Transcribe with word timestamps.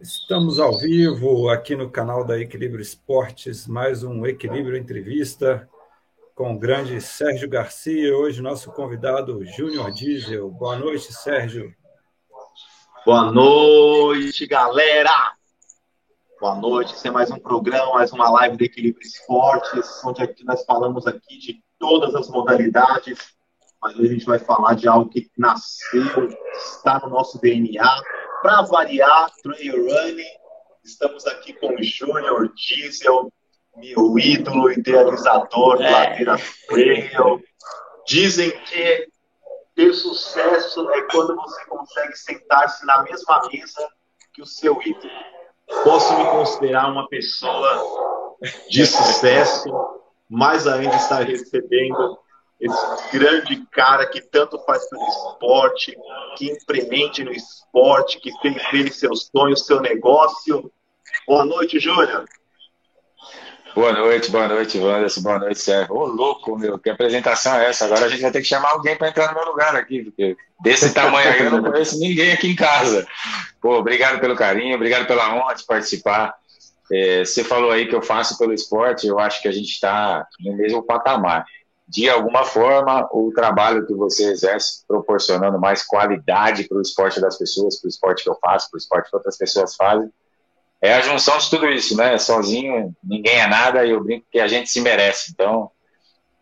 Estamos 0.00 0.58
ao 0.58 0.78
vivo 0.78 1.48
aqui 1.48 1.74
no 1.74 1.90
canal 1.90 2.24
da 2.24 2.38
Equilíbrio 2.38 2.82
Esportes, 2.82 3.66
mais 3.66 4.02
um 4.02 4.26
Equilíbrio 4.26 4.76
Entrevista 4.76 5.68
com 6.34 6.54
o 6.54 6.58
grande 6.58 7.00
Sérgio 7.00 7.48
Garcia. 7.48 8.14
Hoje, 8.14 8.42
nosso 8.42 8.70
convidado 8.72 9.42
Júnior 9.46 9.90
Diesel. 9.90 10.50
Boa 10.50 10.76
noite, 10.76 11.12
Sérgio. 11.12 11.74
Boa 13.06 13.32
noite, 13.32 14.46
galera! 14.46 15.34
Boa 16.38 16.56
noite, 16.56 16.92
esse 16.92 17.08
é 17.08 17.10
mais 17.10 17.30
um 17.30 17.38
programa, 17.38 17.94
mais 17.94 18.12
uma 18.12 18.28
live 18.28 18.58
do 18.58 18.64
Equilíbrio 18.64 19.06
Esportes, 19.06 20.04
onde 20.04 20.22
aqui 20.22 20.44
nós 20.44 20.62
falamos 20.66 21.06
aqui 21.06 21.38
de 21.38 21.64
todas 21.78 22.14
as 22.14 22.28
modalidades, 22.28 23.35
mas 23.86 23.96
hoje 23.96 24.08
a 24.08 24.12
gente 24.14 24.26
vai 24.26 24.38
falar 24.40 24.74
de 24.74 24.88
algo 24.88 25.08
que 25.08 25.30
nasceu, 25.38 26.28
está 26.56 26.98
no 26.98 27.08
nosso 27.08 27.40
DNA, 27.40 28.02
para 28.42 28.62
variar, 28.62 29.30
trail 29.40 29.76
running. 29.76 30.26
Estamos 30.84 31.24
aqui 31.24 31.52
com 31.52 31.72
o 31.72 31.82
Júnior 31.84 32.52
Diesel, 32.54 33.32
meu 33.76 34.18
ídolo, 34.18 34.72
idealizador 34.72 35.76
do 35.76 35.84
é. 35.84 35.90
Ladeira 35.90 36.36
Trail. 36.66 37.40
Dizem 38.08 38.50
que 38.64 39.06
ter 39.76 39.92
sucesso 39.92 40.90
é 40.90 41.02
quando 41.02 41.36
você 41.36 41.64
consegue 41.66 42.16
sentar-se 42.16 42.84
na 42.84 43.04
mesma 43.04 43.48
mesa 43.52 43.88
que 44.34 44.42
o 44.42 44.46
seu 44.46 44.82
ídolo. 44.82 45.12
Posso 45.84 46.12
me 46.18 46.24
considerar 46.24 46.90
uma 46.90 47.08
pessoa 47.08 48.36
de 48.68 48.84
sucesso, 48.84 49.70
mais 50.28 50.66
ainda 50.66 50.96
estar 50.96 51.22
recebendo 51.22 52.18
esse 52.60 53.18
grande 53.18 53.66
cara 53.70 54.06
que 54.06 54.20
tanto 54.20 54.58
faz 54.64 54.88
pelo 54.88 55.06
esporte, 55.06 55.96
que 56.36 56.50
empreende 56.50 57.22
no 57.22 57.32
esporte, 57.32 58.18
que 58.20 58.32
fez 58.40 58.70
dele 58.70 58.90
seu 58.90 59.14
sonho, 59.14 59.56
seu 59.56 59.80
negócio. 59.80 60.70
Boa 61.26 61.44
noite, 61.44 61.78
Júnior. 61.78 62.24
Boa 63.74 63.92
noite, 63.92 64.30
boa 64.30 64.48
noite, 64.48 64.78
Wanderson, 64.78 65.20
boa 65.20 65.38
noite, 65.38 65.58
Sérgio. 65.58 65.94
Ô, 65.94 66.06
louco, 66.06 66.58
meu, 66.58 66.78
que 66.78 66.88
apresentação 66.88 67.56
é 67.56 67.66
essa? 67.68 67.84
Agora 67.84 68.06
a 68.06 68.08
gente 68.08 68.22
vai 68.22 68.30
ter 68.30 68.40
que 68.40 68.46
chamar 68.46 68.70
alguém 68.70 68.96
para 68.96 69.08
entrar 69.08 69.28
no 69.28 69.34
meu 69.34 69.50
lugar 69.50 69.76
aqui, 69.76 70.02
porque 70.04 70.34
desse 70.62 70.94
tamanho 70.94 71.30
aí 71.30 71.44
eu 71.44 71.50
não 71.50 71.62
conheço 71.62 71.98
ninguém 71.98 72.32
aqui 72.32 72.48
em 72.48 72.56
casa. 72.56 73.06
Pô, 73.60 73.76
obrigado 73.76 74.18
pelo 74.18 74.34
carinho, 74.34 74.74
obrigado 74.76 75.06
pela 75.06 75.34
honra 75.34 75.54
de 75.54 75.66
participar. 75.66 76.34
É, 76.90 77.22
você 77.22 77.44
falou 77.44 77.70
aí 77.70 77.86
que 77.86 77.94
eu 77.94 78.00
faço 78.00 78.38
pelo 78.38 78.54
esporte, 78.54 79.06
eu 79.06 79.18
acho 79.18 79.42
que 79.42 79.48
a 79.48 79.52
gente 79.52 79.68
está 79.68 80.26
no 80.40 80.56
mesmo 80.56 80.82
patamar 80.82 81.44
de 81.88 82.08
alguma 82.08 82.44
forma, 82.44 83.08
o 83.12 83.30
trabalho 83.32 83.86
que 83.86 83.94
você 83.94 84.30
exerce 84.30 84.84
proporcionando 84.86 85.58
mais 85.58 85.84
qualidade 85.84 86.64
para 86.64 86.78
o 86.78 86.82
esporte 86.82 87.20
das 87.20 87.38
pessoas, 87.38 87.80
para 87.80 87.86
o 87.86 87.90
esporte 87.90 88.24
que 88.24 88.30
eu 88.30 88.38
faço, 88.40 88.68
para 88.68 88.76
o 88.76 88.78
esporte 88.78 89.08
que 89.08 89.16
outras 89.16 89.38
pessoas 89.38 89.76
fazem, 89.76 90.10
é 90.80 90.94
a 90.94 91.00
junção 91.00 91.38
de 91.38 91.48
tudo 91.48 91.68
isso, 91.70 91.96
né? 91.96 92.18
Sozinho 92.18 92.94
ninguém 93.02 93.38
é 93.38 93.46
nada 93.46 93.84
e 93.84 93.90
eu 93.90 94.02
brinco 94.02 94.26
que 94.30 94.40
a 94.40 94.48
gente 94.48 94.68
se 94.68 94.80
merece. 94.80 95.30
Então, 95.32 95.70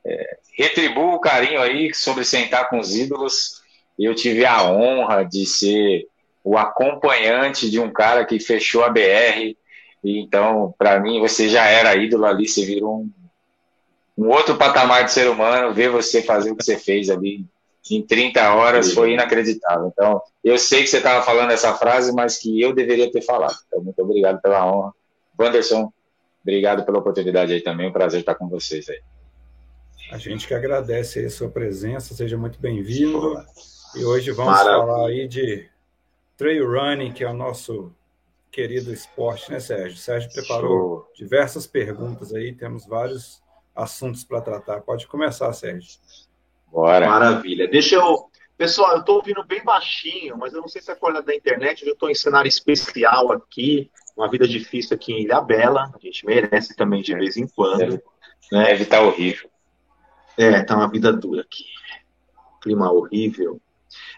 é, 0.05 0.39
retribuo 0.56 1.15
o 1.15 1.20
carinho 1.20 1.61
aí 1.61 1.95
sobre 1.95 2.25
sentar 2.25 2.69
com 2.69 2.78
os 2.78 2.97
ídolos. 2.97 3.62
Eu 3.98 4.15
tive 4.15 4.45
a 4.45 4.65
honra 4.65 5.25
de 5.25 5.47
ser 5.47 6.09
o 6.42 6.59
acompanhante 6.59 7.70
de 7.70 7.78
um 7.78 7.92
cara 7.92 8.25
que 8.25 8.41
fechou 8.41 8.83
a 8.83 8.89
BR. 8.89 9.56
então, 10.03 10.75
para 10.77 10.98
mim, 11.00 11.20
você 11.20 11.48
já 11.48 11.67
era 11.67 11.97
ídolo 11.97 12.27
ali, 12.27 12.48
você 12.48 12.65
virou 12.65 13.03
um 13.03 13.11
um 14.17 14.29
outro 14.29 14.57
patamar 14.57 15.05
de 15.05 15.12
ser 15.12 15.29
humano, 15.29 15.75
ver 15.75 15.91
você 15.91 16.23
fazer 16.23 16.51
o 16.51 16.57
que 16.57 16.65
você 16.65 16.79
fez 16.79 17.11
ali 17.11 17.45
em 17.91 18.01
30 18.01 18.55
horas 18.55 18.93
foi 18.93 19.12
inacreditável. 19.12 19.89
Então, 19.93 20.23
eu 20.43 20.56
sei 20.56 20.83
que 20.83 20.87
você 20.89 20.98
estava 20.98 21.23
falando 21.25 21.51
essa 21.51 21.75
frase, 21.75 22.12
mas 22.12 22.39
que 22.39 22.61
eu 22.61 22.73
deveria 22.73 23.11
ter 23.11 23.21
falado. 23.21 23.56
Então, 23.67 23.83
muito 23.83 24.01
obrigado 24.01 24.41
pela 24.41 24.65
honra. 24.67 24.93
Wanderson, 25.39 25.93
obrigado 26.43 26.84
pela 26.84 26.98
oportunidade 26.98 27.53
aí 27.53 27.61
também. 27.61 27.89
Um 27.89 27.93
prazer 27.93 28.21
estar 28.21 28.37
com 28.37 28.49
vocês 28.49 28.88
aí. 28.88 29.00
A 30.11 30.19
gente 30.19 30.47
que 30.47 30.55
agradece 30.55 31.25
a 31.25 31.31
sua 31.31 31.49
presença, 31.50 32.15
seja 32.15 32.38
muito 32.38 32.59
bem-vindo. 32.59 33.37
E 33.97 34.05
hoje 34.05 34.31
vamos 34.31 34.53
Maravilha. 34.53 34.87
falar 34.87 35.09
aí 35.09 35.28
de 35.28 35.69
trail 36.37 36.67
running, 36.71 37.12
que 37.12 37.22
é 37.25 37.28
o 37.28 37.34
nosso 37.34 37.93
querido 38.50 38.93
esporte, 38.93 39.50
né, 39.50 39.61
Sérgio? 39.61 39.97
O 39.97 40.00
Sérgio 40.00 40.33
preparou 40.33 40.69
Show. 40.69 41.09
diversas 41.17 41.67
perguntas 41.67 42.33
aí, 42.33 42.53
temos 42.53 42.87
vários 42.87 43.43
assuntos 43.75 44.25
para 44.25 44.41
tratar. 44.41 44.81
Pode 44.81 45.07
começar, 45.07 45.53
Sérgio. 45.53 45.99
Bora. 46.71 47.09
Maravilha. 47.09 47.69
Deixa 47.69 47.97
eu. 47.97 48.31
Pessoal, 48.57 48.93
eu 48.93 49.01
estou 49.01 49.17
ouvindo 49.17 49.43
bem 49.43 49.65
baixinho, 49.65 50.37
mas 50.39 50.53
eu 50.53 50.61
não 50.61 50.69
sei 50.69 50.81
se 50.81 50.91
é 50.91 50.95
coisa 50.95 51.21
da 51.21 51.35
internet. 51.35 51.85
Eu 51.85 51.95
estou 51.95 52.09
em 52.09 52.15
cenário 52.15 52.49
especial 52.49 53.33
aqui, 53.33 53.91
uma 54.17 54.31
vida 54.31 54.47
difícil 54.47 54.95
aqui 54.95 55.12
em 55.12 55.23
Ilha 55.23 55.41
Bela. 55.41 55.91
A 55.93 55.99
gente 55.99 56.25
merece 56.25 56.77
também 56.77 57.03
de 57.03 57.15
vez 57.15 57.37
em 57.37 57.49
quando. 57.49 57.79
Deve, 57.79 58.03
né? 58.53 58.65
deve 58.67 58.83
estar 58.85 58.99
tá 58.99 59.03
horrível. 59.03 59.51
É, 60.39 60.62
tá 60.62 60.77
uma 60.77 60.89
vida 60.89 61.12
dura 61.12 61.43
aqui. 61.43 61.65
Clima 62.61 62.93
horrível. 62.93 63.61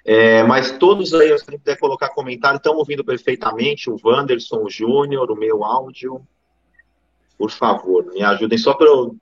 É, 0.05 0.43
mas 0.43 0.71
todos 0.73 1.13
aí, 1.15 1.37
se 1.39 1.45
puder 1.45 1.79
colocar 1.79 2.11
comentário, 2.11 2.59
estão 2.59 2.77
ouvindo 2.77 3.05
perfeitamente. 3.05 3.91
O 3.91 3.99
Wanderson, 4.03 4.63
o 4.63 4.71
Júnior, 4.71 5.31
o 5.31 5.37
meu 5.37 5.65
áudio. 5.65 6.27
Por 7.39 7.51
favor, 7.51 8.07
me 8.07 8.23
ajudem 8.23 8.57
só 8.57 8.75
para 8.75 8.87
eu 8.87 9.17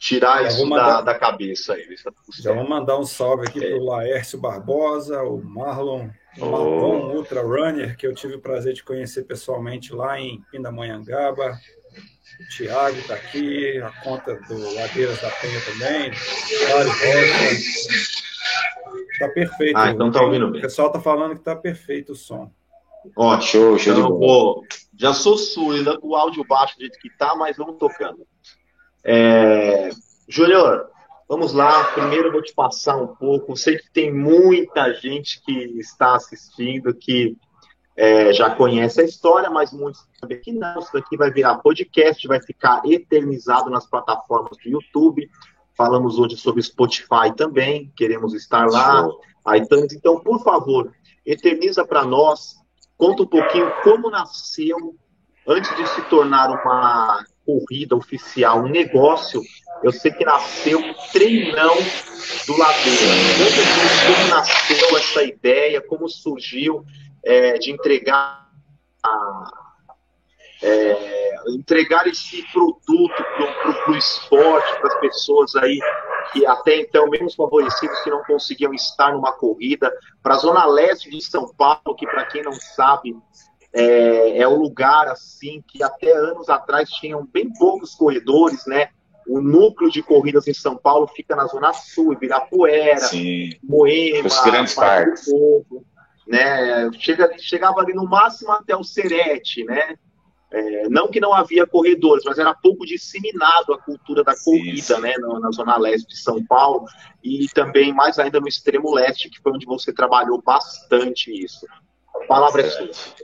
tirar 0.00 0.46
isso 0.46 0.66
mandar, 0.66 1.02
da, 1.02 1.12
da, 1.12 1.14
cabeça 1.14 1.74
aí. 1.74 1.94
Tá 2.02 2.10
já 2.40 2.54
vou 2.54 2.66
mandar 2.66 2.98
um 2.98 3.04
salve 3.04 3.46
aqui 3.46 3.62
é. 3.62 3.68
para 3.68 3.78
o 3.78 3.84
Laércio 3.84 4.40
Barbosa, 4.40 5.22
o 5.22 5.44
Marlon, 5.44 6.08
o 6.38 6.44
oh. 6.44 6.50
Marlon 6.50 7.14
Ultra 7.14 7.42
Runner, 7.42 7.94
que 7.96 8.06
eu 8.06 8.14
tive 8.14 8.36
o 8.36 8.40
prazer 8.40 8.72
de 8.72 8.82
conhecer 8.82 9.24
pessoalmente 9.24 9.92
lá 9.92 10.18
em 10.18 10.40
Pindamonhangaba. 10.50 11.52
O 12.40 12.56
Thiago 12.56 12.96
está 12.96 13.14
aqui, 13.14 13.78
a 13.82 13.90
conta 14.02 14.34
do 14.48 14.74
Ladeiras 14.74 15.20
da 15.20 15.30
Penha 15.32 15.60
também. 15.60 16.10
Está 19.12 19.28
perfeito. 19.28 19.76
Ah, 19.76 19.90
então 19.90 20.10
tá 20.10 20.22
ouvindo 20.22 20.50
bem. 20.50 20.60
O 20.60 20.62
pessoal 20.62 20.88
está 20.88 20.98
falando 20.98 21.34
que 21.34 21.40
está 21.40 21.54
perfeito 21.54 22.12
o 22.12 22.16
som. 22.16 22.50
Ótimo, 23.14 23.76
show, 23.76 23.78
show 23.78 23.92
então, 23.92 24.18
vou, 24.18 24.64
Já 24.98 25.12
sou 25.12 25.36
surdo, 25.36 26.00
com 26.00 26.08
o 26.08 26.16
áudio 26.16 26.44
baixo 26.44 26.76
do 26.76 26.80
jeito 26.80 26.98
que 26.98 27.10
tá, 27.10 27.34
mas 27.34 27.58
vamos 27.58 27.76
tocando. 27.76 28.26
É... 29.04 29.90
Júnior, 30.28 30.88
vamos 31.28 31.52
lá. 31.52 31.84
Primeiro 31.92 32.28
eu 32.28 32.32
vou 32.32 32.42
te 32.42 32.54
passar 32.54 32.96
um 32.96 33.08
pouco. 33.08 33.56
Sei 33.56 33.78
que 33.78 33.90
tem 33.90 34.12
muita 34.12 34.92
gente 34.94 35.42
que 35.42 35.52
está 35.78 36.14
assistindo 36.14 36.94
que 36.94 37.36
é, 37.96 38.32
já 38.32 38.48
conhece 38.54 39.00
a 39.00 39.04
história, 39.04 39.50
mas 39.50 39.72
muitos 39.72 40.06
sabem 40.18 40.40
que 40.40 40.52
não. 40.52 40.78
Isso 40.78 40.92
daqui 40.92 41.16
vai 41.16 41.30
virar 41.30 41.58
podcast, 41.58 42.26
vai 42.26 42.40
ficar 42.40 42.80
eternizado 42.84 43.68
nas 43.68 43.86
plataformas 43.86 44.56
do 44.56 44.70
YouTube. 44.70 45.28
Falamos 45.76 46.18
hoje 46.18 46.36
sobre 46.36 46.62
Spotify 46.62 47.34
também, 47.36 47.92
queremos 47.96 48.34
estar 48.34 48.66
lá. 48.66 49.06
iTunes. 49.54 49.92
Então, 49.92 50.20
por 50.20 50.42
favor, 50.42 50.92
eterniza 51.26 51.84
para 51.86 52.04
nós, 52.04 52.56
conta 52.96 53.22
um 53.22 53.26
pouquinho 53.26 53.70
como 53.82 54.10
nasceu, 54.10 54.94
antes 55.46 55.74
de 55.76 55.86
se 55.88 56.02
tornar 56.02 56.50
uma 56.50 57.24
corrida 57.50 57.96
oficial, 57.96 58.60
um 58.60 58.68
negócio, 58.68 59.42
eu 59.82 59.92
sei 59.92 60.12
que 60.12 60.24
nasceu 60.24 60.80
treinão 61.12 61.74
do 62.46 62.56
Ladeira. 62.56 63.14
Conta 63.38 64.14
como 64.14 64.28
nasceu 64.28 64.96
essa 64.96 65.22
ideia, 65.24 65.80
como 65.80 66.08
surgiu 66.08 66.84
é, 67.24 67.58
de 67.58 67.72
entregar 67.72 68.48
a, 69.04 69.44
é, 70.62 71.34
entregar 71.48 72.06
esse 72.06 72.42
produto 72.52 73.24
para 73.36 73.92
o 73.92 73.96
esporte, 73.96 74.80
para 74.80 74.88
as 74.88 75.00
pessoas 75.00 75.56
aí 75.56 75.78
que 76.32 76.46
até 76.46 76.76
então, 76.76 77.08
menos 77.08 77.34
favorecidos, 77.34 77.98
que 78.00 78.10
não 78.10 78.22
conseguiam 78.22 78.72
estar 78.72 79.12
numa 79.12 79.32
corrida, 79.32 79.92
para 80.22 80.34
a 80.34 80.38
Zona 80.38 80.64
Leste 80.66 81.10
de 81.10 81.20
São 81.20 81.52
Paulo, 81.54 81.96
que 81.96 82.06
para 82.06 82.26
quem 82.26 82.42
não 82.42 82.52
sabe, 82.52 83.16
é, 83.72 84.38
é 84.38 84.48
um 84.48 84.56
lugar 84.56 85.08
assim 85.08 85.62
que 85.66 85.82
até 85.82 86.12
anos 86.12 86.48
atrás 86.48 86.90
tinham 86.90 87.24
bem 87.24 87.52
poucos 87.52 87.94
corredores, 87.94 88.66
né? 88.66 88.88
O 89.28 89.40
núcleo 89.40 89.90
de 89.90 90.02
corridas 90.02 90.48
em 90.48 90.54
São 90.54 90.76
Paulo 90.76 91.06
fica 91.06 91.36
na 91.36 91.46
Zona 91.46 91.72
Sul, 91.72 92.12
Ibirapuera, 92.12 92.98
Sim, 92.98 93.50
Moema, 93.62 94.26
os 94.26 94.42
grandes 94.42 94.74
parques. 94.74 95.30
Povo, 95.30 95.84
né? 96.26 96.90
Chega, 96.98 97.30
chegava 97.38 97.80
ali 97.80 97.92
no 97.92 98.04
máximo 98.06 98.50
até 98.52 98.74
o 98.74 98.82
Serete, 98.82 99.64
né? 99.64 99.96
É, 100.52 100.88
não 100.88 101.08
que 101.08 101.20
não 101.20 101.32
havia 101.32 101.64
corredores, 101.64 102.24
mas 102.24 102.36
era 102.36 102.52
pouco 102.52 102.84
disseminado 102.84 103.72
a 103.72 103.80
cultura 103.80 104.24
da 104.24 104.34
corrida, 104.36 104.96
sim, 104.96 105.00
né, 105.00 105.14
na, 105.16 105.38
na, 105.38 105.52
zona 105.52 105.78
leste 105.78 106.08
de 106.08 106.18
São 106.18 106.44
Paulo 106.44 106.86
e 107.22 107.46
também 107.54 107.92
mais 107.92 108.18
ainda 108.18 108.40
no 108.40 108.48
extremo 108.48 108.92
leste, 108.92 109.30
que 109.30 109.40
foi 109.40 109.52
onde 109.52 109.64
você 109.64 109.92
trabalhou 109.92 110.42
bastante 110.42 111.30
isso. 111.30 111.64
A 112.16 112.26
palavra 112.26 112.68
certo. 112.68 112.90
é 112.90 112.92
sua. 112.92 113.14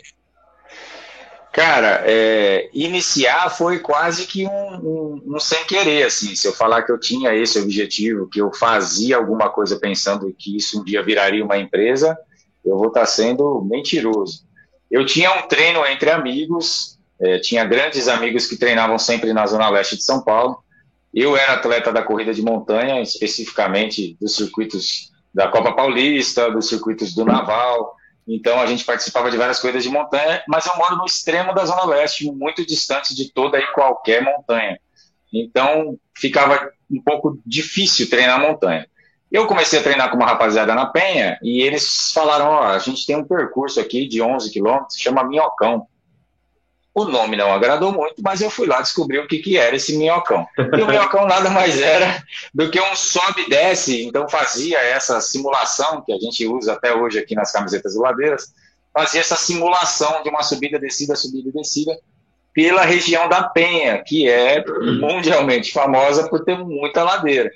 Cara, 1.56 2.03
é, 2.05 2.69
iniciar 2.75 3.49
foi 3.49 3.79
quase 3.79 4.26
que 4.26 4.47
um, 4.47 4.50
um, 4.50 5.23
um, 5.26 5.41
sem 5.41 5.64
querer, 5.64 6.03
assim. 6.03 6.37
Se 6.37 6.47
eu 6.47 6.53
falar 6.53 6.82
que 6.82 6.93
eu 6.93 7.00
tinha 7.00 7.35
esse 7.35 7.58
objetivo, 7.58 8.29
que 8.29 8.38
eu 8.38 8.53
fazia 8.53 9.17
alguma 9.17 9.49
coisa 9.49 9.79
pensando 9.79 10.31
que 10.38 10.55
isso 10.55 10.79
um 10.79 10.85
dia 10.85 11.03
viraria 11.03 11.43
uma 11.43 11.56
empresa, 11.56 12.14
eu 12.62 12.76
vou 12.76 12.88
estar 12.88 13.00
tá 13.00 13.06
sendo 13.06 13.62
mentiroso. 13.62 14.44
Eu 14.91 15.06
tinha 15.06 15.32
um 15.32 15.49
treino 15.49 15.82
entre 15.87 16.11
amigos, 16.11 16.99
é, 17.19 17.38
tinha 17.38 17.64
grandes 17.64 18.06
amigos 18.06 18.44
que 18.44 18.59
treinavam 18.59 18.99
sempre 18.99 19.32
na 19.32 19.47
Zona 19.47 19.70
Leste 19.70 19.97
de 19.97 20.05
São 20.05 20.20
Paulo. 20.20 20.59
Eu 21.14 21.38
era 21.38 21.55
atleta 21.55 21.91
da 21.91 22.02
corrida 22.02 22.35
de 22.35 22.43
montanha, 22.43 23.00
especificamente 23.00 24.14
dos 24.20 24.37
circuitos 24.37 25.11
da 25.32 25.49
Copa 25.49 25.73
Paulista, 25.73 26.50
dos 26.50 26.69
circuitos 26.69 27.14
do 27.14 27.25
Naval. 27.25 27.95
Então 28.26 28.61
a 28.61 28.67
gente 28.67 28.84
participava 28.84 29.31
de 29.31 29.37
várias 29.37 29.61
corridas 29.61 29.84
de 29.84 29.88
montanha, 29.88 30.43
mas 30.49 30.67
eu 30.67 30.76
moro 30.76 30.96
no 30.96 31.05
extremo 31.05 31.55
da 31.55 31.64
Zona 31.64 31.84
Leste, 31.84 32.31
muito 32.31 32.67
distante 32.67 33.14
de 33.14 33.32
toda 33.32 33.58
e 33.58 33.67
qualquer 33.69 34.23
montanha. 34.23 34.78
Então 35.32 35.99
ficava 36.17 36.70
um 36.90 37.00
pouco 37.00 37.38
difícil 37.46 38.11
treinar 38.11 38.40
montanha. 38.40 38.87
Eu 39.31 39.46
comecei 39.46 39.78
a 39.78 39.82
treinar 39.82 40.11
com 40.11 40.17
uma 40.17 40.26
rapaziada 40.26 40.75
na 40.75 40.87
Penha 40.87 41.38
e 41.43 41.62
eles 41.62 42.12
falaram: 42.12 42.46
Ó, 42.46 42.61
oh, 42.61 42.64
a 42.64 42.78
gente 42.78 43.06
tem 43.06 43.17
um 43.17 43.25
percurso 43.25 43.81
aqui 43.81 44.06
de 44.06 44.23
11 44.23 44.50
quilômetros, 44.52 44.99
chama 44.99 45.25
Minhocão. 45.25 45.87
O 46.96 47.04
nome 47.04 47.37
não 47.37 47.52
agradou 47.52 47.93
muito, 47.93 48.22
mas 48.22 48.40
eu 48.40 48.48
fui 48.48 48.66
lá 48.66 48.81
descobrir 48.81 49.19
o 49.19 49.28
que, 49.28 49.37
que 49.37 49.58
era 49.58 49.76
esse 49.76 49.98
minhocão. 49.98 50.46
E 50.56 50.81
o 50.81 50.87
minhocão 50.87 51.26
nada 51.26 51.50
mais 51.50 51.78
era 51.78 52.25
do 52.54 52.70
que 52.70 52.81
um 52.81 52.96
sobe 52.96 53.43
e 53.43 53.50
desce, 53.50 54.06
então 54.06 54.26
fazia 54.31 54.78
essa 54.78 55.20
simulação 55.20 56.00
que 56.00 56.10
a 56.10 56.16
gente 56.16 56.46
usa 56.46 56.72
até 56.72 56.94
hoje 56.94 57.19
aqui 57.19 57.34
nas 57.34 57.52
camisetas 57.52 57.94
ladeiras, 57.96 58.50
fazia 58.94 59.20
essa 59.20 59.37
simulação 59.37 60.22
de 60.22 60.31
uma 60.31 60.43
subida, 60.43 60.78
descida, 60.78 61.14
subida 61.14 61.50
e 61.50 61.52
descida 61.52 61.94
pela 62.54 62.81
região 62.81 63.28
da 63.28 63.42
Penha, 63.42 64.02
que 64.02 64.26
é 64.26 64.64
mundialmente 64.99 65.72
famosa 65.72 66.26
por 66.31 66.46
ter 66.46 66.56
muita 66.56 67.04
ladeira. 67.04 67.50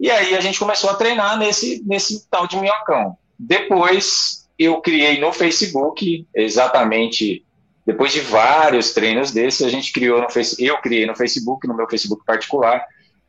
E 0.00 0.10
aí 0.10 0.34
a 0.34 0.40
gente 0.40 0.58
começou 0.58 0.88
a 0.88 0.94
treinar 0.94 1.38
nesse, 1.38 1.82
nesse 1.84 2.26
tal 2.30 2.46
de 2.46 2.56
minhocão. 2.56 3.14
Depois 3.38 4.48
eu 4.58 4.80
criei 4.80 5.20
no 5.20 5.34
Facebook, 5.34 6.26
exatamente 6.34 7.43
depois 7.86 8.12
de 8.12 8.20
vários 8.20 8.92
treinos 8.92 9.30
desses, 9.30 9.66
a 9.66 9.70
gente 9.70 9.92
criou 9.92 10.20
no 10.20 10.30
Facebook, 10.30 10.64
eu 10.64 10.78
criei 10.78 11.06
no 11.06 11.14
Facebook, 11.14 11.66
no 11.68 11.76
meu 11.76 11.88
Facebook 11.88 12.24
particular, 12.24 12.84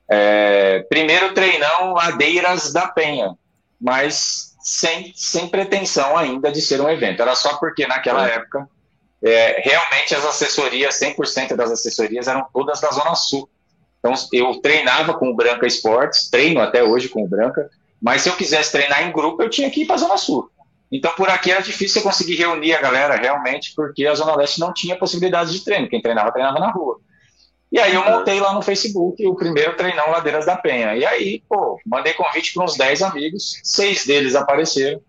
é, 0.09 0.85
primeiro 0.89 1.33
treinão 1.33 1.93
Ladeiras 1.93 2.71
da 2.71 2.87
Penha, 2.87 3.35
mas 3.79 4.55
sem, 4.61 5.11
sem 5.15 5.47
pretensão 5.47 6.17
ainda 6.17 6.51
de 6.51 6.61
ser 6.61 6.79
um 6.79 6.89
evento. 6.89 7.21
Era 7.21 7.35
só 7.35 7.57
porque 7.57 7.85
naquela 7.85 8.27
época 8.27 8.67
é, 9.21 9.61
realmente 9.61 10.15
as 10.15 10.25
assessorias, 10.25 10.99
100% 10.99 11.55
das 11.55 11.71
assessorias 11.71 12.27
eram 12.27 12.47
todas 12.53 12.79
da 12.79 12.91
Zona 12.91 13.15
Sul. 13.15 13.49
Então, 13.99 14.13
eu 14.31 14.61
treinava 14.61 15.15
com 15.15 15.29
o 15.29 15.35
Branca 15.35 15.65
Esportes, 15.65 16.29
treino 16.29 16.61
até 16.61 16.83
hoje 16.83 17.09
com 17.09 17.23
o 17.23 17.27
Branca, 17.27 17.69
mas 18.01 18.21
se 18.21 18.29
eu 18.29 18.35
quisesse 18.35 18.71
treinar 18.71 19.03
em 19.03 19.11
grupo, 19.11 19.41
eu 19.41 19.49
tinha 19.49 19.69
que 19.69 19.81
ir 19.81 19.85
para 19.85 19.95
a 19.95 19.99
Zona 19.99 20.17
Sul. 20.17 20.49
Então, 20.91 21.11
por 21.15 21.29
aqui 21.29 21.51
era 21.51 21.61
difícil 21.61 21.99
você 21.99 22.01
conseguir 22.01 22.35
reunir 22.35 22.73
a 22.73 22.81
galera 22.81 23.15
realmente, 23.15 23.73
porque 23.75 24.05
a 24.05 24.15
Zona 24.15 24.35
Leste 24.35 24.59
não 24.59 24.73
tinha 24.73 24.97
possibilidade 24.97 25.51
de 25.51 25.63
treino. 25.63 25.89
Quem 25.89 26.01
treinava, 26.01 26.31
treinava 26.31 26.59
na 26.59 26.71
rua. 26.71 26.99
E 27.71 27.79
aí 27.79 27.93
eu 27.93 28.05
montei 28.05 28.39
lá 28.39 28.53
no 28.53 28.61
Facebook 28.61 29.25
o 29.27 29.35
primeiro 29.35 29.75
treinão 29.75 30.09
Ladeiras 30.11 30.45
da 30.45 30.55
Penha. 30.55 30.95
E 30.95 31.05
aí, 31.05 31.43
pô, 31.49 31.79
mandei 31.85 32.13
convite 32.13 32.53
para 32.53 32.63
uns 32.63 32.77
10 32.77 33.01
amigos, 33.01 33.59
seis 33.63 34.05
deles 34.05 34.35
apareceram. 34.35 35.01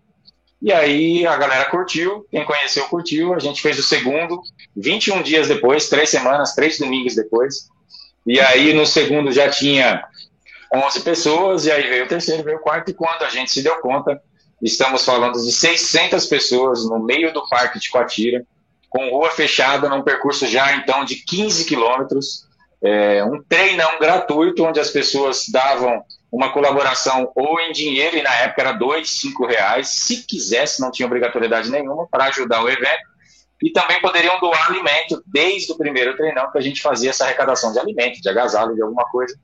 E 0.61 0.73
aí 0.73 1.25
a 1.25 1.37
galera 1.37 1.69
curtiu, 1.69 2.25
quem 2.31 2.43
conheceu 2.43 2.85
curtiu, 2.85 3.33
a 3.33 3.39
gente 3.39 3.61
fez 3.61 3.77
o 3.77 3.83
segundo, 3.83 4.41
21 4.75 5.21
dias 5.21 5.47
depois, 5.47 5.87
três 5.87 6.09
semanas, 6.09 6.55
três 6.55 6.79
domingos 6.79 7.15
depois. 7.15 7.69
E 8.25 8.39
aí 8.39 8.73
no 8.73 8.85
segundo 8.85 9.31
já 9.31 9.49
tinha 9.49 10.03
11 10.73 11.01
pessoas, 11.01 11.65
e 11.65 11.71
aí 11.71 11.87
veio 11.87 12.05
o 12.05 12.07
terceiro, 12.07 12.43
veio 12.43 12.57
o 12.57 12.61
quarto, 12.61 12.89
e 12.89 12.93
quando 12.93 13.23
a 13.23 13.29
gente 13.29 13.51
se 13.51 13.61
deu 13.61 13.79
conta, 13.79 14.21
estamos 14.61 15.05
falando 15.05 15.33
de 15.33 15.51
600 15.51 16.25
pessoas 16.25 16.85
no 16.85 16.99
meio 16.99 17.33
do 17.33 17.47
Parque 17.47 17.79
de 17.79 17.89
Coatira, 17.89 18.45
com 18.89 19.09
rua 19.09 19.29
fechada, 19.29 19.89
num 19.89 20.01
percurso 20.01 20.47
já 20.47 20.75
então 20.75 21.03
de 21.03 21.15
15 21.15 21.65
quilômetros, 21.65 22.47
é, 22.81 23.23
um 23.23 23.41
treinão 23.43 23.99
gratuito, 23.99 24.63
onde 24.63 24.79
as 24.79 24.89
pessoas 24.89 25.45
davam 25.51 26.01
uma 26.31 26.51
colaboração 26.51 27.31
ou 27.35 27.59
em 27.59 27.71
dinheiro, 27.71 28.17
e 28.17 28.21
na 28.21 28.33
época 28.35 28.61
era 28.61 28.71
dois, 28.71 29.09
cinco 29.09 29.45
reais, 29.45 29.89
se 29.89 30.25
quisesse, 30.25 30.81
não 30.81 30.91
tinha 30.91 31.05
obrigatoriedade 31.05 31.69
nenhuma, 31.69 32.07
para 32.07 32.25
ajudar 32.25 32.63
o 32.63 32.69
evento 32.69 33.17
e 33.61 33.71
também 33.71 33.99
poderiam 33.99 34.39
doar 34.39 34.67
alimento 34.69 35.23
desde 35.25 35.71
o 35.71 35.77
primeiro 35.77 36.15
treinão 36.15 36.51
que 36.51 36.57
a 36.57 36.61
gente 36.61 36.81
fazia 36.81 37.09
essa 37.09 37.25
arrecadação 37.25 37.73
de 37.73 37.79
alimento, 37.79 38.21
de 38.21 38.29
agasalho, 38.29 38.75
de 38.75 38.81
alguma 38.81 39.05
coisa. 39.05 39.37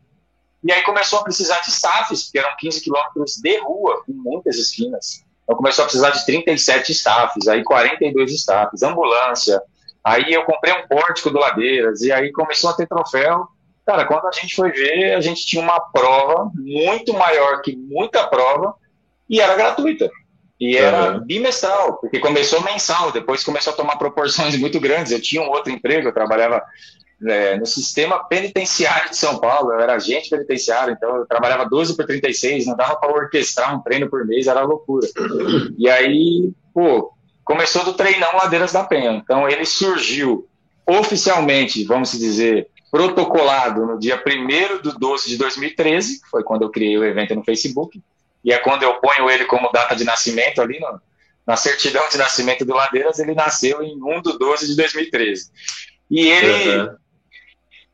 E 0.64 0.72
aí 0.72 0.82
começou 0.84 1.20
a 1.20 1.24
precisar 1.24 1.60
de 1.60 1.70
staffs, 1.70 2.24
porque 2.24 2.40
eram 2.40 2.56
15 2.58 2.82
quilômetros 2.82 3.36
de 3.38 3.58
rua, 3.60 4.02
com 4.06 4.14
muitas 4.14 4.58
esquinas. 4.58 5.24
Então 5.44 5.58
começou 5.58 5.84
a 5.84 5.86
precisar 5.86 6.12
de 6.12 6.26
37 6.26 6.92
staffs, 6.94 7.48
aí 7.48 7.64
42 7.64 8.32
staffs, 8.32 8.82
ambulância. 8.82 9.62
Aí 10.04 10.32
eu 10.32 10.44
comprei 10.44 10.74
um 10.74 10.88
pórtico 10.88 11.30
do 11.30 11.40
Ladeiras, 11.40 12.02
e 12.02 12.12
aí 12.12 12.32
começou 12.32 12.70
a 12.70 12.74
ter 12.74 12.88
troféu. 12.88 13.48
Cara, 13.86 14.06
quando 14.06 14.26
a 14.28 14.32
gente 14.32 14.56
foi 14.56 14.72
ver, 14.72 15.14
a 15.14 15.22
gente 15.22 15.46
tinha 15.46 15.62
uma 15.62 15.80
prova 15.80 16.50
muito 16.56 17.14
maior 17.14 17.62
que 17.62 17.76
muita 17.76 18.26
prova, 18.28 18.74
e 19.30 19.42
era 19.42 19.56
gratuita. 19.56 20.10
E 20.60 20.78
era 20.78 21.14
uhum. 21.14 21.26
bimestral, 21.26 21.98
porque 21.98 22.20
começou 22.20 22.62
mensal, 22.62 23.12
depois 23.12 23.44
começou 23.44 23.74
a 23.74 23.76
tomar 23.76 23.98
proporções 23.98 24.56
muito 24.60 24.80
grandes. 24.80 25.12
Eu 25.12 25.22
tinha 25.22 25.42
um 25.42 25.50
outro 25.50 25.74
emprego, 25.74 26.08
eu 26.08 26.14
trabalhava 26.14 26.64
é, 27.26 27.58
no 27.58 27.66
sistema 27.66 28.24
penitenciário 28.26 29.10
de 29.10 29.18
São 29.18 29.40
Paulo, 29.40 29.72
eu 29.72 29.80
era 29.80 29.96
agente 29.96 30.30
penitenciário, 30.30 30.94
então 30.94 31.18
eu 31.18 31.26
trabalhava 31.26 31.66
12 31.66 31.96
por 31.96 32.06
36, 32.06 32.66
não 32.66 32.76
dava 32.76 32.96
para 32.96 33.14
orquestrar 33.14 33.76
um 33.76 33.82
treino 33.82 34.10
por 34.10 34.26
mês, 34.26 34.48
era 34.48 34.62
loucura. 34.62 35.08
E 35.78 35.90
aí, 35.90 36.52
pô, 36.74 37.14
começou 37.44 37.84
do 37.84 37.94
treinão 37.94 38.36
Ladeiras 38.36 38.72
da 38.72 38.84
Penha. 38.84 39.12
Então 39.12 39.50
ele 39.50 39.66
surgiu 39.66 40.48
oficialmente, 40.86 41.84
vamos 41.86 42.12
dizer, 42.12 42.68
protocolado 42.92 43.86
no 43.86 44.00
dia 44.00 44.22
1 44.22 44.82
do 44.82 44.98
12 44.98 45.30
de 45.30 45.38
2013, 45.38 46.22
foi 46.30 46.44
quando 46.44 46.64
eu 46.64 46.70
criei 46.70 46.98
o 46.98 47.04
evento 47.04 47.34
no 47.36 47.44
Facebook 47.44 48.02
e 48.44 48.52
é 48.52 48.58
quando 48.58 48.84
eu 48.84 48.96
ponho 48.96 49.30
ele 49.30 49.46
como 49.46 49.72
data 49.72 49.96
de 49.96 50.04
nascimento 50.04 50.62
ali 50.62 50.80
no, 50.80 51.02
na 51.46 51.56
certidão 51.56 52.08
de 52.10 52.18
nascimento 52.18 52.66
do 52.66 52.74
Ladeiras, 52.74 53.20
ele 53.20 53.34
nasceu 53.34 53.82
em 53.82 53.96
1 53.96 54.22
de 54.22 54.38
12 54.38 54.68
de 54.68 54.76
2013. 54.76 55.50
E 56.12 56.28
ele 56.28 56.78
uhum. 56.78 56.96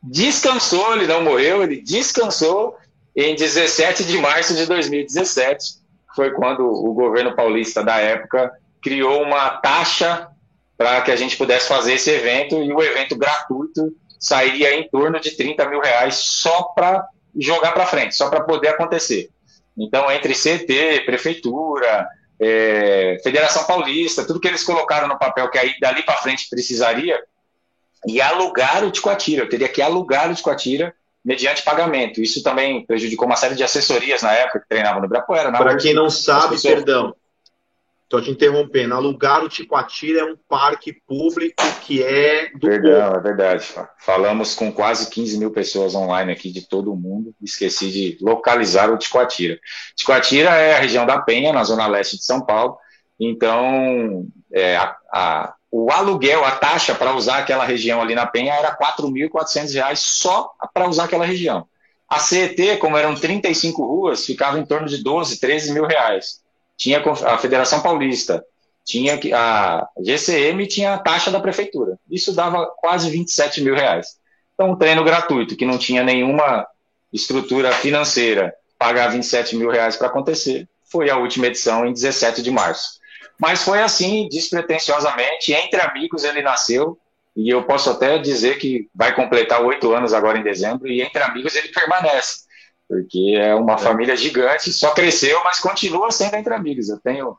Descansou, 0.01 0.95
ele 0.95 1.07
não 1.07 1.23
morreu, 1.23 1.63
ele 1.63 1.81
descansou 1.81 2.77
em 3.15 3.35
17 3.35 4.03
de 4.03 4.17
março 4.17 4.55
de 4.55 4.65
2017. 4.65 5.79
Foi 6.15 6.31
quando 6.31 6.65
o 6.65 6.93
governo 6.93 7.35
paulista 7.35 7.83
da 7.83 7.97
época 7.97 8.51
criou 8.81 9.21
uma 9.23 9.49
taxa 9.57 10.27
para 10.77 11.01
que 11.01 11.11
a 11.11 11.15
gente 11.15 11.35
pudesse 11.35 11.67
fazer 11.67 11.93
esse 11.93 12.09
evento 12.09 12.55
e 12.63 12.71
o 12.71 12.81
evento 12.81 13.17
gratuito 13.17 13.93
sairia 14.17 14.73
em 14.73 14.87
torno 14.89 15.19
de 15.19 15.31
30 15.31 15.69
mil 15.69 15.81
reais 15.81 16.15
só 16.15 16.63
para 16.63 17.05
jogar 17.37 17.73
para 17.73 17.85
frente, 17.85 18.15
só 18.15 18.29
para 18.29 18.41
poder 18.41 18.69
acontecer. 18.69 19.29
Então, 19.77 20.11
entre 20.11 20.33
CT, 20.33 21.03
Prefeitura, 21.05 22.07
é, 22.39 23.17
Federação 23.23 23.65
Paulista, 23.65 24.25
tudo 24.25 24.39
que 24.39 24.47
eles 24.47 24.63
colocaram 24.63 25.07
no 25.07 25.19
papel 25.19 25.49
que 25.49 25.57
aí 25.57 25.73
dali 25.79 26.03
para 26.03 26.17
frente 26.17 26.49
precisaria, 26.49 27.21
e 28.07 28.21
alugar 28.21 28.83
o 28.83 28.91
Ticoatira. 28.91 29.43
Eu 29.43 29.49
teria 29.49 29.69
que 29.69 29.81
alugar 29.81 30.31
o 30.31 30.35
Ticoatira 30.35 30.93
mediante 31.23 31.63
pagamento. 31.63 32.21
Isso 32.21 32.41
também 32.43 32.85
prejudicou 32.85 33.25
uma 33.25 33.35
série 33.35 33.55
de 33.55 33.63
assessorias 33.63 34.21
na 34.21 34.33
época 34.33 34.59
que 34.59 34.69
treinavam 34.69 34.99
no 34.99 35.05
Ibirapuera. 35.05 35.51
Para 35.51 35.77
quem 35.77 35.93
não 35.93 36.09
sabe, 36.09 36.55
pessoas... 36.55 36.75
perdão, 36.75 37.13
Estou 38.09 38.23
te 38.23 38.31
interrompendo. 38.31 38.95
Alugar 38.95 39.43
o 39.43 39.47
Ticoatira 39.49 40.21
é 40.21 40.23
um 40.23 40.35
parque 40.35 40.93
público 41.07 41.61
que 41.85 42.01
é 42.01 42.49
do 42.49 42.67
Perdão, 42.67 43.13
é 43.13 43.19
verdade. 43.19 43.67
Falamos 43.99 44.55
com 44.55 44.71
quase 44.71 45.11
15 45.11 45.37
mil 45.37 45.51
pessoas 45.51 45.93
online 45.93 46.31
aqui 46.31 46.51
de 46.51 46.67
todo 46.67 46.91
o 46.91 46.95
mundo. 46.95 47.35
Esqueci 47.39 47.91
de 47.91 48.17
localizar 48.19 48.91
o 48.91 48.97
Ticoatira. 48.97 49.59
Ticoatira 49.95 50.49
é 50.49 50.75
a 50.75 50.79
região 50.79 51.05
da 51.05 51.21
Penha, 51.21 51.53
na 51.53 51.63
zona 51.63 51.85
leste 51.85 52.17
de 52.17 52.25
São 52.25 52.43
Paulo. 52.43 52.79
Então, 53.19 54.25
é, 54.51 54.75
a, 54.75 54.97
a, 55.13 55.53
o 55.71 55.91
aluguel, 55.91 56.43
a 56.43 56.51
taxa 56.51 56.95
para 56.95 57.15
usar 57.15 57.39
aquela 57.39 57.65
região 57.65 58.01
ali 58.01 58.15
na 58.15 58.25
Penha 58.25 58.53
era 58.53 58.69
R$ 58.69 58.77
4.400 58.77 59.95
só 59.95 60.51
para 60.73 60.87
usar 60.87 61.05
aquela 61.05 61.25
região. 61.25 61.67
A 62.07 62.19
CET, 62.19 62.77
como 62.77 62.97
eram 62.97 63.13
35 63.13 63.85
ruas, 63.85 64.25
ficava 64.25 64.59
em 64.59 64.65
torno 64.65 64.87
de 64.87 65.03
12, 65.03 65.39
13 65.39 65.73
mil 65.73 65.85
reais 65.85 66.39
tinha 66.79 67.03
a 67.27 67.37
Federação 67.37 67.81
Paulista, 67.81 68.43
tinha 68.85 69.19
a 69.35 69.87
GCM 69.99 70.65
tinha 70.65 70.93
a 70.93 70.97
taxa 70.97 71.29
da 71.29 71.41
prefeitura. 71.41 71.99
Isso 72.09 72.33
dava 72.33 72.65
quase 72.77 73.09
27 73.11 73.61
mil 73.61 73.75
reais. 73.75 74.17
Então, 74.55 74.71
um 74.71 74.75
treino 74.77 75.03
gratuito, 75.03 75.57
que 75.57 75.65
não 75.65 75.77
tinha 75.77 76.01
nenhuma 76.01 76.65
estrutura 77.11 77.71
financeira, 77.73 78.53
pagar 78.77 79.09
27 79.09 79.57
mil 79.57 79.69
reais 79.69 79.97
para 79.97 80.07
acontecer, 80.07 80.67
foi 80.89 81.09
a 81.09 81.17
última 81.17 81.47
edição 81.47 81.85
em 81.85 81.91
17 81.91 82.41
de 82.41 82.49
março. 82.49 82.98
Mas 83.39 83.63
foi 83.63 83.81
assim, 83.81 84.27
despretensiosamente, 84.27 85.53
entre 85.53 85.79
amigos 85.81 86.23
ele 86.23 86.41
nasceu, 86.41 86.97
e 87.35 87.49
eu 87.49 87.63
posso 87.63 87.89
até 87.89 88.17
dizer 88.17 88.57
que 88.57 88.89
vai 88.93 89.15
completar 89.15 89.63
oito 89.63 89.93
anos 89.93 90.13
agora 90.13 90.37
em 90.37 90.43
dezembro, 90.43 90.87
e 90.87 91.01
entre 91.01 91.23
amigos 91.23 91.55
ele 91.55 91.69
permanece 91.69 92.49
porque 92.89 93.35
é 93.37 93.53
uma 93.53 93.75
é. 93.75 93.77
família 93.77 94.17
gigante, 94.17 94.73
só 94.73 94.89
cresceu, 94.95 95.39
mas 95.43 95.59
continua 95.59 96.09
sendo 96.09 96.33
entre 96.35 96.51
amigos. 96.51 96.89
Eu 96.89 96.99
tenho 96.99 97.37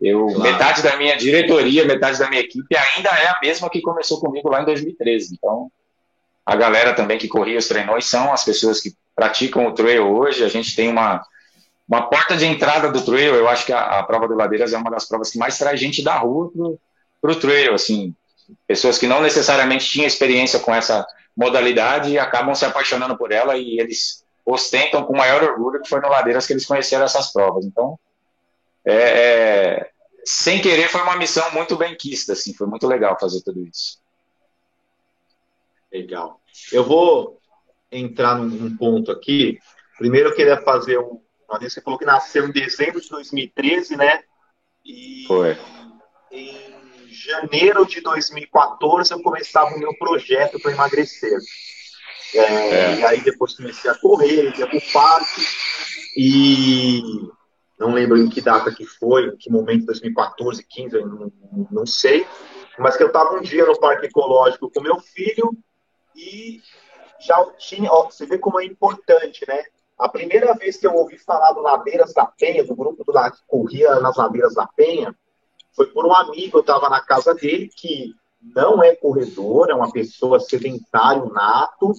Eu, 0.00 0.26
claro. 0.26 0.40
Metade 0.40 0.82
da 0.82 0.96
minha 0.96 1.16
diretoria, 1.16 1.84
metade 1.84 2.16
da 2.16 2.30
minha 2.30 2.40
equipe 2.40 2.76
ainda 2.76 3.10
é 3.10 3.26
a 3.26 3.40
mesma 3.42 3.68
que 3.68 3.80
começou 3.80 4.20
comigo 4.20 4.48
lá 4.48 4.62
em 4.62 4.64
2013. 4.64 5.34
Então, 5.34 5.68
a 6.46 6.54
galera 6.54 6.94
também 6.94 7.18
que 7.18 7.26
corria 7.26 7.58
os 7.58 7.66
treinões 7.66 8.06
são 8.06 8.32
as 8.32 8.44
pessoas 8.44 8.80
que 8.80 8.94
praticam 9.16 9.66
o 9.66 9.74
trail 9.74 10.06
hoje. 10.06 10.44
A 10.44 10.48
gente 10.48 10.76
tem 10.76 10.88
uma, 10.88 11.20
uma 11.88 12.08
porta 12.08 12.36
de 12.36 12.44
entrada 12.44 12.90
do 12.90 13.04
trail. 13.04 13.34
Eu 13.34 13.48
acho 13.48 13.64
que 13.64 13.72
a, 13.72 14.00
a 14.00 14.02
prova 14.02 14.28
do 14.28 14.34
Ladeiras 14.34 14.72
é 14.72 14.78
uma 14.78 14.90
das 14.90 15.06
provas 15.06 15.30
que 15.30 15.38
mais 15.38 15.56
traz 15.56 15.80
gente 15.80 16.02
da 16.02 16.16
rua 16.16 16.50
para 17.20 17.32
o 17.32 17.36
trail. 17.36 17.74
Assim, 17.74 18.14
pessoas 18.66 18.98
que 18.98 19.06
não 19.06 19.22
necessariamente 19.22 19.86
tinham 19.86 20.06
experiência 20.06 20.58
com 20.60 20.74
essa 20.74 21.06
modalidade 21.36 22.18
acabam 22.18 22.54
se 22.54 22.64
apaixonando 22.64 23.16
por 23.16 23.32
ela 23.32 23.56
e 23.56 23.78
eles 23.78 24.24
ostentam 24.44 25.04
com 25.04 25.16
maior 25.16 25.42
orgulho 25.42 25.80
que 25.80 25.88
foi 25.88 26.00
no 26.00 26.08
Ladeiras 26.08 26.46
que 26.46 26.52
eles 26.52 26.66
conheceram 26.66 27.04
essas 27.04 27.32
provas. 27.32 27.64
Então, 27.64 27.98
é, 28.84 28.94
é, 28.94 29.90
sem 30.24 30.60
querer, 30.60 30.88
foi 30.88 31.02
uma 31.02 31.16
missão 31.16 31.50
muito 31.52 31.76
bem 31.76 31.94
quista, 31.96 32.32
assim, 32.32 32.54
foi 32.54 32.66
muito 32.66 32.86
legal 32.86 33.18
fazer 33.18 33.42
tudo 33.42 33.66
isso. 33.66 33.98
Legal. 35.92 36.40
Eu 36.72 36.84
vou 36.84 37.40
entrar 37.90 38.36
num, 38.36 38.76
ponto 38.76 39.10
aqui. 39.10 39.58
Primeiro, 39.96 40.30
eu 40.30 40.34
queria 40.34 40.60
fazer 40.62 40.98
um. 40.98 41.20
Você 41.48 41.80
falou 41.80 41.98
que 41.98 42.04
nasceu 42.04 42.46
em 42.46 42.52
dezembro 42.52 43.00
de 43.00 43.08
2013, 43.08 43.96
né? 43.96 44.22
E 44.84 45.24
foi. 45.26 45.56
Em 46.30 47.08
janeiro 47.08 47.86
de 47.86 48.00
2014, 48.00 49.12
eu 49.12 49.22
começava 49.22 49.74
o 49.74 49.78
meu 49.78 49.96
projeto 49.96 50.60
para 50.60 50.72
emagrecer. 50.72 51.38
É, 52.34 52.38
é. 52.38 52.94
E 52.96 53.04
aí 53.04 53.20
depois 53.22 53.54
comecei 53.54 53.90
a 53.90 53.94
correr, 53.94 54.56
ia 54.58 54.66
para 54.66 54.76
o 54.76 54.92
parque. 54.92 55.40
E 56.16 57.00
não 57.78 57.92
lembro 57.92 58.18
em 58.18 58.28
que 58.28 58.40
data 58.40 58.74
que 58.74 58.84
foi, 58.84 59.28
em 59.28 59.36
que 59.36 59.50
momento, 59.50 59.86
2014, 59.86 60.62
15, 60.62 60.98
não, 61.00 61.32
não 61.70 61.86
sei. 61.86 62.26
Mas 62.78 62.96
que 62.96 63.02
eu 63.02 63.08
estava 63.08 63.34
um 63.34 63.40
dia 63.40 63.64
no 63.64 63.78
parque 63.78 64.06
ecológico 64.06 64.70
com 64.70 64.80
meu 64.80 65.00
filho 65.00 65.56
e 66.14 66.60
já 67.20 67.44
tinha, 67.58 67.90
ó, 67.90 68.04
você 68.04 68.26
vê 68.26 68.38
como 68.38 68.60
é 68.60 68.64
importante, 68.64 69.44
né? 69.48 69.64
A 69.98 70.08
primeira 70.08 70.54
vez 70.54 70.76
que 70.76 70.86
eu 70.86 70.94
ouvi 70.94 71.18
falar 71.18 71.52
do 71.52 71.60
Ladeiras 71.60 72.12
da 72.12 72.24
Penha, 72.26 72.64
do 72.64 72.74
grupo 72.74 73.04
do, 73.04 73.12
que 73.12 73.38
corria 73.46 73.98
nas 74.00 74.16
Ladeiras 74.16 74.54
da 74.54 74.66
Penha, 74.66 75.14
foi 75.74 75.86
por 75.86 76.06
um 76.06 76.14
amigo, 76.14 76.58
eu 76.58 76.60
estava 76.60 76.88
na 76.88 77.00
casa 77.00 77.34
dele, 77.34 77.68
que 77.68 78.14
não 78.40 78.82
é 78.82 78.94
corredor, 78.94 79.70
é 79.70 79.74
uma 79.74 79.90
pessoa 79.90 80.38
sedentário 80.38 81.32
nato, 81.32 81.92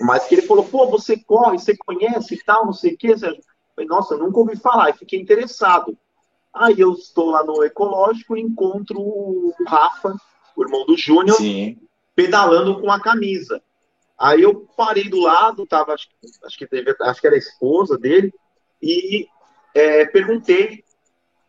mas 0.00 0.26
que 0.26 0.36
ele 0.36 0.42
falou, 0.42 0.64
pô, 0.64 0.88
você 0.88 1.16
corre, 1.16 1.58
você 1.58 1.76
conhece 1.76 2.34
e 2.34 2.44
tal, 2.44 2.66
não 2.66 2.72
sei 2.72 2.94
o 2.94 2.98
quê. 2.98 3.12
Eu 3.12 3.18
falei, 3.18 3.88
nossa, 3.88 4.14
eu 4.14 4.18
nunca 4.18 4.38
ouvi 4.38 4.56
falar, 4.56 4.90
e 4.90 4.94
fiquei 4.94 5.20
interessado. 5.20 5.96
Aí 6.54 6.78
eu 6.78 6.92
estou 6.92 7.30
lá 7.30 7.42
no 7.44 7.64
Ecológico 7.64 8.36
e 8.36 8.40
encontro 8.40 9.00
o 9.00 9.54
Rafa, 9.66 10.14
o 10.54 10.62
irmão 10.62 10.84
do 10.84 10.96
Júnior, 10.96 11.36
pedalando 12.14 12.80
com 12.80 12.90
a 12.90 13.00
camisa. 13.00 13.62
Aí 14.22 14.42
eu 14.42 14.68
parei 14.76 15.08
do 15.08 15.20
lado, 15.20 15.66
tava, 15.66 15.94
acho, 15.94 16.06
acho, 16.44 16.56
que, 16.56 16.64
teve, 16.64 16.94
acho 17.00 17.20
que 17.20 17.26
era 17.26 17.34
a 17.34 17.38
esposa 17.38 17.98
dele, 17.98 18.32
e 18.80 19.26
é, 19.74 20.06
perguntei 20.06 20.84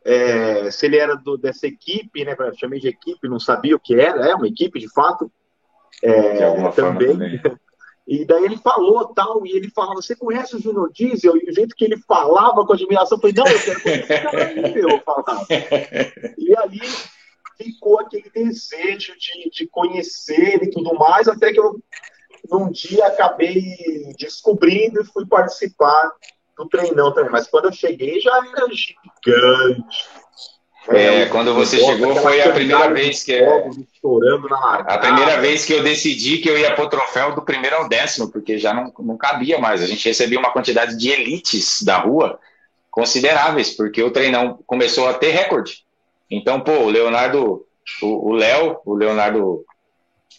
é, 0.03 0.71
se 0.71 0.87
ele 0.87 0.97
era 0.97 1.15
do, 1.15 1.37
dessa 1.37 1.67
equipe, 1.67 2.25
né? 2.25 2.35
Chamei 2.59 2.79
de 2.79 2.87
equipe, 2.87 3.29
não 3.29 3.39
sabia 3.39 3.75
o 3.75 3.79
que 3.79 3.93
era, 3.93 4.27
é 4.27 4.33
uma 4.33 4.47
equipe 4.47 4.79
de 4.79 4.91
fato. 4.91 5.31
É, 6.01 6.69
de 6.69 6.75
também. 6.75 7.39
E 8.07 8.25
daí 8.25 8.43
ele 8.43 8.57
falou 8.57 9.13
tal, 9.13 9.45
e 9.45 9.55
ele 9.55 9.69
falava, 9.69 10.01
você 10.01 10.15
conhece 10.15 10.55
o 10.55 10.59
Junior 10.59 10.91
Diesel? 10.91 11.37
E 11.37 11.51
o 11.51 11.53
jeito 11.53 11.75
que 11.75 11.85
ele 11.85 11.97
falava 12.07 12.65
com 12.65 12.73
admiração, 12.73 13.17
eu 13.17 13.21
falei, 13.21 13.35
não, 13.37 13.47
eu 13.47 13.59
quero 13.63 13.81
conhecer 13.81 14.27
aí, 14.35 14.75
eu 14.75 14.99
falava. 15.01 15.45
E 16.39 16.57
ali 16.57 16.81
ficou 17.55 17.99
aquele 17.99 18.29
desejo 18.31 19.13
de, 19.17 19.49
de 19.51 19.67
conhecer 19.67 20.63
e 20.63 20.71
tudo 20.71 20.95
mais, 20.95 21.27
até 21.27 21.53
que 21.53 21.59
eu, 21.59 21.79
num 22.49 22.71
dia, 22.71 23.07
acabei 23.07 23.61
descobrindo 24.17 25.01
e 25.01 25.05
fui 25.05 25.25
participar 25.25 26.11
do 26.57 26.67
treinão 26.67 27.13
também. 27.13 27.31
Mas 27.31 27.47
quando 27.47 27.65
eu 27.65 27.73
cheguei, 27.73 28.19
já 28.19 28.35
era 28.37 28.67
gigante 28.69 30.23
é, 30.89 31.25
quando 31.27 31.53
você 31.53 31.77
chegou 31.77 32.15
foi 32.17 32.41
a 32.41 32.51
primeira 32.51 32.89
vez 32.89 33.23
que 33.23 33.39
estourando 33.93 34.49
na 34.49 34.83
a 34.85 34.97
primeira 34.97 35.39
vez 35.39 35.63
que 35.63 35.71
eu 35.71 35.81
decidi 35.81 36.39
que 36.39 36.49
eu 36.49 36.57
ia 36.57 36.75
pro 36.75 36.89
troféu 36.89 37.33
do 37.33 37.41
primeiro 37.41 37.77
ao 37.77 37.87
décimo, 37.87 38.29
porque 38.29 38.57
já 38.57 38.73
não, 38.73 38.91
não 38.99 39.17
cabia 39.17 39.59
mais. 39.59 39.81
A 39.81 39.87
gente 39.87 40.05
recebia 40.07 40.39
uma 40.39 40.51
quantidade 40.51 40.97
de 40.97 41.09
elites 41.09 41.81
da 41.83 41.97
rua 41.97 42.37
consideráveis, 42.91 43.71
porque 43.71 44.03
o 44.03 44.11
treinão 44.11 44.59
começou 44.67 45.07
a 45.07 45.13
ter 45.13 45.29
recorde. 45.29 45.85
Então, 46.29 46.59
pô, 46.59 46.71
o 46.71 46.89
Leonardo, 46.89 47.65
o 48.01 48.33
Léo, 48.33 48.77
o, 48.85 48.91
o 48.91 48.95
Leonardo 48.95 49.63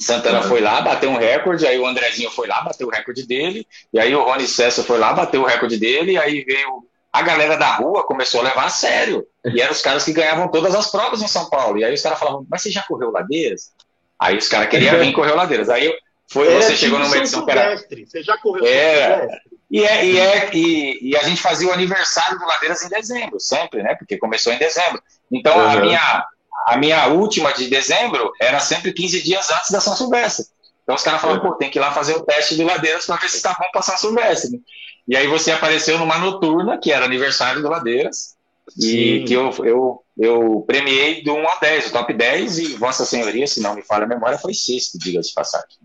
Santana 0.01 0.43
uhum. 0.43 0.49
foi 0.49 0.61
lá, 0.61 0.81
bateu 0.81 1.11
um 1.11 1.17
recorde, 1.17 1.67
aí 1.67 1.79
o 1.79 1.87
Andrezinho 1.87 2.31
foi 2.31 2.47
lá, 2.47 2.63
bateu 2.63 2.89
o 2.89 2.91
recorde 2.91 3.27
dele, 3.27 3.67
e 3.93 3.99
aí 3.99 4.15
o 4.15 4.23
Rony 4.23 4.47
Cessa 4.47 4.83
foi 4.83 4.99
lá, 4.99 5.13
bateu 5.13 5.43
o 5.43 5.47
recorde 5.47 5.77
dele, 5.77 6.13
e 6.13 6.19
aí 6.19 6.45
veio 6.45 6.85
a 7.13 7.23
galera 7.23 7.57
da 7.57 7.77
rua 7.77 8.05
começou 8.05 8.41
a 8.41 8.45
levar 8.45 8.65
a 8.65 8.71
sério. 8.71 9.25
E 9.45 9.61
eram 9.61 9.71
os 9.71 9.81
caras 9.81 10.05
que 10.05 10.13
ganhavam 10.13 10.49
todas 10.49 10.75
as 10.75 10.91
provas 10.91 11.23
em 11.23 11.29
São 11.29 11.49
Paulo. 11.49 11.79
E 11.79 11.85
aí 11.85 11.95
os 11.95 12.03
caras 12.03 12.19
falavam, 12.19 12.45
mas 12.51 12.61
você 12.61 12.73
já 12.73 12.83
correu 12.83 13.13
ladeiras? 13.13 13.73
Aí 14.19 14.37
os 14.37 14.49
caras 14.49 14.69
queriam 14.69 14.99
vir 14.99 15.13
correr 15.13 15.33
ladeiras. 15.33 15.69
Aí 15.69 15.97
foi, 16.27 16.53
é, 16.53 16.61
você 16.61 16.77
chegou 16.77 16.99
numa 16.99 17.17
edição 17.17 17.49
era. 17.49 17.77
Você 17.77 18.21
já 18.21 18.37
correu 18.39 18.67
é, 18.67 19.29
e, 19.71 19.85
é, 19.85 20.05
e, 20.05 20.19
é, 20.19 20.51
e, 20.53 21.11
e, 21.11 21.17
a 21.17 21.23
gente 21.23 21.41
fazia 21.41 21.69
o 21.69 21.73
aniversário 21.73 22.39
do 22.39 22.47
Ladeiras 22.47 22.83
em 22.83 22.89
dezembro, 22.89 23.39
sempre, 23.39 23.83
né? 23.83 23.95
Porque 23.95 24.19
começou 24.19 24.53
em 24.53 24.59
dezembro. 24.59 25.01
Então 25.31 25.57
uhum. 25.57 25.69
a, 25.69 25.77
minha, 25.77 26.27
a 26.67 26.77
minha 26.77 27.09
última 27.09 27.53
de 27.53 27.69
dezembro 27.69 28.33
era 28.41 28.61
sempre 28.61 28.93
15 28.93 29.23
dias 29.23 29.51
antes 29.51 29.71
da 29.71 29.81
São 29.81 29.97
Silvestre. 29.97 30.47
Então 30.83 30.95
os 30.95 31.03
caras 31.03 31.21
falavam, 31.21 31.43
uhum. 31.43 31.51
pô, 31.53 31.57
tem 31.57 31.71
que 31.71 31.79
ir 31.79 31.81
lá 31.81 31.93
fazer 31.93 32.15
o 32.15 32.23
teste 32.23 32.57
do 32.57 32.65
Ladeiras 32.65 33.07
para 33.07 33.17
ver 33.17 33.29
se 33.29 33.37
está 33.37 33.57
bom 33.59 33.67
para 33.73 33.83
São 33.83 33.97
Silvestre. 33.97 34.63
E 35.07 35.17
aí 35.17 35.27
você 35.27 35.51
apareceu 35.51 35.99
numa 35.99 36.19
noturna, 36.19 36.79
que 36.79 36.93
era 36.93 37.05
aniversário 37.05 37.63
do 37.63 37.69
Ladeiras, 37.69 38.35
Sim. 38.69 38.89
e 38.89 39.25
que 39.25 39.35
eu, 39.35 39.51
eu, 39.65 40.03
eu 40.19 40.65
premiei 40.67 41.23
do 41.23 41.35
1 41.35 41.49
ao 41.49 41.61
10, 41.61 41.87
o 41.87 41.93
top 41.93 42.13
10, 42.13 42.59
e 42.59 42.67
Vossa 42.75 43.05
Senhoria, 43.05 43.47
se 43.47 43.61
não 43.61 43.75
me 43.75 43.83
falha 43.83 44.05
a 44.05 44.09
memória, 44.09 44.39
foi 44.39 44.55
sexto, 44.55 44.99
diga-se 44.99 45.31
de 45.31 45.35
passagem. 45.35 45.79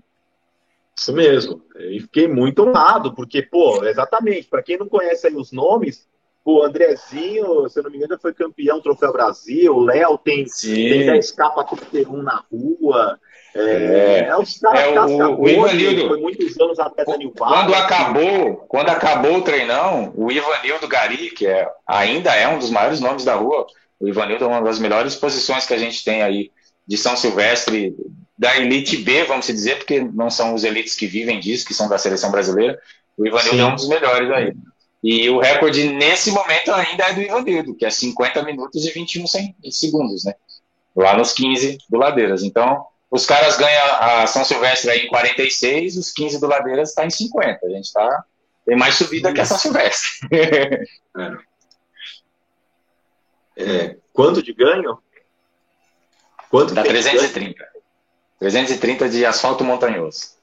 Isso 0.97 1.13
mesmo. 1.13 1.61
E 1.77 2.01
fiquei 2.01 2.27
muito 2.27 2.61
honrado, 2.61 3.13
porque, 3.13 3.41
pô, 3.41 3.85
exatamente, 3.85 4.47
para 4.47 4.63
quem 4.63 4.77
não 4.77 4.87
conhece 4.87 5.27
aí 5.27 5.35
os 5.35 5.51
nomes, 5.51 6.05
o 6.43 6.63
Andrezinho, 6.63 7.69
se 7.69 7.79
eu 7.79 7.83
não 7.83 7.91
me 7.91 7.97
engano, 7.97 8.17
foi 8.21 8.33
campeão 8.33 8.81
Troféu 8.81 9.11
Brasil, 9.11 9.75
o 9.75 9.83
Léo 9.83 10.17
tem, 10.17 10.45
tem 10.45 11.05
10 11.05 11.31
capa 11.31 11.63
31 11.63 12.23
na 12.23 12.43
rua, 12.51 13.19
é, 13.55 13.61
é, 13.61 14.19
é 14.29 14.37
os 14.37 14.57
caras 14.59 15.11
é, 15.11 15.25
o, 15.25 15.41
o 15.41 15.49
Ivanildo, 15.49 16.07
foi 16.07 16.19
muitos 16.21 16.59
anos 16.59 16.79
atleta 16.79 17.17
New 17.17 17.31
Quando 17.31 17.73
acabou, 17.73 18.55
quando 18.67 18.89
acabou 18.89 19.37
o 19.37 19.41
treinão, 19.41 20.13
o 20.15 20.31
Ivanildo 20.31 20.87
Gari, 20.87 21.31
que 21.31 21.47
é, 21.47 21.67
ainda 21.85 22.33
é 22.35 22.47
um 22.47 22.59
dos 22.59 22.69
maiores 22.69 22.99
nomes 22.99 23.25
da 23.25 23.35
rua, 23.35 23.65
o 23.99 24.07
Ivanildo 24.07 24.45
é 24.45 24.47
uma 24.47 24.61
das 24.61 24.79
melhores 24.79 25.15
posições 25.15 25.65
que 25.65 25.73
a 25.73 25.77
gente 25.77 26.03
tem 26.03 26.21
aí 26.21 26.51
de 26.87 26.97
São 26.97 27.15
Silvestre, 27.15 27.95
da 28.37 28.55
elite 28.57 28.97
B, 28.97 29.25
vamos 29.25 29.47
dizer, 29.47 29.77
porque 29.77 29.99
não 29.99 30.29
são 30.29 30.53
os 30.53 30.63
elites 30.63 30.95
que 30.95 31.05
vivem 31.05 31.39
disso, 31.39 31.65
que 31.65 31.73
são 31.73 31.89
da 31.89 31.97
seleção 31.97 32.31
brasileira. 32.31 32.79
O 33.17 33.27
Ivanildo 33.27 33.57
Sim. 33.57 33.61
é 33.61 33.65
um 33.65 33.75
dos 33.75 33.89
melhores 33.89 34.31
aí. 34.31 34.53
E 35.01 35.29
o 35.29 35.39
recorde 35.39 35.89
nesse 35.93 36.31
momento 36.31 36.73
ainda 36.73 37.05
é 37.05 37.13
do 37.13 37.21
Ivanildo, 37.21 37.75
que 37.75 37.85
é 37.85 37.89
50 37.89 38.43
minutos 38.43 38.85
e 38.85 38.91
21 38.91 39.25
segundos, 39.71 40.25
né? 40.25 40.33
Lá 40.95 41.15
nos 41.15 41.31
15 41.31 41.77
do 41.89 41.97
Ladeiras. 41.97 42.43
Então, 42.43 42.85
os 43.09 43.25
caras 43.25 43.57
ganham 43.57 43.85
a 43.99 44.27
São 44.27 44.43
Silvestre 44.43 44.91
aí 44.91 45.05
em 45.05 45.07
46, 45.07 45.95
os 45.97 46.11
15 46.11 46.39
do 46.39 46.47
Ladeiras 46.47 46.89
está 46.89 47.05
em 47.05 47.09
50. 47.09 47.65
A 47.65 47.69
gente 47.69 47.85
está 47.85 48.25
tem 48.65 48.77
mais 48.77 48.95
subida 48.95 49.33
que 49.33 49.41
a 49.41 49.45
São 49.45 49.57
Silvestre. 49.57 50.27
é. 50.31 51.49
É, 53.57 53.97
quanto 54.13 54.43
de 54.43 54.53
ganho? 54.53 54.99
Quanto 56.51 56.73
Dá 56.73 56.83
330. 56.83 57.67
330 58.39 59.09
de 59.09 59.25
asfalto 59.25 59.63
montanhoso. 59.63 60.38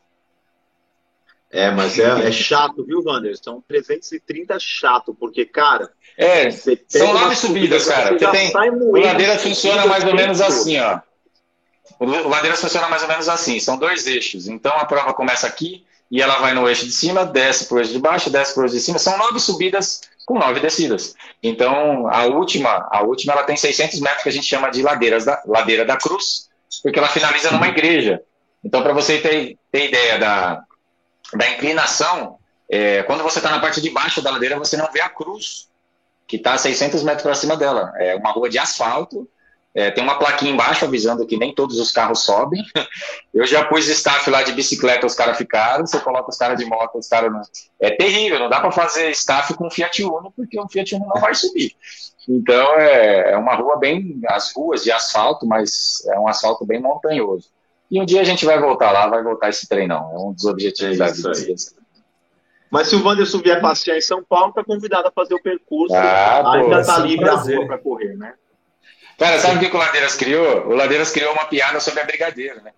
É, 1.51 1.71
mas 1.71 1.99
é, 1.99 2.29
é 2.29 2.33
chato, 2.33 2.85
viu, 2.85 3.03
Wander? 3.05 3.37
São 3.43 3.63
330 3.67 4.59
chato, 4.59 5.15
porque, 5.15 5.45
cara. 5.45 5.91
É, 6.19 6.51
são 6.51 7.13
nove 7.13 7.37
subidas, 7.37 7.87
cara. 7.87 8.19
Você 8.19 8.31
tem, 8.31 8.53
o 8.53 9.01
Ladeira 9.01 9.39
funciona 9.39 9.87
mais 9.87 10.05
ou 10.05 10.15
menos 10.15 10.41
assim, 10.41 10.79
ó. 10.79 11.01
O 11.99 12.29
Ladeiras 12.29 12.61
funciona 12.61 12.89
mais 12.89 13.03
ou 13.03 13.09
menos 13.09 13.29
assim: 13.29 13.59
são 13.59 13.79
dois 13.79 14.07
eixos. 14.07 14.49
Então 14.49 14.73
a 14.77 14.85
prova 14.85 15.15
começa 15.15 15.47
aqui 15.47 15.85
e 16.11 16.21
ela 16.21 16.39
vai 16.39 16.55
no 16.55 16.69
eixo 16.69 16.85
de 16.85 16.93
cima, 16.93 17.25
desce 17.25 17.67
para 17.67 17.77
o 17.77 17.79
eixo 17.79 17.93
de 17.93 17.99
baixo, 17.99 18.31
desce 18.31 18.55
para 18.55 18.63
o 18.63 18.65
eixo 18.67 18.77
de 18.77 18.83
cima. 18.83 18.99
São 18.99 19.17
nove 19.17 19.41
subidas 19.41 20.03
com 20.27 20.39
nove 20.39 20.61
descidas. 20.61 21.15
Então 21.43 22.09
a 22.09 22.25
última, 22.27 22.87
a 22.91 23.03
última 23.03 23.33
ela 23.33 23.45
tem 23.45 23.57
600 23.57 24.01
metros 24.01 24.23
que 24.23 24.29
a 24.29 24.33
gente 24.33 24.47
chama 24.47 24.71
de 24.71 24.83
ladeiras 24.83 25.25
da, 25.25 25.43
ladeira 25.47 25.85
da 25.85 25.97
cruz, 25.97 26.49
porque 26.83 26.99
ela 26.99 27.09
finaliza 27.09 27.51
numa 27.51 27.69
igreja. 27.69 28.21
Então 28.63 28.83
para 28.83 28.93
você 28.93 29.19
ter, 29.19 29.57
ter 29.73 29.89
ideia 29.89 30.19
da, 30.19 30.63
da 31.35 31.49
inclinação, 31.51 32.39
é, 32.69 33.03
quando 33.05 33.23
você 33.23 33.39
está 33.39 33.51
na 33.51 33.61
parte 33.61 33.81
de 33.81 33.91
baixo 33.91 34.21
da 34.21 34.31
ladeira 34.31 34.59
você 34.59 34.77
não 34.77 34.91
vê 34.91 35.01
a 35.01 35.09
cruz 35.09 35.69
que 36.27 36.37
está 36.37 36.55
a 36.55 36.59
600 36.59 37.03
metros 37.05 37.23
para 37.23 37.35
cima 37.35 37.57
dela. 37.57 37.93
É 37.97 38.17
uma 38.17 38.33
rua 38.33 38.49
de 38.49 38.59
asfalto, 38.59 39.29
é, 39.77 39.91
tem 39.91 40.03
uma 40.03 40.19
plaquinha 40.19 40.51
embaixo 40.51 40.87
avisando 40.87 41.27
que 41.27 41.37
nem 41.37 41.55
todos 41.55 41.79
os 41.79 41.93
carros 41.93 42.25
sobem. 42.25 42.65
Eu 43.33 43.47
já 43.47 43.63
pus 43.67 43.87
staff 43.87 44.29
lá 44.31 44.43
de 44.43 44.53
bicicleta, 44.53 45.07
os 45.07 45.15
caras 45.15 45.37
ficaram. 45.37 45.87
Você 45.87 46.01
coloca 46.01 46.31
os 46.31 46.39
caras 46.39 46.59
de 46.59 46.65
moto, 46.65 46.97
os 46.99 47.07
caras 47.07 47.31
não. 47.31 47.43
É 47.79 47.91
terrível, 47.91 48.39
não 48.39 48.49
dá 48.49 48.59
para 48.59 48.73
fazer 48.73 49.11
staff 49.11 49.53
com 49.53 49.71
Fiat 49.71 50.03
Uno, 50.03 50.33
porque 50.35 50.59
o 50.59 50.67
Fiat 50.67 50.95
Uno 50.95 51.07
não 51.15 51.21
vai 51.21 51.35
subir. 51.35 51.77
Então 52.27 52.75
é, 52.79 53.33
é 53.33 53.37
uma 53.37 53.55
rua 53.55 53.77
bem. 53.77 54.19
As 54.29 54.53
ruas 54.55 54.83
de 54.83 54.91
asfalto, 54.91 55.47
mas 55.47 56.03
é 56.07 56.19
um 56.19 56.27
asfalto 56.27 56.65
bem 56.65 56.81
montanhoso. 56.81 57.51
E 57.91 58.01
um 58.01 58.05
dia 58.05 58.21
a 58.21 58.25
gente 58.25 58.45
vai 58.45 58.59
voltar 58.59 58.91
lá, 58.91 59.07
vai 59.07 59.23
voltar 59.23 59.49
esse 59.49 59.69
treinão. 59.69 60.11
É 60.13 60.19
um 60.19 60.33
dos 60.33 60.45
objetivos 60.45 60.97
é 60.97 60.99
da 60.99 61.11
vida. 61.11 61.55
Mas 62.71 62.89
se 62.89 62.97
o 62.97 63.05
Wanderson 63.05 63.39
vier 63.39 63.61
passear 63.61 63.97
em 63.97 64.01
São 64.01 64.23
Paulo, 64.25 64.49
está 64.49 64.65
convidado 64.65 65.09
a 65.09 65.13
fazer 65.13 65.35
o 65.35 65.43
percurso. 65.43 65.95
Ah, 65.95 66.53
ainda 66.53 66.81
está 66.81 66.99
livre 66.99 67.29
a 67.29 67.35
rua 67.35 67.67
para 67.67 67.79
correr, 67.79 68.17
né? 68.17 68.35
Cara, 69.19 69.39
sabe 69.39 69.57
o 69.65 69.71
que 69.71 69.75
o 69.75 69.79
Ladeiras 69.79 70.15
criou? 70.15 70.67
O 70.67 70.75
Ladeiras 70.75 71.11
criou 71.11 71.33
uma 71.33 71.47
piada 71.47 71.81
sobre 71.81 72.01
a 72.01 72.05
brigadeira, 72.05 72.61
né? 72.61 72.73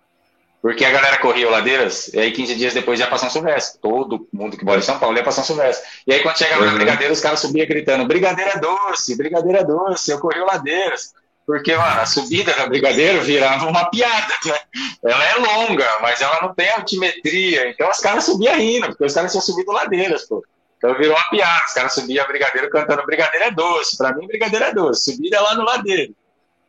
Porque 0.60 0.84
a 0.84 0.90
galera 0.90 1.18
corria 1.18 1.48
o 1.48 1.50
Ladeiras, 1.50 2.08
e 2.12 2.18
aí 2.18 2.32
15 2.32 2.54
dias 2.56 2.74
depois 2.74 2.98
ia 2.98 3.06
pra 3.06 3.16
São 3.16 3.30
Silvestre. 3.30 3.80
Todo 3.80 4.28
mundo 4.32 4.56
que 4.56 4.64
mora 4.64 4.78
em 4.78 4.82
São 4.82 4.98
Paulo 4.98 5.16
ia 5.16 5.22
pra 5.22 5.32
São 5.32 5.44
Silvestre. 5.44 5.88
E 6.06 6.12
aí 6.12 6.20
quando 6.20 6.36
chegava 6.36 6.62
uhum. 6.62 6.70
na 6.70 6.74
Brigadeira, 6.74 7.12
os 7.12 7.20
caras 7.20 7.40
subiam 7.40 7.66
gritando: 7.66 8.06
Brigadeira 8.06 8.52
é 8.52 8.58
doce, 8.58 9.16
Brigadeira 9.16 9.60
é 9.60 9.64
doce, 9.64 10.10
eu 10.10 10.18
corri 10.18 10.40
o 10.40 10.46
Ladeiras. 10.46 11.14
Porque, 11.48 11.74
mano, 11.74 12.02
a 12.02 12.04
subida 12.04 12.52
da 12.52 12.66
Brigadeiro 12.66 13.22
virava 13.22 13.66
uma 13.66 13.88
piada, 13.88 14.34
né? 14.44 14.58
Ela 15.02 15.24
é 15.24 15.34
longa, 15.36 15.86
mas 16.02 16.20
ela 16.20 16.42
não 16.42 16.54
tem 16.54 16.68
altimetria. 16.68 17.70
Então 17.70 17.88
os 17.88 18.00
caras 18.00 18.24
subiam 18.24 18.54
rindo, 18.54 18.88
porque 18.88 19.06
os 19.06 19.14
caras 19.14 19.32
tinham 19.32 19.40
subido 19.40 19.72
ladeiras, 19.72 20.26
pô. 20.26 20.44
Então 20.76 20.94
virou 20.98 21.16
uma 21.16 21.30
piada. 21.30 21.64
Os 21.66 21.72
caras 21.72 21.94
subiam 21.94 22.22
a 22.22 22.28
Brigadeiro 22.28 22.68
cantando 22.68 23.06
Brigadeiro 23.06 23.46
é 23.46 23.50
doce. 23.50 23.96
Pra 23.96 24.14
mim, 24.14 24.26
Brigadeiro 24.26 24.62
é 24.66 24.74
doce. 24.74 25.10
Subida 25.10 25.38
é 25.38 25.40
lá 25.40 25.54
no 25.54 25.64
Ladeiro. 25.64 26.14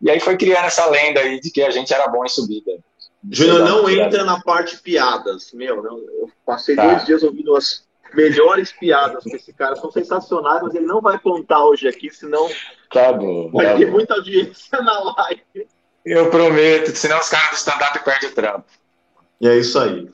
E 0.02 0.10
aí 0.10 0.22
foi 0.22 0.38
criando 0.38 0.64
essa 0.64 0.86
lenda 0.86 1.20
aí 1.20 1.42
de 1.42 1.52
que 1.52 1.62
a 1.62 1.72
gente 1.72 1.94
era 1.94 2.08
bom 2.08 2.24
em 2.24 2.30
subida. 2.30 2.72
Júnior, 3.30 3.68
não 3.68 3.90
entra 3.90 4.24
na 4.24 4.40
parte 4.40 4.78
piadas. 4.78 5.52
Meu, 5.52 5.84
eu 5.84 6.32
passei 6.46 6.78
tá. 6.78 6.88
dois 6.88 7.06
dias 7.06 7.22
ouvindo 7.22 7.54
as 7.54 7.84
melhores 8.14 8.72
piadas 8.72 9.26
com 9.26 9.36
esse 9.36 9.52
cara. 9.52 9.76
São 9.76 9.92
sensacionais, 9.92 10.62
mas 10.64 10.74
ele 10.74 10.86
não 10.86 11.02
vai 11.02 11.20
contar 11.20 11.66
hoje 11.66 11.86
aqui, 11.86 12.10
senão 12.10 12.50
tá 12.90 13.14
bom, 13.14 13.52
vai 13.52 13.66
tá 13.66 13.78
ter 13.78 13.86
bom. 13.86 13.92
muita 13.92 14.14
audiência 14.16 14.82
na 14.82 15.00
live. 15.00 15.68
Eu 16.06 16.30
prometo, 16.30 16.96
senão 16.96 17.20
os 17.20 17.30
caras 17.30 17.50
do 17.50 17.56
stand-up 17.56 18.04
perdem 18.04 18.30
o 18.30 18.34
trampo. 18.34 18.66
E 19.40 19.48
é 19.48 19.58
isso 19.58 19.78
aí. 19.80 20.10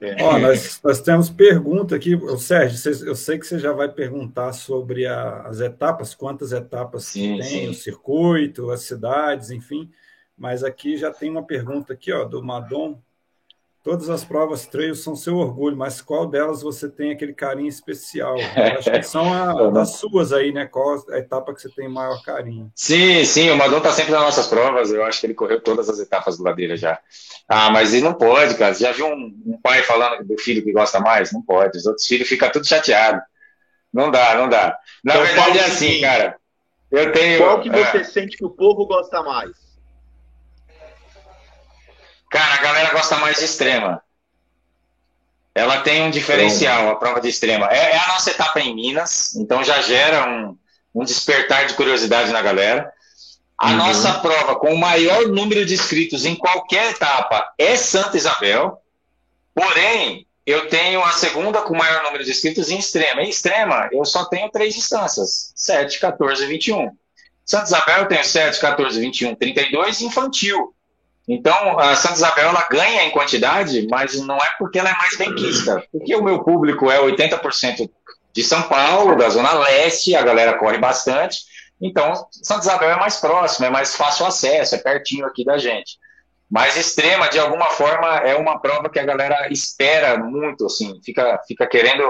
É. 0.00 0.22
Ó, 0.22 0.38
nós, 0.38 0.80
nós 0.82 1.00
temos 1.02 1.28
pergunta 1.28 1.94
aqui, 1.94 2.14
o 2.14 2.38
Sérgio, 2.38 3.06
eu 3.06 3.14
sei 3.14 3.38
que 3.38 3.46
você 3.46 3.58
já 3.58 3.72
vai 3.72 3.86
perguntar 3.86 4.52
sobre 4.54 5.06
a, 5.06 5.42
as 5.42 5.60
etapas, 5.60 6.14
quantas 6.14 6.52
etapas 6.52 7.04
sim, 7.04 7.36
tem, 7.36 7.42
sim. 7.42 7.68
o 7.68 7.74
circuito, 7.74 8.70
as 8.70 8.80
cidades, 8.80 9.50
enfim, 9.50 9.90
mas 10.38 10.64
aqui 10.64 10.96
já 10.96 11.12
tem 11.12 11.28
uma 11.30 11.46
pergunta 11.46 11.92
aqui, 11.92 12.10
ó, 12.12 12.24
do 12.24 12.42
Madon, 12.42 12.98
Todas 13.82 14.10
as 14.10 14.22
provas 14.22 14.66
trail 14.66 14.94
são 14.94 15.16
seu 15.16 15.38
orgulho, 15.38 15.74
mas 15.74 16.02
qual 16.02 16.26
delas 16.26 16.60
você 16.60 16.86
tem 16.86 17.12
aquele 17.12 17.32
carinho 17.32 17.68
especial? 17.68 18.36
Eu 18.54 18.78
acho 18.78 18.90
que 18.90 19.02
são 19.02 19.32
a, 19.32 19.70
das 19.70 19.96
suas 19.96 20.34
aí, 20.34 20.52
né? 20.52 20.66
Qual 20.66 21.02
a 21.10 21.18
etapa 21.18 21.54
que 21.54 21.62
você 21.62 21.70
tem 21.70 21.88
maior 21.88 22.22
carinho? 22.22 22.70
Sim, 22.74 23.24
sim, 23.24 23.48
o 23.48 23.56
Madon 23.56 23.80
tá 23.80 23.90
sempre 23.90 24.12
nas 24.12 24.20
nossas 24.20 24.46
provas. 24.48 24.92
Eu 24.92 25.02
acho 25.02 25.20
que 25.20 25.26
ele 25.26 25.34
correu 25.34 25.62
todas 25.62 25.88
as 25.88 25.98
etapas 25.98 26.36
do 26.36 26.44
Ladeira 26.44 26.76
já. 26.76 26.98
Ah, 27.48 27.70
mas 27.70 27.94
ele 27.94 28.04
não 28.04 28.12
pode, 28.12 28.54
cara. 28.56 28.74
Já 28.74 28.92
viu 28.92 29.06
um, 29.06 29.34
um 29.46 29.58
pai 29.62 29.82
falando 29.82 30.24
do 30.24 30.36
filho 30.36 30.62
que 30.62 30.72
gosta 30.72 31.00
mais? 31.00 31.32
Não 31.32 31.40
pode. 31.40 31.78
Os 31.78 31.86
outros 31.86 32.06
filhos 32.06 32.28
ficam 32.28 32.50
tudo 32.50 32.68
chateados. 32.68 33.22
Não 33.90 34.10
dá, 34.10 34.34
não 34.36 34.48
dá. 34.48 34.78
Na 35.02 35.14
então, 35.14 35.24
verdade 35.24 35.58
é 35.58 35.64
assim, 35.64 36.00
cara. 36.02 36.36
Eu 36.90 37.12
tenho. 37.12 37.38
Qual 37.38 37.60
que 37.62 37.70
você 37.70 37.98
é... 37.98 38.04
sente 38.04 38.36
que 38.36 38.44
o 38.44 38.50
povo 38.50 38.84
gosta 38.84 39.22
mais? 39.22 39.69
Cara, 42.30 42.54
a 42.54 42.62
galera 42.62 42.92
gosta 42.92 43.16
mais 43.16 43.38
de 43.38 43.44
extrema. 43.44 44.00
Ela 45.52 45.80
tem 45.80 46.02
um 46.02 46.10
diferencial, 46.10 46.90
a 46.90 46.94
prova 46.94 47.20
de 47.20 47.28
extrema. 47.28 47.66
É, 47.70 47.90
é 47.90 47.98
a 47.98 48.06
nossa 48.08 48.30
etapa 48.30 48.60
em 48.60 48.74
Minas, 48.74 49.34
então 49.34 49.64
já 49.64 49.82
gera 49.82 50.28
um, 50.28 50.56
um 50.94 51.04
despertar 51.04 51.66
de 51.66 51.74
curiosidade 51.74 52.30
na 52.30 52.40
galera. 52.40 52.92
A 53.58 53.70
uhum. 53.70 53.76
nossa 53.76 54.14
prova 54.20 54.54
com 54.54 54.72
o 54.72 54.78
maior 54.78 55.26
número 55.26 55.66
de 55.66 55.74
inscritos 55.74 56.24
em 56.24 56.36
qualquer 56.36 56.92
etapa 56.92 57.52
é 57.58 57.76
Santa 57.76 58.16
Isabel. 58.16 58.80
Porém, 59.52 60.24
eu 60.46 60.68
tenho 60.68 61.02
a 61.04 61.12
segunda 61.12 61.60
com 61.62 61.74
o 61.74 61.78
maior 61.78 62.04
número 62.04 62.24
de 62.24 62.30
inscritos 62.30 62.70
em 62.70 62.78
extrema. 62.78 63.22
Em 63.22 63.28
extrema, 63.28 63.88
eu 63.92 64.04
só 64.04 64.24
tenho 64.24 64.48
três 64.50 64.74
distâncias: 64.74 65.52
7, 65.56 65.98
14 65.98 66.44
e 66.44 66.46
21. 66.46 66.96
Santa 67.44 67.64
Isabel 67.64 67.98
eu 67.98 68.08
tenho 68.08 68.24
7, 68.24 68.60
14, 68.60 69.00
21, 69.00 69.34
32 69.34 70.00
infantil. 70.02 70.72
Então, 71.32 71.78
a 71.78 71.94
Santa 71.94 72.14
Isabel 72.14 72.48
ela 72.48 72.66
ganha 72.68 73.04
em 73.04 73.10
quantidade, 73.12 73.86
mas 73.88 74.20
não 74.20 74.36
é 74.36 74.50
porque 74.58 74.80
ela 74.80 74.90
é 74.90 74.94
mais 74.94 75.16
benquista. 75.16 75.80
Porque 75.92 76.12
o 76.16 76.24
meu 76.24 76.42
público 76.42 76.90
é 76.90 76.98
80% 76.98 77.88
de 78.32 78.42
São 78.42 78.62
Paulo, 78.62 79.16
da 79.16 79.28
Zona 79.28 79.52
Leste, 79.52 80.16
a 80.16 80.22
galera 80.22 80.58
corre 80.58 80.78
bastante. 80.78 81.44
Então, 81.80 82.12
Santa 82.32 82.62
Isabel 82.62 82.90
é 82.90 82.96
mais 82.96 83.18
próximo, 83.18 83.64
é 83.64 83.70
mais 83.70 83.94
fácil 83.94 84.26
acesso, 84.26 84.74
é 84.74 84.78
pertinho 84.78 85.24
aqui 85.24 85.44
da 85.44 85.56
gente. 85.56 85.98
Mas 86.50 86.76
extrema, 86.76 87.28
de 87.28 87.38
alguma 87.38 87.66
forma, 87.66 88.08
é 88.18 88.34
uma 88.34 88.58
prova 88.58 88.90
que 88.90 88.98
a 88.98 89.04
galera 89.04 89.46
espera 89.52 90.18
muito, 90.18 90.66
assim, 90.66 91.00
fica, 91.04 91.40
fica 91.46 91.64
querendo. 91.64 92.02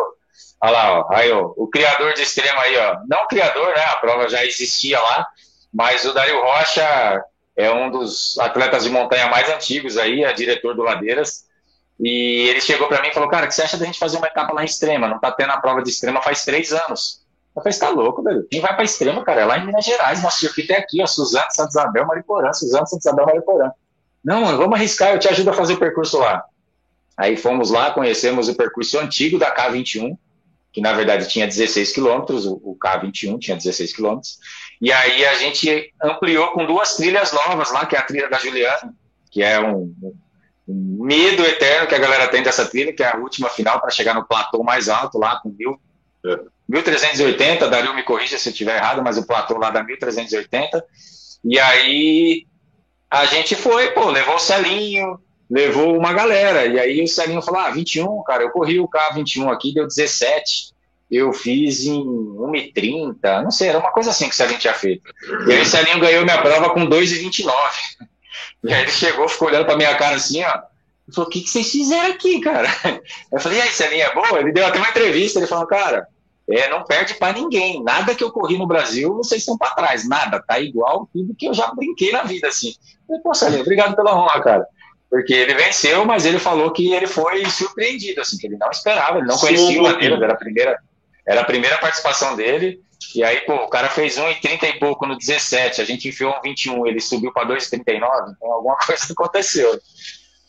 Olha 0.62 0.72
lá, 0.72 0.98
ó, 0.98 1.12
aí, 1.12 1.30
ó, 1.30 1.52
o 1.58 1.68
criador 1.68 2.14
de 2.14 2.22
extrema 2.22 2.62
aí, 2.62 2.74
ó. 2.74 2.96
Não 3.06 3.28
criador, 3.28 3.74
né? 3.74 3.84
A 3.84 3.96
prova 3.96 4.30
já 4.30 4.42
existia 4.46 4.98
lá, 4.98 5.26
mas 5.70 6.06
o 6.06 6.14
Dario 6.14 6.40
Rocha 6.40 7.22
é 7.60 7.72
um 7.72 7.90
dos 7.90 8.38
atletas 8.38 8.84
de 8.84 8.90
montanha 8.90 9.28
mais 9.28 9.48
antigos 9.48 9.96
aí, 9.96 10.24
é 10.24 10.32
diretor 10.32 10.74
do 10.74 10.82
Ladeiras. 10.82 11.44
E 11.98 12.48
ele 12.48 12.60
chegou 12.60 12.88
para 12.88 13.02
mim 13.02 13.08
e 13.08 13.14
falou: 13.14 13.28
Cara, 13.28 13.44
o 13.44 13.48
que 13.48 13.54
você 13.54 13.62
acha 13.62 13.76
da 13.76 13.84
gente 13.84 13.98
fazer 13.98 14.16
uma 14.16 14.26
etapa 14.26 14.52
lá 14.52 14.62
em 14.62 14.66
extrema? 14.66 15.06
Não 15.06 15.20
tá 15.20 15.30
tendo 15.30 15.50
a 15.50 15.60
prova 15.60 15.82
de 15.82 15.90
extrema 15.90 16.22
faz 16.22 16.44
três 16.44 16.72
anos. 16.72 17.20
Eu 17.54 17.62
falei: 17.62 17.78
tá 17.78 17.88
louco, 17.90 18.22
velho? 18.22 18.46
Quem 18.50 18.60
vai 18.60 18.74
para 18.74 18.84
extrema, 18.84 19.22
cara? 19.24 19.42
É 19.42 19.44
lá 19.44 19.58
em 19.58 19.66
Minas 19.66 19.84
Gerais. 19.84 20.22
Nosso 20.22 20.40
circuito 20.40 20.72
é 20.72 20.78
aqui, 20.78 21.02
ó. 21.02 21.06
Suzano, 21.06 21.46
Santos 21.50 21.74
Isabel, 21.74 22.06
Mariporã. 22.06 22.52
Suzano, 22.52 22.86
Santos 22.86 23.04
Isabel, 23.04 23.26
Mariporã. 23.26 23.70
Não, 24.24 24.56
vamos 24.56 24.74
arriscar, 24.74 25.12
eu 25.12 25.18
te 25.18 25.28
ajudo 25.28 25.50
a 25.50 25.52
fazer 25.54 25.74
o 25.74 25.78
percurso 25.78 26.18
lá. 26.18 26.44
Aí 27.16 27.36
fomos 27.36 27.70
lá, 27.70 27.90
conhecemos 27.90 28.48
o 28.48 28.54
percurso 28.54 28.98
antigo 28.98 29.38
da 29.38 29.54
K21, 29.54 30.16
que 30.72 30.80
na 30.80 30.92
verdade 30.92 31.28
tinha 31.28 31.46
16 31.46 31.92
quilômetros, 31.92 32.46
o 32.46 32.76
K21 32.82 33.38
tinha 33.38 33.56
16 33.56 33.92
quilômetros. 33.94 34.38
E 34.80 34.92
aí 34.92 35.24
a 35.26 35.34
gente 35.34 35.92
ampliou 36.02 36.52
com 36.52 36.64
duas 36.64 36.96
trilhas 36.96 37.32
novas 37.32 37.70
lá, 37.70 37.84
que 37.84 37.94
é 37.94 37.98
a 37.98 38.02
trilha 38.02 38.28
da 38.28 38.38
Juliana, 38.38 38.94
que 39.30 39.42
é 39.42 39.60
um, 39.60 39.94
um 40.66 41.04
medo 41.04 41.44
eterno 41.44 41.86
que 41.86 41.94
a 41.94 41.98
galera 41.98 42.28
tem 42.28 42.42
dessa 42.42 42.64
trilha, 42.64 42.92
que 42.92 43.02
é 43.02 43.12
a 43.12 43.18
última 43.18 43.50
final 43.50 43.80
para 43.80 43.90
chegar 43.90 44.14
no 44.14 44.26
platô 44.26 44.62
mais 44.62 44.88
alto 44.88 45.18
lá 45.18 45.38
com 45.40 45.50
mil, 45.50 45.78
1380, 46.68 47.68
Dario 47.68 47.94
me 47.94 48.02
corrija 48.02 48.38
se 48.38 48.48
eu 48.48 48.52
estiver 48.52 48.76
errado, 48.76 49.02
mas 49.02 49.18
o 49.18 49.26
platô 49.26 49.58
lá 49.58 49.70
dá 49.70 49.82
1380. 49.82 50.84
E 51.44 51.58
aí 51.58 52.46
a 53.10 53.26
gente 53.26 53.56
foi, 53.56 53.90
pô, 53.90 54.10
levou 54.10 54.36
o 54.36 54.38
Celinho, 54.38 55.18
levou 55.50 55.96
uma 55.96 56.12
galera. 56.12 56.66
E 56.66 56.78
aí 56.78 57.02
o 57.02 57.08
Celinho 57.08 57.42
falou: 57.42 57.60
ah, 57.60 57.70
21, 57.70 58.22
cara, 58.22 58.44
eu 58.44 58.50
corri 58.50 58.78
o 58.78 58.88
K21 58.88 59.52
aqui, 59.52 59.74
deu 59.74 59.86
17 59.86 60.72
eu 61.10 61.32
fiz 61.32 61.84
em 61.86 62.04
1,30, 62.04 63.42
não 63.42 63.50
sei, 63.50 63.68
era 63.68 63.78
uma 63.78 63.90
coisa 63.90 64.10
assim 64.10 64.28
que 64.28 64.34
o 64.34 64.36
Celinho 64.36 64.60
tinha 64.60 64.74
feito. 64.74 65.12
E 65.46 65.52
aí 65.52 65.62
o 65.62 65.66
Celinho 65.66 65.98
ganhou 65.98 66.24
minha 66.24 66.40
prova 66.40 66.70
com 66.70 66.86
2,29. 66.86 67.50
E 68.62 68.74
aí 68.74 68.82
ele 68.82 68.90
chegou, 68.90 69.26
ficou 69.26 69.48
olhando 69.48 69.64
pra 69.64 69.76
minha 69.76 69.94
cara 69.96 70.16
assim, 70.16 70.42
ó. 70.44 70.50
Ele 70.50 71.14
falou, 71.14 71.28
o 71.28 71.32
que, 71.32 71.40
que 71.40 71.48
vocês 71.48 71.70
fizeram 71.70 72.12
aqui, 72.12 72.40
cara? 72.40 72.68
Eu 73.32 73.40
falei, 73.40 73.58
e 73.58 73.62
aí, 73.62 73.70
Celinho, 73.70 74.02
é 74.02 74.14
boa? 74.14 74.38
Ele 74.38 74.52
deu 74.52 74.66
até 74.66 74.76
uma 74.76 74.90
entrevista, 74.90 75.38
ele 75.38 75.46
falou, 75.46 75.66
cara, 75.66 76.06
é, 76.48 76.68
não 76.68 76.84
perde 76.84 77.14
para 77.14 77.32
ninguém. 77.32 77.82
Nada 77.82 78.14
que 78.14 78.22
eu 78.22 78.30
corri 78.30 78.58
no 78.58 78.66
Brasil, 78.66 79.14
vocês 79.14 79.40
estão 79.40 79.56
para 79.56 79.70
trás. 79.70 80.06
Nada, 80.06 80.44
tá 80.46 80.60
igual 80.60 81.08
tudo 81.12 81.34
que 81.34 81.46
eu 81.46 81.54
já 81.54 81.72
brinquei 81.72 82.12
na 82.12 82.22
vida, 82.22 82.48
assim. 82.48 82.68
Eu 82.68 83.06
falei, 83.06 83.22
pô, 83.22 83.34
Celinho, 83.34 83.62
obrigado 83.62 83.96
pela 83.96 84.14
honra, 84.14 84.42
cara. 84.42 84.66
Porque 85.08 85.32
ele 85.32 85.54
venceu, 85.54 86.04
mas 86.04 86.26
ele 86.26 86.38
falou 86.38 86.70
que 86.70 86.92
ele 86.92 87.06
foi 87.06 87.44
surpreendido, 87.46 88.20
assim, 88.20 88.36
que 88.36 88.46
ele 88.46 88.56
não 88.58 88.70
esperava, 88.70 89.18
ele 89.18 89.26
não 89.26 89.38
conhecia 89.38 89.80
o 89.80 89.84
Madeiras, 89.84 90.20
era 90.20 90.34
a 90.34 90.36
primeira 90.36 90.78
era 91.30 91.42
a 91.42 91.44
primeira 91.44 91.78
participação 91.78 92.34
dele. 92.34 92.80
E 93.14 93.22
aí, 93.22 93.42
pô, 93.42 93.54
o 93.54 93.68
cara 93.68 93.88
fez 93.88 94.16
1,30 94.16 94.64
e 94.64 94.78
pouco 94.80 95.06
no 95.06 95.16
17, 95.16 95.80
a 95.80 95.84
gente 95.84 96.08
enfiou 96.08 96.34
um 96.36 96.42
21, 96.42 96.86
ele 96.88 97.00
subiu 97.00 97.32
para 97.32 97.48
2,39, 97.48 97.78
então 97.86 98.52
alguma 98.52 98.76
coisa 98.84 99.12
aconteceu. 99.12 99.80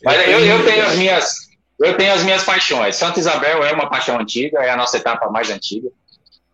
Mas 0.04 0.28
eu, 0.28 0.40
eu 0.40 0.66
tenho 0.66 0.86
as 0.86 0.96
minhas. 0.96 1.36
Eu 1.80 1.96
tenho 1.98 2.14
as 2.14 2.24
minhas 2.24 2.44
paixões. 2.44 2.96
Santa 2.96 3.20
Isabel 3.20 3.64
é 3.64 3.72
uma 3.72 3.90
paixão 3.90 4.20
antiga, 4.20 4.60
é 4.60 4.72
a 4.72 4.78
nossa 4.78 4.98
etapa 4.98 5.30
mais 5.30 5.52
antiga. 5.52 5.90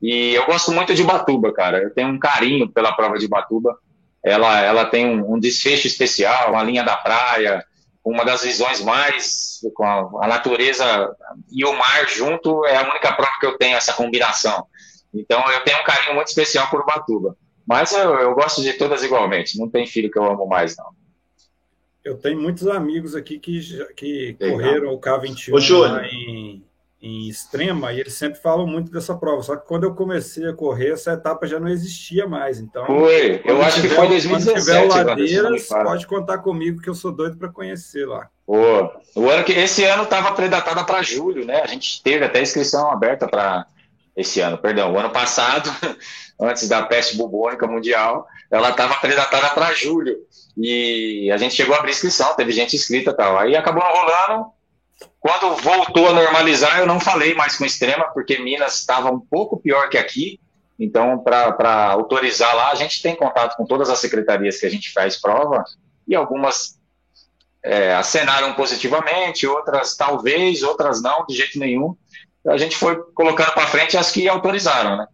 E 0.02 0.36
eu 0.36 0.46
gosto 0.46 0.72
muito 0.72 0.94
de 0.94 1.04
Batuba, 1.04 1.54
cara. 1.54 1.82
Eu 1.82 1.94
tenho 1.94 2.10
um 2.10 2.20
carinho 2.20 2.70
pela 2.70 2.94
prova 2.94 3.18
de 3.18 3.28
Batuba. 3.28 3.78
Ela, 4.24 4.60
ela 4.62 4.86
tem 4.86 5.06
um, 5.06 5.36
um 5.36 5.40
desfecho 5.40 5.88
especial, 5.88 6.52
uma 6.52 6.64
linha 6.64 6.84
da 6.84 6.98
praia, 6.98 7.66
uma 8.10 8.24
das 8.24 8.42
visões 8.42 8.82
mais 8.82 9.60
com 9.74 9.84
a, 9.84 10.26
a, 10.26 10.28
natureza 10.28 11.14
e 11.52 11.66
o 11.66 11.74
mar 11.74 12.08
junto 12.08 12.66
é 12.66 12.78
a 12.78 12.90
única 12.90 13.12
prova 13.14 13.38
que 13.40 13.46
eu 13.46 13.58
tenho 13.58 13.76
essa 13.76 13.94
combinação. 13.94 14.66
Então 15.14 15.44
eu 15.52 15.62
tenho 15.64 15.80
um 15.80 15.84
carinho 15.84 16.16
muito 16.16 16.30
especial 16.30 16.70
por 16.70 16.82
Ubatuba. 16.82 17.36
Mas 17.68 17.92
eu, 17.92 18.14
eu 18.14 18.34
gosto 18.34 18.62
de 18.62 18.74
todas 18.74 19.04
igualmente. 19.04 19.60
Não 19.60 19.70
tem 19.70 19.86
filho 19.86 20.10
que 20.10 20.18
eu 20.18 20.24
amo 20.24 20.48
mais, 20.48 20.78
não. 20.78 20.86
Eu 22.02 22.18
tenho 22.18 22.40
muitos 22.40 22.66
amigos 22.68 23.14
aqui 23.14 23.38
que, 23.40 23.86
que 23.94 24.38
correram 24.40 24.94
o 24.94 25.02
K21 25.02 25.80
lá 25.80 26.08
em, 26.08 26.64
em 27.02 27.28
Extrema 27.30 27.94
e 27.94 28.00
eles 28.00 28.14
sempre 28.14 28.40
falam 28.40 28.66
muito 28.66 28.92
dessa 28.92 29.16
prova. 29.16 29.44
Só 29.44 29.56
que 29.56 29.68
quando 29.68 29.84
eu 29.84 29.94
comecei 29.94 30.48
a 30.48 30.54
correr, 30.54 30.92
essa 30.92 31.14
etapa 31.14 31.46
já 31.46 31.60
não 31.60 31.68
existia 31.68 32.28
mais. 32.28 32.60
Então, 32.60 32.86
foi. 32.86 33.42
Eu 33.46 33.62
acho 33.62 33.82
tiver, 33.82 33.90
que 33.90 33.96
foi 33.96 34.08
2017. 34.08 34.46
Quando 34.46 34.90
tiver 34.90 35.04
ladeiras, 35.06 35.68
pode 35.68 36.08
contar 36.08 36.40
comigo 36.40 36.82
que 36.82 36.90
eu 36.90 36.96
sou 36.96 37.12
doido 37.12 37.38
para 37.38 37.50
conhecer 37.50 38.06
lá. 38.08 38.28
Pô, 38.46 38.92
o 39.16 39.30
ano 39.30 39.44
que 39.44 39.52
esse 39.52 39.84
ano 39.84 40.04
estava 40.04 40.32
predatada 40.32 40.84
para 40.84 41.02
julho, 41.02 41.46
né? 41.46 41.62
A 41.62 41.68
gente 41.68 42.02
teve 42.02 42.26
até 42.26 42.42
inscrição 42.42 42.90
aberta 42.92 43.28
para 43.28 43.68
esse 44.16 44.42
ano, 44.42 44.58
perdão, 44.58 44.92
o 44.92 44.98
ano 44.98 45.12
passado, 45.12 45.70
antes 46.42 46.68
da 46.68 46.82
peste 46.82 47.16
bubônica 47.16 47.68
mundial, 47.68 48.26
ela 48.50 48.72
estava 48.72 48.96
predatada 48.96 49.50
para 49.50 49.74
julho. 49.74 50.18
E 50.58 51.30
a 51.32 51.38
gente 51.38 51.54
chegou 51.54 51.76
a 51.76 51.80
abrir 51.80 51.92
inscrição, 51.92 52.34
teve 52.36 52.52
gente 52.52 52.76
inscrita 52.76 53.12
e 53.12 53.14
tal. 53.14 53.38
Aí 53.38 53.56
acabou 53.56 53.84
rolando. 53.84 54.57
Quando 55.20 55.56
voltou 55.58 56.08
a 56.08 56.14
normalizar, 56.14 56.80
eu 56.80 56.88
não 56.88 57.00
falei 57.00 57.34
mais 57.36 57.58
com 57.58 57.66
extrema, 57.66 58.06
porque 58.14 58.40
Minas 58.40 58.80
estava 58.80 59.12
um 59.12 59.20
pouco 59.20 59.60
pior 59.60 59.90
que 59.90 59.98
aqui. 59.98 60.40
Então, 60.80 61.20
para 61.20 61.92
autorizar 61.92 62.56
lá, 62.56 62.72
a 62.72 62.76
gente 62.76 63.02
tem 63.02 63.16
contato 63.16 63.56
com 63.58 63.66
todas 63.66 63.90
as 63.90 64.00
secretarias 64.00 64.60
que 64.60 64.66
a 64.66 64.70
gente 64.70 64.92
faz 64.94 65.20
prova, 65.20 65.64
e 66.08 66.16
algumas 66.16 66.80
é, 67.64 67.94
acenaram 67.94 68.54
positivamente, 68.54 69.48
outras 69.48 69.96
talvez, 69.96 70.64
outras 70.64 71.02
não, 71.02 71.26
de 71.26 71.36
jeito 71.36 71.60
nenhum. 71.60 71.96
A 72.48 72.58
gente 72.58 72.78
foi 72.78 72.96
colocando 73.14 73.54
para 73.54 73.68
frente 73.68 73.98
as 73.98 74.12
que 74.12 74.28
autorizaram, 74.30 74.98
né? 74.98 75.08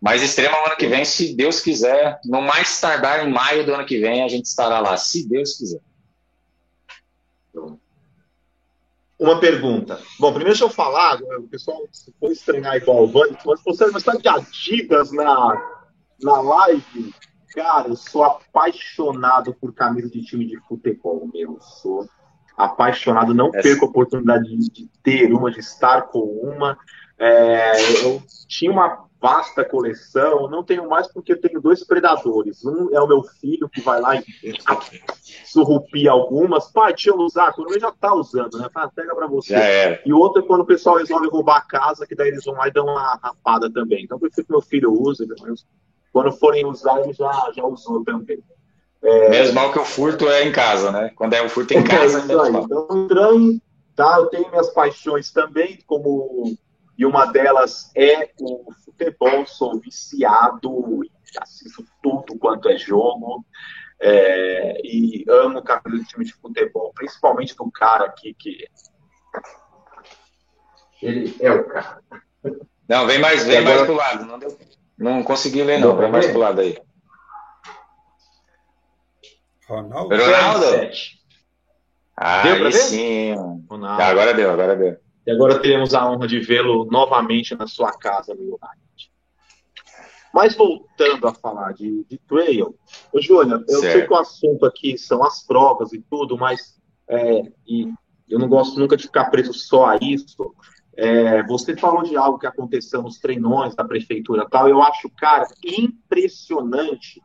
Mas 0.00 0.22
extrema 0.22 0.58
ano 0.58 0.76
que 0.76 0.86
vem, 0.86 1.04
se 1.04 1.34
Deus 1.34 1.60
quiser, 1.60 2.20
no 2.24 2.42
mais 2.42 2.78
tardar 2.80 3.26
em 3.26 3.32
maio 3.32 3.64
do 3.64 3.74
ano 3.74 3.86
que 3.86 3.98
vem, 3.98 4.22
a 4.22 4.28
gente 4.28 4.44
estará 4.44 4.78
lá, 4.78 4.96
se 4.96 5.26
Deus 5.26 5.56
quiser. 5.56 5.80
Uma 9.18 9.40
pergunta. 9.40 9.98
Bom, 10.20 10.28
primeiro 10.28 10.50
deixa 10.50 10.64
eu 10.64 10.70
falar, 10.70 11.18
o 11.38 11.48
pessoal 11.48 11.82
se 11.90 12.12
for 12.20 12.30
estranhar 12.30 12.76
igual 12.76 13.04
o 13.04 13.06
Vani, 13.06 13.36
mas 13.46 13.62
você 13.64 13.86
está 13.86 14.14
de 14.14 14.28
Adidas 14.28 15.10
na, 15.10 15.62
na 16.22 16.40
live, 16.40 17.14
cara, 17.54 17.88
eu 17.88 17.96
sou 17.96 18.24
apaixonado 18.24 19.54
por 19.54 19.72
camisa 19.72 20.10
de 20.10 20.22
time 20.22 20.46
de 20.46 20.58
futebol, 20.68 21.30
meu, 21.32 21.58
sou 21.60 22.06
apaixonado, 22.56 23.32
não 23.32 23.48
Essa... 23.48 23.62
perco 23.62 23.86
a 23.86 23.88
oportunidade 23.88 24.44
de, 24.44 24.70
de, 24.70 24.90
ter 25.02 25.32
uma, 25.32 25.50
de 25.50 25.60
estar 25.60 26.02
com 26.02 26.20
uma. 26.20 26.76
É, 27.18 28.04
eu 28.04 28.22
tinha 28.46 28.70
uma 28.70 29.05
vasta 29.26 29.64
coleção, 29.64 30.48
não 30.48 30.62
tenho 30.62 30.88
mais 30.88 31.08
porque 31.08 31.32
eu 31.32 31.40
tenho 31.40 31.60
dois 31.60 31.82
predadores. 31.82 32.64
Um 32.64 32.94
é 32.94 33.00
o 33.00 33.08
meu 33.08 33.24
filho 33.24 33.68
que 33.68 33.80
vai 33.80 34.00
lá 34.00 34.14
e 34.14 34.24
surrupia 35.44 36.12
algumas. 36.12 36.70
Pai, 36.70 36.92
deixa 36.92 37.10
eu 37.10 37.16
usar. 37.16 37.52
Quando 37.52 37.72
ele 37.72 37.80
já 37.80 37.90
tá 37.90 38.14
usando, 38.14 38.56
né? 38.56 38.68
Fala, 38.72 38.88
pega 38.94 39.16
pra 39.16 39.26
você. 39.26 40.00
E 40.06 40.12
o 40.12 40.18
outro 40.18 40.44
é 40.44 40.46
quando 40.46 40.60
o 40.60 40.66
pessoal 40.66 40.98
resolve 40.98 41.26
roubar 41.26 41.56
a 41.56 41.60
casa, 41.62 42.06
que 42.06 42.14
daí 42.14 42.28
eles 42.28 42.44
vão 42.44 42.54
lá 42.54 42.68
e 42.68 42.72
dão 42.72 42.84
uma 42.84 43.18
rapada 43.20 43.68
também. 43.68 44.04
Então, 44.04 44.14
eu 44.16 44.20
prefiro 44.20 44.46
que 44.46 44.52
meu 44.52 44.62
filho 44.62 44.92
use. 44.92 45.26
Quando 46.12 46.30
forem 46.30 46.64
usar, 46.64 47.00
ele 47.00 47.12
já, 47.12 47.50
já 47.52 47.64
usou 47.64 48.04
também. 48.04 48.38
É... 49.02 49.28
Menos 49.28 49.52
mal 49.52 49.72
que 49.72 49.78
o 49.80 49.84
furto 49.84 50.28
é 50.28 50.44
em 50.44 50.52
casa, 50.52 50.92
né? 50.92 51.10
Quando 51.16 51.34
é 51.34 51.42
o 51.42 51.48
furto 51.48 51.74
em 51.74 51.82
casa, 51.84 52.20
é, 52.20 52.32
é 52.32 52.60
Então, 52.62 52.86
entrando, 52.92 53.60
tá? 53.96 54.18
Eu 54.18 54.26
tenho 54.26 54.48
minhas 54.50 54.70
paixões 54.70 55.32
também, 55.32 55.80
como 55.84 56.56
e 56.96 57.04
uma 57.04 57.26
delas 57.26 57.90
é 57.94 58.30
o 58.40 58.72
futebol. 58.84 59.46
Sou 59.46 59.78
viciado, 59.80 61.00
assisto 61.40 61.84
tudo 62.02 62.38
quanto 62.38 62.68
é 62.68 62.76
jogo. 62.76 63.44
É, 63.98 64.80
e 64.84 65.24
amo 65.28 65.58
o 65.58 65.62
cabelo 65.62 65.98
de 65.98 66.04
time 66.04 66.24
de 66.24 66.34
futebol, 66.34 66.92
principalmente 66.94 67.56
do 67.56 67.70
cara 67.70 68.04
aqui 68.04 68.34
que 68.34 68.66
ele 71.02 71.34
é 71.40 71.50
o 71.50 71.64
cara. 71.66 72.02
Não, 72.88 73.06
vem 73.06 73.18
mais, 73.18 73.44
vem 73.44 73.58
agora... 73.58 73.76
mais 73.76 73.86
pro 73.86 73.94
lado. 73.94 74.24
Não, 74.26 74.38
deu... 74.38 74.58
não 74.96 75.22
consegui 75.22 75.62
ler, 75.62 75.78
não. 75.78 75.96
Vem 75.96 76.10
mais 76.10 76.26
pro 76.26 76.38
lado 76.38 76.60
aí. 76.60 76.78
Ronaldo? 79.66 80.14
Ronaldo? 80.14 80.66
Ah, 82.16 82.42
deu 82.42 82.56
pra 82.56 82.64
ver? 82.70 82.72
sim. 82.72 83.34
Ronaldo. 83.68 84.02
Agora 84.02 84.34
deu, 84.34 84.50
agora 84.50 84.76
deu. 84.76 85.05
E 85.26 85.30
agora 85.32 85.58
teremos 85.58 85.94
a 85.94 86.08
honra 86.08 86.28
de 86.28 86.38
vê-lo 86.38 86.86
novamente 86.90 87.54
na 87.54 87.66
sua 87.66 87.92
casa 87.92 88.34
no 88.34 88.42
United. 88.42 89.10
Mas 90.32 90.54
voltando 90.54 91.26
a 91.26 91.34
falar 91.34 91.72
de, 91.72 92.04
de 92.04 92.18
trail, 92.18 92.78
ô 93.12 93.20
Júnior, 93.20 93.64
eu 93.68 93.80
certo. 93.80 93.92
sei 93.92 94.06
que 94.06 94.12
o 94.12 94.16
assunto 94.16 94.66
aqui 94.66 94.98
são 94.98 95.24
as 95.24 95.44
provas 95.44 95.92
e 95.92 96.00
tudo, 96.00 96.36
mas 96.36 96.78
é, 97.08 97.42
e 97.66 97.92
eu 98.28 98.38
não 98.38 98.48
gosto 98.48 98.78
nunca 98.78 98.96
de 98.96 99.04
ficar 99.04 99.30
preso 99.30 99.52
só 99.52 99.86
a 99.86 99.96
isso. 99.96 100.54
É, 100.96 101.42
você 101.44 101.76
falou 101.76 102.02
de 102.02 102.16
algo 102.16 102.38
que 102.38 102.46
aconteceu 102.46 103.02
nos 103.02 103.18
treinões 103.18 103.74
da 103.74 103.84
prefeitura 103.84 104.48
tal. 104.48 104.68
Eu 104.68 104.82
acho, 104.82 105.10
cara, 105.10 105.46
impressionante 105.64 107.22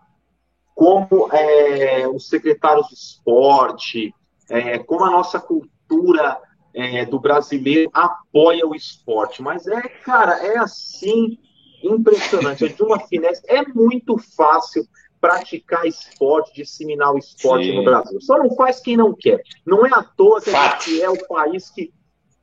como 0.73 1.29
é, 1.31 2.07
os 2.07 2.27
secretários 2.27 2.87
de 2.87 2.95
esporte, 2.95 4.13
é, 4.49 4.79
como 4.79 5.05
a 5.05 5.11
nossa 5.11 5.39
cultura 5.39 6.39
é, 6.73 7.05
do 7.05 7.19
brasileiro 7.19 7.89
apoia 7.93 8.65
o 8.67 8.75
esporte. 8.75 9.41
Mas 9.41 9.67
é, 9.67 9.81
cara, 9.81 10.33
é 10.45 10.57
assim 10.57 11.37
impressionante, 11.83 12.65
é 12.65 12.67
de 12.67 12.83
uma 12.83 12.99
finesse. 12.99 13.41
É 13.47 13.65
muito 13.67 14.17
fácil 14.35 14.87
praticar 15.19 15.85
esporte, 15.85 16.55
disseminar 16.55 17.13
o 17.13 17.17
esporte 17.17 17.67
Sim. 17.67 17.75
no 17.75 17.83
Brasil. 17.83 18.19
Só 18.21 18.37
não 18.37 18.55
faz 18.55 18.79
quem 18.79 18.97
não 18.97 19.13
quer. 19.13 19.41
Não 19.65 19.85
é 19.85 19.89
à 19.93 20.03
toa 20.03 20.41
que 20.41 20.49
a 20.49 20.69
gente 20.69 21.01
é 21.01 21.09
o 21.09 21.27
país 21.27 21.69
que 21.69 21.93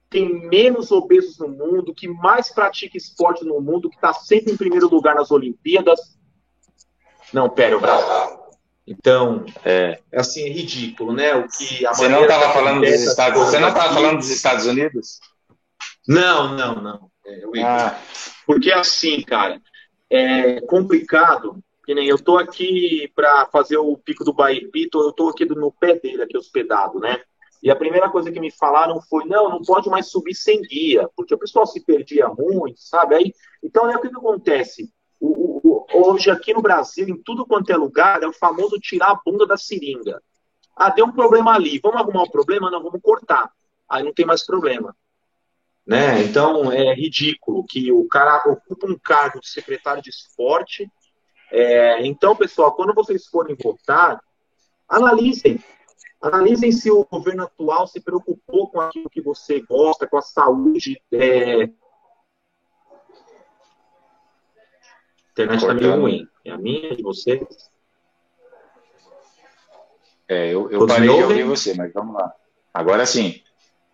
tem 0.08 0.48
menos 0.48 0.90
obesos 0.90 1.38
no 1.38 1.48
mundo, 1.48 1.94
que 1.94 2.08
mais 2.08 2.50
pratica 2.50 2.96
esporte 2.96 3.44
no 3.44 3.60
mundo, 3.60 3.90
que 3.90 3.96
está 3.96 4.12
sempre 4.12 4.52
em 4.52 4.56
primeiro 4.56 4.88
lugar 4.88 5.14
nas 5.14 5.30
Olimpíadas. 5.30 6.00
Não, 7.32 7.50
pera, 7.50 7.76
o 7.76 7.80
Brasil. 7.80 8.38
Então, 8.90 9.44
é, 9.66 10.01
é 10.11 10.18
assim, 10.18 10.44
é 10.44 10.48
ridículo, 10.48 11.12
né? 11.12 11.35
O 11.35 11.46
que 11.46 11.87
a 11.87 11.92
você 11.92 12.09
não 12.09 12.22
estava 12.22 12.55
falando 12.55 12.81
dos 12.81 12.90
Estados 12.90 13.38
Você 13.38 13.59
não 13.59 13.68
estava 13.68 13.92
falando 13.92 14.16
dos 14.16 14.31
Estados 14.31 14.64
Unidos? 14.64 15.20
Não, 16.07 16.57
não, 16.57 16.81
não. 16.81 17.11
É, 17.27 17.62
ah. 17.62 18.01
Porque 18.46 18.72
assim, 18.72 19.20
cara, 19.20 19.61
é 20.11 20.62
complicado. 20.62 21.62
Que 21.85 21.94
nem 21.94 22.07
eu 22.07 22.18
tô 22.18 22.37
aqui 22.37 23.11
para 23.14 23.46
fazer 23.46 23.79
o 23.79 23.96
pico 23.96 24.22
do 24.22 24.33
Baipito, 24.33 25.01
eu 25.01 25.12
tô 25.12 25.31
aqui 25.31 25.46
no 25.46 25.72
pé 25.72 25.94
dele, 25.94 26.22
aqui 26.22 26.37
hospedado, 26.37 26.98
né? 26.98 27.18
E 27.62 27.70
a 27.70 27.77
primeira 27.77 28.11
coisa 28.11 28.31
que 28.31 28.40
me 28.40 28.51
falaram 28.51 29.01
foi: 29.03 29.24
não, 29.24 29.51
não 29.51 29.62
pode 29.62 29.88
mais 29.88 30.11
subir 30.11 30.35
sem 30.35 30.62
guia, 30.62 31.09
porque 31.16 31.35
o 31.35 31.38
pessoal 31.38 31.66
se 31.66 31.85
perdia 31.85 32.29
muito, 32.29 32.81
sabe? 32.81 33.14
Aí, 33.14 33.33
então, 33.62 33.90
é 33.90 33.96
o 33.96 34.01
que, 34.01 34.09
que 34.09 34.16
acontece? 34.16 34.90
O, 35.20 35.61
o, 35.62 35.87
hoje, 35.92 36.31
aqui 36.31 36.54
no 36.54 36.62
Brasil, 36.62 37.09
em 37.09 37.16
tudo 37.16 37.46
quanto 37.46 37.70
é 37.70 37.76
lugar, 37.76 38.22
é 38.22 38.26
o 38.26 38.33
famoso 38.33 38.78
tirar 38.78 39.11
a 39.11 39.20
bunda 39.24 39.46
da 39.46 39.57
seringa. 39.57 40.22
Ah, 40.76 40.90
deu 40.90 41.07
um 41.07 41.12
problema 41.12 41.54
ali, 41.54 41.81
vamos 41.83 42.00
arrumar 42.00 42.22
o 42.22 42.26
um 42.26 42.31
problema? 42.31 42.70
Não, 42.70 42.83
vamos 42.83 43.00
cortar. 43.02 43.50
Aí 43.88 44.02
não 44.02 44.12
tem 44.12 44.24
mais 44.24 44.44
problema. 44.44 44.94
Né? 45.87 46.22
Então, 46.22 46.70
é 46.70 46.94
ridículo 46.94 47.64
que 47.64 47.90
o 47.90 48.07
cara 48.07 48.44
ocupa 48.46 48.87
um 48.87 48.98
cargo 48.98 49.40
de 49.40 49.48
secretário 49.48 50.02
de 50.02 50.11
esporte. 50.11 50.87
É, 51.50 52.07
então, 52.07 52.37
pessoal, 52.37 52.72
quando 52.72 52.92
vocês 52.94 53.26
forem 53.26 53.57
votar, 53.57 54.20
analisem. 54.87 55.59
Analisem 56.20 56.70
se 56.70 56.90
o 56.90 57.04
governo 57.04 57.44
atual 57.44 57.87
se 57.87 58.00
preocupou 58.00 58.68
com 58.68 58.81
aquilo 58.81 59.09
que 59.09 59.20
você 59.20 59.61
gosta, 59.61 60.07
com 60.07 60.18
a 60.18 60.22
saúde 60.22 61.00
é, 61.11 61.70
internet 65.44 65.61
está 65.61 65.74
meio 65.74 66.01
ruim. 66.01 66.29
É 66.44 66.51
a 66.51 66.59
minha, 66.59 66.94
de 66.94 67.03
vocês? 67.03 67.40
É, 70.29 70.48
eu, 70.53 70.70
eu 70.70 70.87
parei 70.87 71.09
de 71.09 71.22
ouvir 71.22 71.44
você, 71.44 71.74
mas 71.74 71.92
vamos 71.92 72.14
lá. 72.14 72.33
Agora 72.74 73.07
sim. 73.07 73.42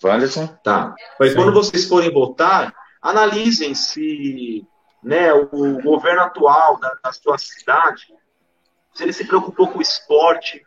Wanderson? 0.03 0.47
Tá. 0.63 0.95
Mas 1.19 1.31
sim. 1.31 1.37
quando 1.37 1.53
vocês 1.53 1.87
forem 1.87 2.13
votar, 2.13 2.75
analisem 3.01 3.75
se 3.75 4.67
né, 5.03 5.33
o 5.33 5.81
governo 5.83 6.23
atual 6.23 6.79
da, 6.81 6.95
da 7.03 7.13
sua 7.13 7.39
cidade, 7.39 8.07
se 8.93 9.03
ele 9.03 9.13
se 9.13 9.27
preocupou 9.27 9.69
com 9.69 9.79
o 9.79 9.83
esporte, 9.83 10.65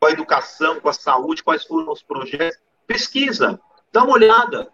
com 0.00 0.06
a 0.06 0.10
educação, 0.10 0.80
com 0.80 0.88
a 0.88 0.92
saúde, 0.92 1.42
quais 1.42 1.64
foram 1.64 1.92
os 1.92 2.02
projetos. 2.02 2.58
Pesquisa, 2.86 3.60
dá 3.92 4.04
uma 4.04 4.14
olhada, 4.14 4.68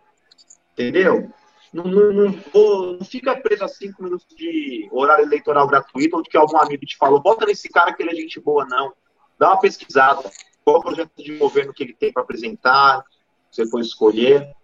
entendeu? 0.72 1.32
Não, 1.72 1.84
não, 1.84 2.12
não, 2.12 2.32
vou, 2.52 2.92
não, 2.98 3.04
fica 3.04 3.34
preso 3.34 3.64
a 3.64 3.68
cinco 3.68 4.02
minutos 4.02 4.26
de 4.36 4.88
horário 4.92 5.24
eleitoral 5.24 5.66
gratuito 5.66 6.16
ou 6.16 6.22
que 6.22 6.36
algum 6.36 6.58
amigo 6.58 6.84
te 6.84 6.96
falou, 6.98 7.20
bota 7.20 7.46
nesse 7.46 7.68
cara 7.68 7.94
que 7.94 8.02
ele 8.02 8.10
é 8.10 8.14
gente 8.14 8.38
boa, 8.40 8.66
não. 8.66 8.92
Dá 9.38 9.48
uma 9.48 9.60
pesquisada. 9.60 10.30
Qual 10.64 10.78
o 10.78 10.82
projeto 10.82 11.10
de 11.16 11.36
governo 11.38 11.72
que 11.72 11.82
ele 11.82 11.94
tem 11.94 12.12
para 12.12 12.22
apresentar, 12.22 13.02
você 13.50 13.66
for 13.66 13.80
escolher. 13.80 14.54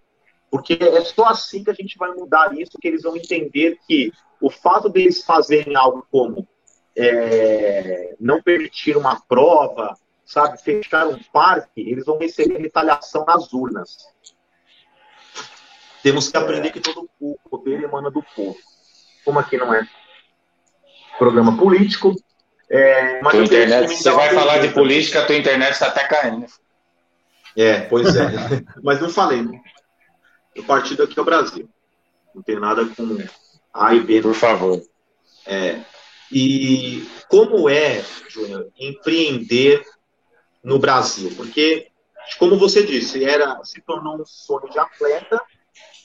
Porque 0.50 0.78
é 0.80 1.00
só 1.02 1.26
assim 1.26 1.64
que 1.64 1.70
a 1.70 1.74
gente 1.74 1.96
vai 1.98 2.10
mudar 2.12 2.56
isso, 2.58 2.78
que 2.80 2.88
eles 2.88 3.02
vão 3.02 3.16
entender 3.16 3.78
que 3.86 4.12
o 4.40 4.50
fato 4.50 4.88
deles 4.88 5.24
fazerem 5.24 5.76
algo 5.76 6.06
como 6.10 6.46
é, 6.96 8.16
não 8.18 8.42
permitir 8.42 8.96
uma 8.96 9.20
prova, 9.20 9.96
sabe, 10.24 10.60
fechar 10.60 11.06
um 11.06 11.18
parque, 11.32 11.80
eles 11.80 12.04
vão 12.04 12.18
receber 12.18 12.58
retaliação 12.58 13.24
nas 13.24 13.52
urnas. 13.52 13.96
Temos 16.02 16.28
que 16.28 16.36
aprender 16.36 16.70
que 16.70 16.80
todo 16.80 17.08
o 17.20 17.38
poder 17.50 17.82
emana 17.82 18.10
do 18.10 18.22
povo. 18.22 18.56
Como 19.24 19.38
aqui 19.38 19.56
não 19.56 19.74
é 19.74 19.86
programa 21.18 21.56
político. 21.56 22.14
É, 22.70 23.20
mas 23.22 23.34
internet, 23.34 23.96
você 23.96 24.10
vai 24.10 24.32
falar 24.32 24.58
de 24.58 24.68
política, 24.68 25.20
a 25.20 25.26
tua 25.26 25.36
internet 25.36 25.72
está 25.72 25.86
até 25.86 26.04
caindo. 26.06 26.46
É, 27.56 27.80
pois 27.80 28.14
é. 28.14 28.28
mas 28.82 29.00
não 29.00 29.08
falei, 29.08 29.42
né? 29.42 29.60
O 30.56 30.62
partido 30.62 31.02
aqui 31.02 31.18
é 31.18 31.22
o 31.22 31.24
Brasil. 31.24 31.68
Não 32.34 32.42
tem 32.42 32.58
nada 32.58 32.86
com 32.86 33.18
A 33.72 33.94
e 33.94 34.00
B. 34.00 34.22
Por 34.22 34.34
favor. 34.34 34.80
É, 35.46 35.80
e 36.30 37.08
como 37.28 37.68
é, 37.68 38.04
Júnior, 38.28 38.68
empreender 38.78 39.82
no 40.62 40.78
Brasil? 40.78 41.32
Porque, 41.36 41.88
como 42.38 42.58
você 42.58 42.82
disse, 42.82 43.24
era 43.24 43.58
se 43.64 43.80
tornou 43.80 44.20
um 44.20 44.26
sonho 44.26 44.68
de 44.70 44.78
atleta 44.78 45.40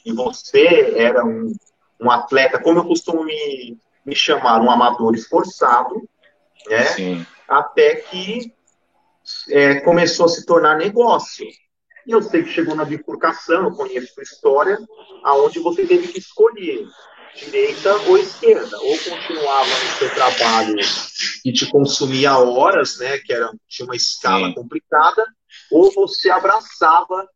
e 0.05 0.11
você 0.11 0.95
era 0.97 1.23
um, 1.25 1.53
um 1.99 2.11
atleta, 2.11 2.59
como 2.59 2.79
eu 2.79 2.85
costumo 2.85 3.23
me, 3.23 3.77
me 4.05 4.15
chamar, 4.15 4.61
um 4.61 4.69
amador 4.69 5.15
esforçado, 5.15 6.07
né? 6.67 6.83
Sim. 6.85 7.25
Até 7.47 7.95
que 7.95 8.53
é, 9.49 9.79
começou 9.81 10.25
a 10.25 10.29
se 10.29 10.45
tornar 10.45 10.77
negócio. 10.77 11.45
E 12.05 12.11
eu 12.11 12.21
sei 12.21 12.43
que 12.43 12.49
chegou 12.49 12.75
na 12.75 12.83
bifurcação, 12.83 13.63
eu 13.63 13.71
conheço 13.71 14.19
a 14.19 14.23
história, 14.23 14.77
aonde 15.23 15.59
você 15.59 15.85
teve 15.85 16.09
que 16.09 16.19
escolher 16.19 16.85
direita 17.35 17.95
ou 18.07 18.17
esquerda, 18.17 18.77
ou 18.79 18.97
continuava 18.97 19.69
no 19.69 19.97
seu 19.97 20.13
trabalho 20.13 20.75
que 21.41 21.51
te 21.51 21.65
consumia 21.71 22.37
horas, 22.37 22.97
né, 22.99 23.17
que 23.19 23.33
era, 23.33 23.49
tinha 23.67 23.85
uma 23.85 23.95
escala 23.95 24.47
Sim. 24.47 24.53
complicada, 24.53 25.25
ou 25.71 25.91
você 25.91 26.29
abraçava 26.29 27.27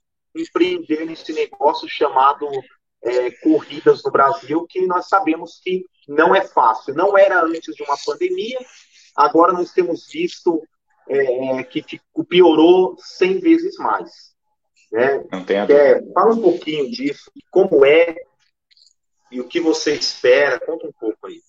empreender 0.41 1.05
nesse 1.05 1.33
negócio 1.33 1.87
chamado 1.89 2.47
é, 3.03 3.31
corridas 3.31 4.03
no 4.03 4.11
Brasil, 4.11 4.65
que 4.67 4.85
nós 4.85 5.07
sabemos 5.07 5.59
que 5.63 5.85
não 6.07 6.35
é 6.35 6.41
fácil. 6.41 6.93
Não 6.93 7.17
era 7.17 7.43
antes 7.43 7.75
de 7.75 7.83
uma 7.83 7.97
pandemia, 8.05 8.59
agora 9.15 9.53
nós 9.53 9.71
temos 9.71 10.07
visto 10.11 10.61
é, 11.09 11.63
que 11.63 11.83
piorou 12.27 12.95
100 12.97 13.39
vezes 13.39 13.77
mais. 13.77 14.11
Né? 14.91 15.23
Não 15.31 15.43
tem 15.43 15.57
é, 15.57 16.01
fala 16.13 16.33
um 16.33 16.41
pouquinho 16.41 16.89
disso, 16.89 17.31
como 17.51 17.85
é 17.85 18.15
e 19.29 19.41
o 19.41 19.47
que 19.47 19.59
você 19.59 19.93
espera? 19.93 20.59
Conta 20.59 20.87
um 20.87 20.93
pouco 20.97 21.27
aí. 21.27 21.41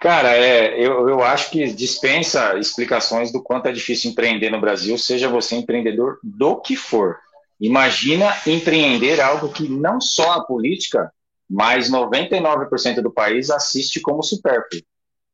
Cara, 0.00 0.34
é, 0.34 0.74
eu, 0.84 1.08
eu 1.08 1.22
acho 1.22 1.50
que 1.50 1.72
dispensa 1.72 2.58
explicações 2.58 3.30
do 3.30 3.42
quanto 3.42 3.66
é 3.66 3.72
difícil 3.72 4.10
empreender 4.10 4.50
no 4.50 4.60
Brasil, 4.60 4.98
seja 4.98 5.28
você 5.28 5.54
empreendedor 5.54 6.18
do 6.22 6.60
que 6.60 6.74
for. 6.74 7.18
Imagina 7.62 8.36
empreender 8.44 9.20
algo 9.20 9.52
que 9.52 9.68
não 9.68 10.00
só 10.00 10.32
a 10.32 10.44
política, 10.44 11.12
mas 11.48 11.88
99% 11.88 13.00
do 13.00 13.12
país 13.12 13.50
assiste 13.50 14.00
como 14.00 14.20
supérfluo. 14.20 14.82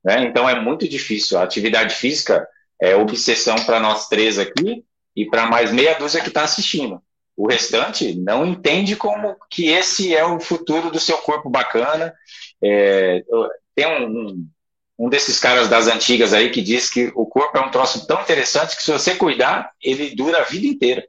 Né? 0.05 0.25
Então 0.25 0.47
é 0.47 0.61
muito 0.61 0.87
difícil. 0.87 1.39
A 1.39 1.43
atividade 1.43 1.95
física 1.95 2.47
é 2.79 2.95
obsessão 2.95 3.57
para 3.65 3.81
nós 3.81 4.09
três 4.09 4.39
aqui 4.39 4.85
e 5.17 5.25
para 5.25 5.47
mais 5.47 5.73
meia 5.73 5.99
dúzia 5.99 6.21
que 6.21 6.29
está 6.29 6.43
assistindo. 6.43 7.01
O 7.35 7.49
restante 7.49 8.15
não 8.15 8.45
entende 8.45 8.95
como 8.95 9.35
que 9.49 9.69
esse 9.69 10.15
é 10.15 10.23
o 10.27 10.39
futuro 10.39 10.91
do 10.91 11.01
seu 11.01 11.17
corpo 11.19 11.49
bacana. 11.49 12.13
É, 12.63 13.25
tem 13.75 13.87
um, 13.87 14.47
um, 14.99 15.09
desses 15.09 15.41
caras 15.41 15.67
das 15.67 15.87
antigas 15.87 16.35
aí 16.35 16.51
que 16.51 16.61
diz 16.61 16.91
que 16.91 17.11
o 17.15 17.25
corpo 17.25 17.57
é 17.57 17.61
um 17.63 17.71
troço 17.71 18.07
tão 18.07 18.21
interessante 18.21 18.77
que 18.77 18.83
se 18.83 18.93
você 18.93 19.15
cuidar, 19.15 19.71
ele 19.81 20.15
dura 20.15 20.41
a 20.41 20.45
vida 20.45 20.67
inteira. 20.67 21.07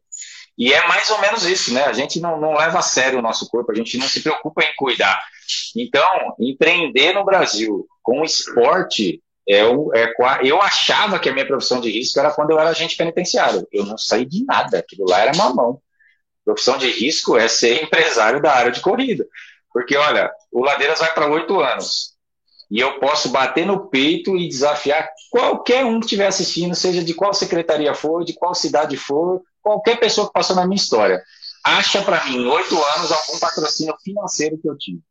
E 0.59 0.73
é 0.73 0.85
mais 0.87 1.09
ou 1.09 1.21
menos 1.21 1.45
isso, 1.45 1.73
né? 1.73 1.85
A 1.85 1.93
gente 1.93 2.19
não, 2.19 2.39
não 2.39 2.53
leva 2.53 2.79
a 2.79 2.81
sério 2.81 3.19
o 3.19 3.21
nosso 3.21 3.49
corpo, 3.49 3.71
a 3.71 3.75
gente 3.75 3.97
não 3.97 4.07
se 4.07 4.21
preocupa 4.21 4.61
em 4.61 4.75
cuidar. 4.75 5.17
Então, 5.73 6.35
empreender 6.37 7.13
no 7.13 7.23
Brasil 7.23 7.87
com 8.03 8.25
esporte 8.25 9.23
é, 9.49 9.61
é, 9.61 10.13
eu 10.43 10.61
achava 10.61 11.17
que 11.17 11.27
a 11.27 11.33
minha 11.33 11.47
profissão 11.47 11.81
de 11.81 11.89
risco 11.89 12.19
era 12.19 12.29
quando 12.29 12.51
eu 12.51 12.59
era 12.59 12.69
agente 12.69 12.97
penitenciário. 12.97 13.65
Eu 13.71 13.85
não 13.85 13.97
saí 13.97 14.25
de 14.25 14.43
nada, 14.45 14.79
aquilo 14.79 15.09
lá 15.09 15.21
era 15.21 15.35
mamão. 15.35 15.81
Profissão 16.43 16.77
de 16.77 16.91
risco 16.91 17.37
é 17.37 17.47
ser 17.47 17.81
empresário 17.81 18.41
da 18.41 18.53
área 18.53 18.71
de 18.71 18.81
corrida. 18.81 19.25
Porque, 19.73 19.95
olha, 19.95 20.29
o 20.51 20.61
Ladeiras 20.61 20.99
vai 20.99 21.13
para 21.13 21.31
oito 21.31 21.59
anos. 21.61 22.15
E 22.69 22.79
eu 22.79 22.99
posso 22.99 23.29
bater 23.29 23.65
no 23.65 23.87
peito 23.87 24.37
e 24.37 24.47
desafiar 24.47 25.09
qualquer 25.31 25.83
um 25.83 25.99
que 25.99 26.05
estiver 26.05 26.27
assistindo, 26.27 26.75
seja 26.75 27.03
de 27.03 27.13
qual 27.15 27.33
secretaria 27.33 27.95
for, 27.95 28.23
de 28.23 28.33
qual 28.33 28.53
cidade 28.53 28.97
for, 28.97 29.41
qualquer 29.61 29.99
pessoa 29.99 30.27
que 30.27 30.33
passou 30.33 30.55
na 30.55 30.65
minha 30.65 30.75
história. 30.75 31.23
Acha 31.63 32.01
para 32.01 32.23
mim, 32.25 32.37
em 32.37 32.47
oito 32.47 32.75
anos, 32.95 33.11
algum 33.11 33.39
patrocínio 33.39 33.95
financeiro 34.03 34.57
que 34.57 34.69
eu 34.69 34.77
tive. 34.77 35.01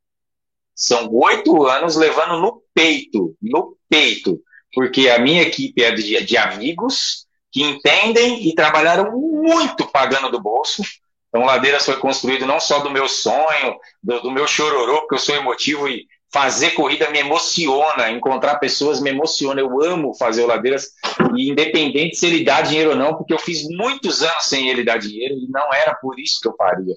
São 0.74 1.08
oito 1.12 1.66
anos 1.66 1.96
levando 1.96 2.40
no 2.40 2.62
peito, 2.72 3.37
no 3.42 3.76
peito, 3.88 4.40
porque 4.72 5.08
a 5.08 5.18
minha 5.18 5.42
equipe 5.42 5.82
é 5.82 5.90
de, 5.90 6.24
de 6.24 6.37
amigos 6.37 7.26
que 7.50 7.62
entendem 7.62 8.46
e 8.46 8.54
trabalharam 8.54 9.12
muito 9.12 9.87
pagando 9.90 10.30
do 10.30 10.40
bolso, 10.40 10.82
então, 11.28 11.44
Ladeiras 11.44 11.84
foi 11.84 11.96
construído 11.98 12.46
não 12.46 12.58
só 12.58 12.80
do 12.80 12.90
meu 12.90 13.08
sonho, 13.08 13.78
do, 14.02 14.20
do, 14.20 14.30
meu 14.30 14.46
chororô, 14.46 15.00
porque 15.00 15.14
eu 15.14 15.18
sou 15.18 15.34
emotivo 15.34 15.88
e 15.88 16.06
fazer 16.32 16.72
corrida 16.72 17.10
me 17.10 17.18
emociona, 17.18 18.10
encontrar 18.10 18.58
pessoas 18.58 19.00
me 19.00 19.10
emociona. 19.10 19.60
Eu 19.60 19.82
amo 19.82 20.14
fazer 20.14 20.42
o 20.42 20.46
Ladeiras, 20.46 20.90
e 21.36 21.50
independente 21.50 22.16
se 22.16 22.26
ele 22.26 22.44
dá 22.44 22.60
dinheiro 22.60 22.90
ou 22.90 22.96
não, 22.96 23.14
porque 23.14 23.32
eu 23.32 23.38
fiz 23.38 23.64
muitos 23.68 24.22
anos 24.22 24.44
sem 24.44 24.68
ele 24.68 24.84
dar 24.84 24.98
dinheiro 24.98 25.34
e 25.34 25.48
não 25.48 25.72
era 25.72 25.94
por 25.94 26.18
isso 26.18 26.40
que 26.40 26.48
eu 26.48 26.54
faria. 26.56 26.96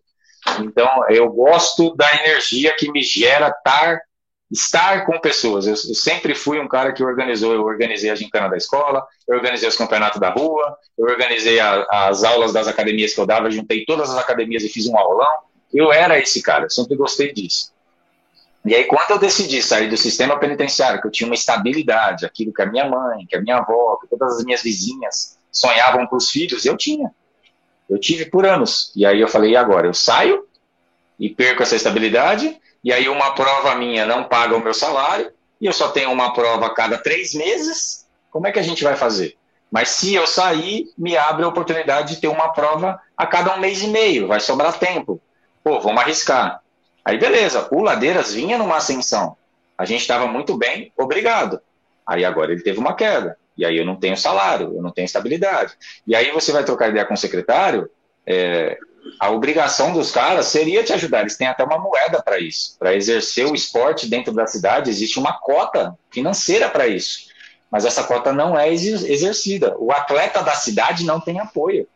Então, 0.60 0.90
eu 1.10 1.32
gosto 1.32 1.96
da 1.96 2.14
energia 2.16 2.76
que 2.76 2.92
me 2.92 3.02
gera 3.04 3.50
estar 3.50 4.02
estar 4.52 5.06
com 5.06 5.18
pessoas. 5.18 5.66
Eu, 5.66 5.72
eu, 5.72 5.96
sempre 5.96 6.36
fui 6.36 6.60
um 6.60 6.68
cara 6.68 6.92
que 6.92 7.04
organizou, 7.04 7.54
eu 7.54 7.64
organizei 7.64 8.10
a 8.10 8.16
gincana 8.16 8.50
da 8.50 8.58
escola, 8.58 9.06
eu 9.28 9.38
organizei 9.38 9.68
os 9.68 9.78
campeonatos 9.78 10.20
da 10.20 10.30
rua, 10.30 10.78
eu 10.98 11.06
organizei 11.06 11.60
a, 11.60 11.86
as 11.90 12.24
aulas 12.24 12.52
das 12.52 12.68
academias 12.68 13.14
que 13.14 13.22
eu 13.22 13.26
dava, 13.26 13.50
juntei 13.50 13.86
todas 13.86 14.10
as 14.10 14.18
academias 14.18 14.64
e 14.64 14.70
fiz 14.70 14.88
um 14.88 14.98
aulão. 14.98 15.30
Eu 15.74 15.92
era 15.94 16.20
esse 16.20 16.42
cara, 16.42 16.70
sempre 16.70 16.98
gostei 16.98 17.32
disso. 17.32 17.71
E 18.64 18.76
aí, 18.76 18.84
quando 18.84 19.12
eu 19.12 19.18
decidi 19.18 19.62
sair 19.62 19.90
do 19.90 19.98
sistema 19.98 20.38
penitenciário, 20.38 21.02
que 21.02 21.08
eu 21.08 21.12
tinha 21.12 21.28
uma 21.28 21.36
estabilidade, 21.36 22.26
aquilo 22.26 22.54
que 22.54 22.62
a 22.62 22.66
minha 22.66 22.88
mãe, 22.88 23.26
que 23.28 23.36
a 23.36 23.42
minha 23.42 23.58
avó, 23.58 23.98
que 24.00 24.08
todas 24.08 24.38
as 24.38 24.44
minhas 24.44 24.62
vizinhas 24.62 25.38
sonhavam 25.52 26.06
para 26.06 26.18
os 26.18 26.30
filhos, 26.30 26.66
eu 26.66 26.78
tinha. 26.78 27.12
Eu 27.90 28.00
tive 28.00 28.26
por 28.26 28.46
anos. 28.46 28.92
E 28.96 29.06
aí 29.06 29.20
eu 29.20 29.28
falei, 29.28 29.52
e 29.52 29.58
agora? 29.58 29.88
Eu 29.88 29.94
saio 29.94 30.48
e 31.20 31.30
perco 31.30 31.64
essa 31.64 31.76
estabilidade, 31.76 32.60
e 32.84 32.94
aí 32.94 33.10
uma 33.10 33.34
prova 33.34 33.76
minha 33.76 34.06
não 34.06 34.24
paga 34.24 34.56
o 34.56 34.60
meu 34.60 34.74
salário, 34.74 35.32
e 35.60 35.66
eu 35.66 35.74
só 35.74 35.90
tenho 35.90 36.12
uma 36.12 36.34
prova 36.34 36.68
a 36.68 36.74
cada 36.74 36.98
três 36.98 37.34
meses, 37.34 38.08
como 38.32 38.48
é 38.48 38.52
que 38.52 38.60
a 38.60 38.64
gente 38.64 38.84
vai 38.84 38.96
fazer? 38.96 39.38
Mas 39.72 39.90
se 39.90 40.14
eu 40.14 40.26
sair, 40.26 40.92
me 40.98 41.16
abre 41.16 41.44
a 41.44 41.48
oportunidade 41.48 42.16
de 42.16 42.22
ter 42.22 42.28
uma 42.28 42.52
prova 42.52 43.00
a 43.16 43.28
cada 43.28 43.56
um 43.56 43.60
mês 43.60 43.82
e 43.84 43.88
meio, 43.88 44.28
vai 44.28 44.40
sobrar 44.40 44.80
tempo. 44.80 45.22
Pô, 45.64 45.80
vamos 45.80 46.02
arriscar. 46.02 46.61
Aí 47.04 47.18
beleza, 47.18 47.68
o 47.72 47.82
Ladeiras 47.82 48.34
vinha 48.34 48.58
numa 48.58 48.78
ascensão. 48.78 49.36
A 49.78 49.86
gente 49.86 50.02
estava 50.02 50.28
muito 50.28 50.58
bem, 50.58 50.92
obrigado. 50.98 51.60
Aí 52.06 52.24
agora 52.24 52.52
ele 52.52 52.62
teve 52.62 52.80
uma 52.80 52.96
queda. 52.96 53.38
E 53.58 53.66
aí 53.66 53.78
eu 53.78 53.86
não 53.86 53.96
tenho 53.96 54.16
salário, 54.18 54.74
eu 54.76 54.82
não 54.82 54.92
tenho 54.92 55.06
estabilidade. 55.06 55.74
E 56.06 56.16
aí 56.16 56.32
você 56.32 56.52
vai 56.52 56.64
trocar 56.64 56.90
ideia 56.90 57.06
com 57.06 57.14
o 57.14 57.18
secretário, 57.18 57.90
é, 58.26 58.78
a 59.20 59.30
obrigação 59.30 59.94
dos 59.94 60.12
caras 60.12 60.48
seria 60.48 60.84
te 60.84 60.94
ajudar. 60.94 61.22
Eles 61.22 61.38
têm 61.38 61.48
até 61.48 61.64
uma 61.64 61.78
moeda 61.78 62.22
para 62.22 62.40
isso. 62.40 62.78
Para 62.78 62.96
exercer 62.96 63.46
o 63.46 63.56
esporte 63.56 64.08
dentro 64.08 64.34
da 64.34 64.48
cidade, 64.48 64.90
existe 64.90 65.20
uma 65.20 65.34
cota 65.34 65.98
financeira 66.10 66.70
para 66.70 66.88
isso. 66.88 67.30
Mas 67.70 67.86
essa 67.86 68.04
cota 68.04 68.34
não 68.34 68.58
é 68.58 68.72
exercida. 68.72 69.76
O 69.78 69.92
atleta 69.92 70.44
da 70.44 70.54
cidade 70.54 71.06
não 71.06 71.20
tem 71.20 71.40
apoio. 71.40 71.88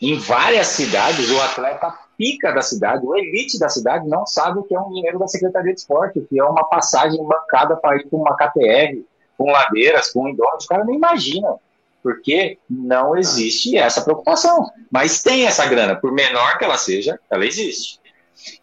Em 0.00 0.18
várias 0.18 0.68
cidades, 0.68 1.30
o 1.30 1.40
atleta 1.40 1.92
pica 2.20 2.52
da 2.52 2.60
cidade, 2.60 3.06
o 3.06 3.16
elite 3.16 3.58
da 3.58 3.70
cidade, 3.70 4.06
não 4.06 4.26
sabe 4.26 4.58
o 4.58 4.62
que 4.62 4.74
é 4.74 4.78
um 4.78 4.92
dinheiro 4.92 5.18
da 5.18 5.26
Secretaria 5.26 5.72
de 5.72 5.80
Esporte, 5.80 6.20
que 6.28 6.38
é 6.38 6.44
uma 6.44 6.68
passagem 6.68 7.18
bancada 7.26 7.74
para 7.76 7.96
ir 7.96 8.10
com 8.10 8.18
uma 8.18 8.36
KTR, 8.36 9.00
com 9.38 9.50
ladeiras, 9.50 10.12
com 10.12 10.28
indoor. 10.28 10.54
Os 10.58 10.66
caras 10.66 10.86
nem 10.86 10.96
imaginam 10.96 11.58
porque 12.02 12.58
não 12.68 13.16
existe 13.16 13.74
essa 13.78 14.02
preocupação. 14.02 14.70
Mas 14.90 15.22
tem 15.22 15.46
essa 15.46 15.64
grana, 15.64 15.96
por 15.96 16.12
menor 16.12 16.58
que 16.58 16.64
ela 16.64 16.76
seja, 16.76 17.18
ela 17.30 17.46
existe. 17.46 17.98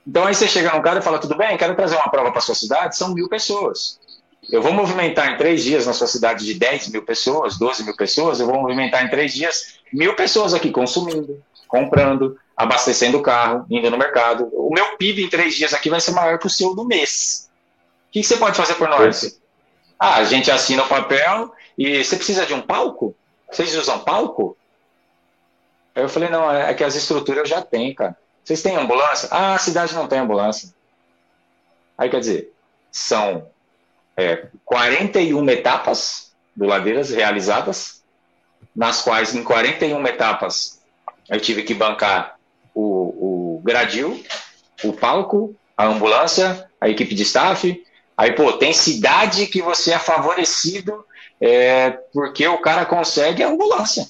Então 0.06 0.28
aí 0.28 0.36
você 0.36 0.48
chega 0.48 0.72
num 0.76 0.82
cara 0.84 1.00
e 1.00 1.04
fala: 1.04 1.18
tudo 1.18 1.36
bem, 1.36 1.58
quero 1.58 1.76
trazer 1.76 1.96
uma 1.96 2.10
prova 2.10 2.32
para 2.32 2.42
sua 2.42 2.56
cidade, 2.56 2.96
são 2.96 3.12
mil 3.12 3.28
pessoas. 3.28 4.00
Eu 4.52 4.62
vou 4.62 4.72
movimentar 4.72 5.34
em 5.34 5.38
três 5.38 5.64
dias 5.64 5.88
na 5.88 5.94
sua 5.94 6.08
cidade 6.08 6.46
de 6.46 6.54
10 6.54 6.90
mil 6.90 7.04
pessoas, 7.04 7.58
12 7.58 7.84
mil 7.84 7.96
pessoas, 7.96 8.40
eu 8.40 8.46
vou 8.46 8.62
movimentar 8.62 9.04
em 9.04 9.10
três 9.10 9.34
dias 9.34 9.80
mil 9.92 10.16
pessoas 10.16 10.54
aqui 10.54 10.70
consumindo, 10.70 11.44
comprando, 11.68 12.38
abastecendo 12.58 13.20
o 13.20 13.22
carro, 13.22 13.68
indo 13.70 13.92
no 13.92 13.98
mercado. 13.98 14.50
O 14.52 14.74
meu 14.74 14.98
PIB 14.98 15.24
em 15.24 15.30
três 15.30 15.54
dias 15.54 15.76
aqui 15.76 15.92
vai 15.92 16.02
ser 16.02 16.12
maior 16.12 16.40
que 16.40 16.48
o 16.48 16.50
seu 16.50 16.74
do 16.74 16.84
mês. 16.84 17.52
O 18.10 18.12
que, 18.12 18.24
você 18.24 18.36
pode 18.36 18.58
fazer 18.58 18.74
por 18.74 18.90
nós? 18.90 19.40
Ah, 20.00 20.16
a 20.16 20.24
gente 20.24 20.50
assina 20.50 20.84
o 20.84 20.88
papel 20.88 21.54
e 21.78 22.04
você 22.04 22.16
precisa 22.16 22.48
de 22.48 22.56
um 22.56 22.62
palco? 22.62 23.16
Vocês 23.52 23.76
usam 23.76 24.00
palco? 24.00 24.58
Aí 25.94 26.02
eu 26.02 26.10
falei, 26.10 26.30
não, 26.30 26.52
é 26.52 26.74
que 26.74 26.84
as 26.84 26.96
estruturas 26.96 27.42
eu 27.42 27.46
já 27.46 27.62
tenho, 27.62 27.94
cara. 27.94 28.18
Vocês 28.44 28.62
têm 28.62 28.76
ambulância? 28.76 29.30
Ah, 29.32 29.54
a 29.54 29.60
cidade 29.60 29.94
não 29.94 30.08
tem 30.08 30.20
ambulância. 30.20 30.74
Aí 31.96 32.10
quer 32.10 32.20
dizer, 32.20 32.54
são 32.92 33.50
é, 34.16 34.48
41 34.66 35.48
etapas 35.50 36.32
do 36.56 36.66
Ladeiras 36.66 37.12
realizadas, 37.12 38.02
nas 38.76 39.02
quais 39.02 39.36
em 39.36 39.44
41 39.44 40.06
etapas 40.08 40.82
eu 41.30 41.40
tive 41.40 41.64
que 41.64 41.74
bancar 41.74 42.37
o, 42.78 43.58
o 43.58 43.62
gradil, 43.64 44.24
o 44.84 44.94
palco, 44.94 45.56
a 45.76 45.86
ambulância, 45.86 46.70
a 46.80 46.88
equipe 46.88 47.16
de 47.16 47.24
staff. 47.24 47.84
Aí, 48.16 48.34
pô, 48.34 48.54
tem 48.54 48.72
cidade 48.72 49.48
que 49.48 49.62
você 49.62 49.94
é 49.94 50.00
favorecido 50.00 51.04
é, 51.42 51.92
porque 52.14 52.48
o 52.48 52.60
cara 52.60 52.86
consegue 52.86 53.42
a 53.42 53.50
ambulância. 53.50 54.08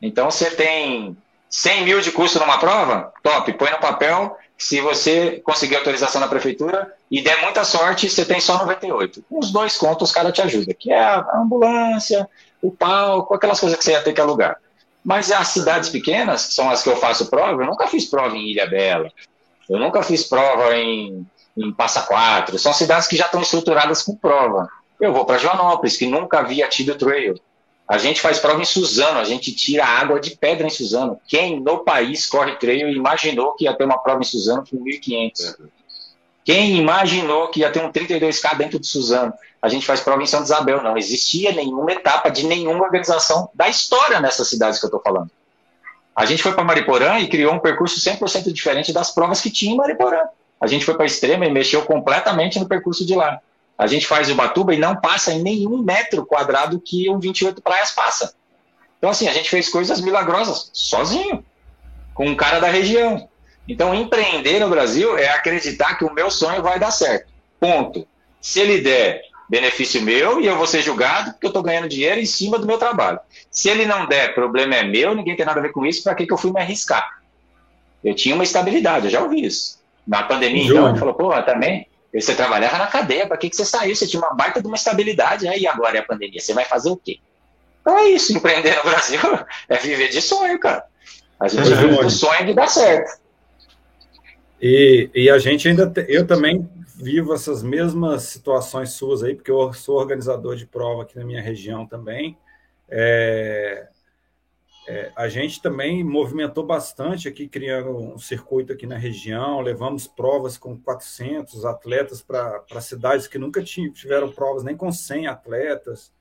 Então, 0.00 0.30
você 0.30 0.50
tem 0.50 1.16
100 1.48 1.84
mil 1.84 2.00
de 2.02 2.12
custo 2.12 2.38
numa 2.38 2.58
prova? 2.58 3.12
Top, 3.22 3.50
põe 3.54 3.70
no 3.70 3.78
papel. 3.78 4.36
Se 4.58 4.80
você 4.80 5.42
conseguir 5.42 5.76
autorização 5.76 6.20
na 6.20 6.28
prefeitura 6.28 6.92
e 7.10 7.22
der 7.22 7.40
muita 7.42 7.64
sorte, 7.64 8.10
você 8.10 8.24
tem 8.24 8.40
só 8.40 8.58
98. 8.58 9.24
Uns 9.30 9.50
dois 9.50 9.76
contos 9.76 10.10
os 10.10 10.14
caras 10.14 10.32
te 10.32 10.42
ajudam, 10.42 10.74
que 10.78 10.92
é 10.92 11.00
a 11.00 11.26
ambulância, 11.36 12.28
o 12.62 12.70
palco, 12.70 13.34
aquelas 13.34 13.58
coisas 13.58 13.78
que 13.78 13.84
você 13.84 13.92
ia 13.92 14.02
ter 14.02 14.12
que 14.12 14.20
alugar. 14.20 14.58
Mas 15.04 15.30
as 15.30 15.48
cidades 15.48 15.90
pequenas, 15.90 16.46
que 16.46 16.54
são 16.54 16.70
as 16.70 16.82
que 16.82 16.88
eu 16.88 16.96
faço 16.96 17.26
prova, 17.26 17.62
eu 17.62 17.66
nunca 17.66 17.86
fiz 17.86 18.06
prova 18.06 18.34
em 18.36 18.50
Ilha 18.50 18.66
Bela, 18.66 19.12
eu 19.68 19.78
nunca 19.78 20.02
fiz 20.02 20.24
prova 20.24 20.74
em, 20.76 21.26
em 21.56 21.72
Passa 21.72 22.02
Quatro, 22.02 22.58
são 22.58 22.72
cidades 22.72 23.06
que 23.06 23.16
já 23.16 23.26
estão 23.26 23.42
estruturadas 23.42 24.02
com 24.02 24.16
prova. 24.16 24.68
Eu 24.98 25.12
vou 25.12 25.26
para 25.26 25.38
Joanópolis, 25.38 25.96
que 25.96 26.06
nunca 26.06 26.38
havia 26.38 26.68
tido 26.68 26.94
trail. 26.94 27.38
A 27.86 27.98
gente 27.98 28.20
faz 28.20 28.38
prova 28.38 28.62
em 28.62 28.64
Suzano, 28.64 29.18
a 29.18 29.24
gente 29.24 29.54
tira 29.54 29.84
água 29.84 30.18
de 30.18 30.36
pedra 30.36 30.66
em 30.66 30.70
Suzano. 30.70 31.20
Quem 31.28 31.60
no 31.60 31.84
país 31.84 32.26
corre 32.26 32.56
trail 32.56 32.88
imaginou 32.88 33.52
que 33.54 33.64
ia 33.64 33.74
ter 33.74 33.84
uma 33.84 33.98
prova 33.98 34.20
em 34.20 34.24
Suzano 34.24 34.64
com 34.68 34.78
1.500? 34.78 35.56
Quem 36.44 36.76
imaginou 36.76 37.48
que 37.48 37.60
ia 37.60 37.70
ter 37.70 37.82
um 37.82 37.90
32K 37.90 38.56
dentro 38.56 38.78
de 38.78 38.86
Suzano? 38.86 39.32
A 39.62 39.68
gente 39.68 39.86
faz 39.86 40.00
prova 40.00 40.22
em 40.22 40.26
São 40.26 40.42
Isabel. 40.42 40.82
Não 40.82 40.96
existia 40.96 41.52
nenhuma 41.52 41.90
etapa 41.90 42.30
de 42.30 42.46
nenhuma 42.46 42.84
organização 42.84 43.48
da 43.54 43.66
história 43.66 44.20
nessas 44.20 44.46
cidades 44.48 44.78
que 44.78 44.84
eu 44.84 44.88
estou 44.88 45.00
falando. 45.00 45.30
A 46.14 46.26
gente 46.26 46.42
foi 46.42 46.52
para 46.52 46.62
Mariporã 46.62 47.18
e 47.18 47.28
criou 47.28 47.54
um 47.54 47.58
percurso 47.58 47.98
100% 47.98 48.52
diferente 48.52 48.92
das 48.92 49.10
provas 49.10 49.40
que 49.40 49.50
tinha 49.50 49.72
em 49.72 49.76
Mariporã. 49.76 50.20
A 50.60 50.66
gente 50.66 50.84
foi 50.84 50.94
para 50.94 51.06
Extrema 51.06 51.46
e 51.46 51.50
mexeu 51.50 51.82
completamente 51.82 52.58
no 52.58 52.68
percurso 52.68 53.06
de 53.06 53.14
lá. 53.14 53.40
A 53.76 53.86
gente 53.86 54.06
faz 54.06 54.30
o 54.30 54.34
Batuba 54.34 54.74
e 54.74 54.78
não 54.78 54.94
passa 54.94 55.32
em 55.32 55.42
nenhum 55.42 55.78
metro 55.78 56.24
quadrado 56.24 56.78
que 56.78 57.10
um 57.10 57.18
28 57.18 57.60
praias 57.60 57.90
passa. 57.90 58.34
Então, 58.98 59.10
assim, 59.10 59.28
a 59.28 59.32
gente 59.32 59.50
fez 59.50 59.68
coisas 59.68 60.00
milagrosas 60.00 60.70
sozinho, 60.72 61.44
com 62.14 62.26
um 62.26 62.36
cara 62.36 62.60
da 62.60 62.68
região. 62.68 63.28
Então, 63.68 63.94
empreender 63.94 64.60
no 64.60 64.68
Brasil 64.68 65.16
é 65.16 65.28
acreditar 65.28 65.94
que 65.94 66.04
o 66.04 66.12
meu 66.12 66.30
sonho 66.30 66.62
vai 66.62 66.78
dar 66.78 66.90
certo. 66.90 67.32
Ponto. 67.58 68.06
Se 68.40 68.60
ele 68.60 68.80
der, 68.80 69.22
benefício 69.48 70.02
meu 70.02 70.40
e 70.40 70.46
eu 70.46 70.56
vou 70.56 70.66
ser 70.66 70.82
julgado 70.82 71.32
porque 71.32 71.46
eu 71.46 71.50
estou 71.50 71.62
ganhando 71.62 71.88
dinheiro 71.88 72.20
em 72.20 72.26
cima 72.26 72.58
do 72.58 72.66
meu 72.66 72.78
trabalho. 72.78 73.20
Se 73.50 73.68
ele 73.68 73.86
não 73.86 74.06
der, 74.06 74.34
problema 74.34 74.74
é 74.74 74.82
meu, 74.82 75.14
ninguém 75.14 75.36
tem 75.36 75.46
nada 75.46 75.60
a 75.60 75.62
ver 75.62 75.72
com 75.72 75.84
isso, 75.84 76.02
para 76.02 76.14
que, 76.14 76.26
que 76.26 76.32
eu 76.32 76.38
fui 76.38 76.50
me 76.50 76.60
arriscar? 76.60 77.20
Eu 78.02 78.14
tinha 78.14 78.34
uma 78.34 78.44
estabilidade, 78.44 79.06
eu 79.06 79.10
já 79.10 79.22
ouvi 79.22 79.44
isso. 79.44 79.82
Na 80.06 80.22
pandemia, 80.22 80.64
então, 80.64 80.88
ele 80.88 80.98
falou, 80.98 81.14
pô, 81.14 81.42
também, 81.42 81.86
você 82.12 82.34
trabalhava 82.34 82.78
na 82.78 82.86
cadeia, 82.86 83.26
para 83.26 83.36
que, 83.36 83.48
que 83.48 83.56
você 83.56 83.64
saiu? 83.64 83.94
Você 83.94 84.06
tinha 84.06 84.20
uma 84.20 84.34
baita 84.34 84.60
de 84.60 84.66
uma 84.66 84.76
estabilidade, 84.76 85.48
aí 85.48 85.62
né? 85.62 85.68
agora 85.68 85.96
é 85.96 86.00
a 86.00 86.04
pandemia, 86.04 86.40
você 86.40 86.52
vai 86.52 86.64
fazer 86.64 86.90
o 86.90 86.96
quê? 86.96 87.18
Então 87.80 87.98
é 87.98 88.08
isso, 88.08 88.36
empreender 88.36 88.76
no 88.76 88.82
Brasil 88.82 89.20
é 89.68 89.76
viver 89.76 90.08
de 90.08 90.20
sonho, 90.20 90.58
cara. 90.58 90.84
A 91.40 91.48
gente 91.48 91.68
vive 91.68 91.96
do 91.96 92.10
sonho 92.10 92.46
de 92.46 92.54
dar 92.54 92.68
certo. 92.68 93.18
E, 94.60 95.10
e 95.14 95.30
a 95.30 95.38
gente 95.38 95.68
ainda, 95.68 95.88
te, 95.88 96.04
eu 96.08 96.26
também 96.26 96.68
vivo 96.96 97.34
essas 97.34 97.62
mesmas 97.62 98.24
situações 98.24 98.90
suas 98.90 99.22
aí, 99.22 99.34
porque 99.34 99.50
eu 99.50 99.72
sou 99.72 99.98
organizador 99.98 100.56
de 100.56 100.66
prova 100.66 101.02
aqui 101.02 101.18
na 101.18 101.24
minha 101.24 101.42
região 101.42 101.86
também. 101.86 102.38
É, 102.88 103.88
é, 104.86 105.10
a 105.16 105.28
gente 105.28 105.62
também 105.62 106.04
movimentou 106.04 106.64
bastante 106.64 107.26
aqui, 107.26 107.48
criando 107.48 107.90
um 107.96 108.18
circuito 108.18 108.72
aqui 108.72 108.86
na 108.86 108.98
região, 108.98 109.60
levamos 109.60 110.06
provas 110.06 110.58
com 110.58 110.78
400 110.78 111.64
atletas 111.64 112.20
para 112.22 112.80
cidades 112.80 113.26
que 113.26 113.38
nunca 113.38 113.62
tiveram 113.62 114.30
provas 114.30 114.62
nem 114.62 114.76
com 114.76 114.92
100 114.92 115.26
atletas. 115.26 116.12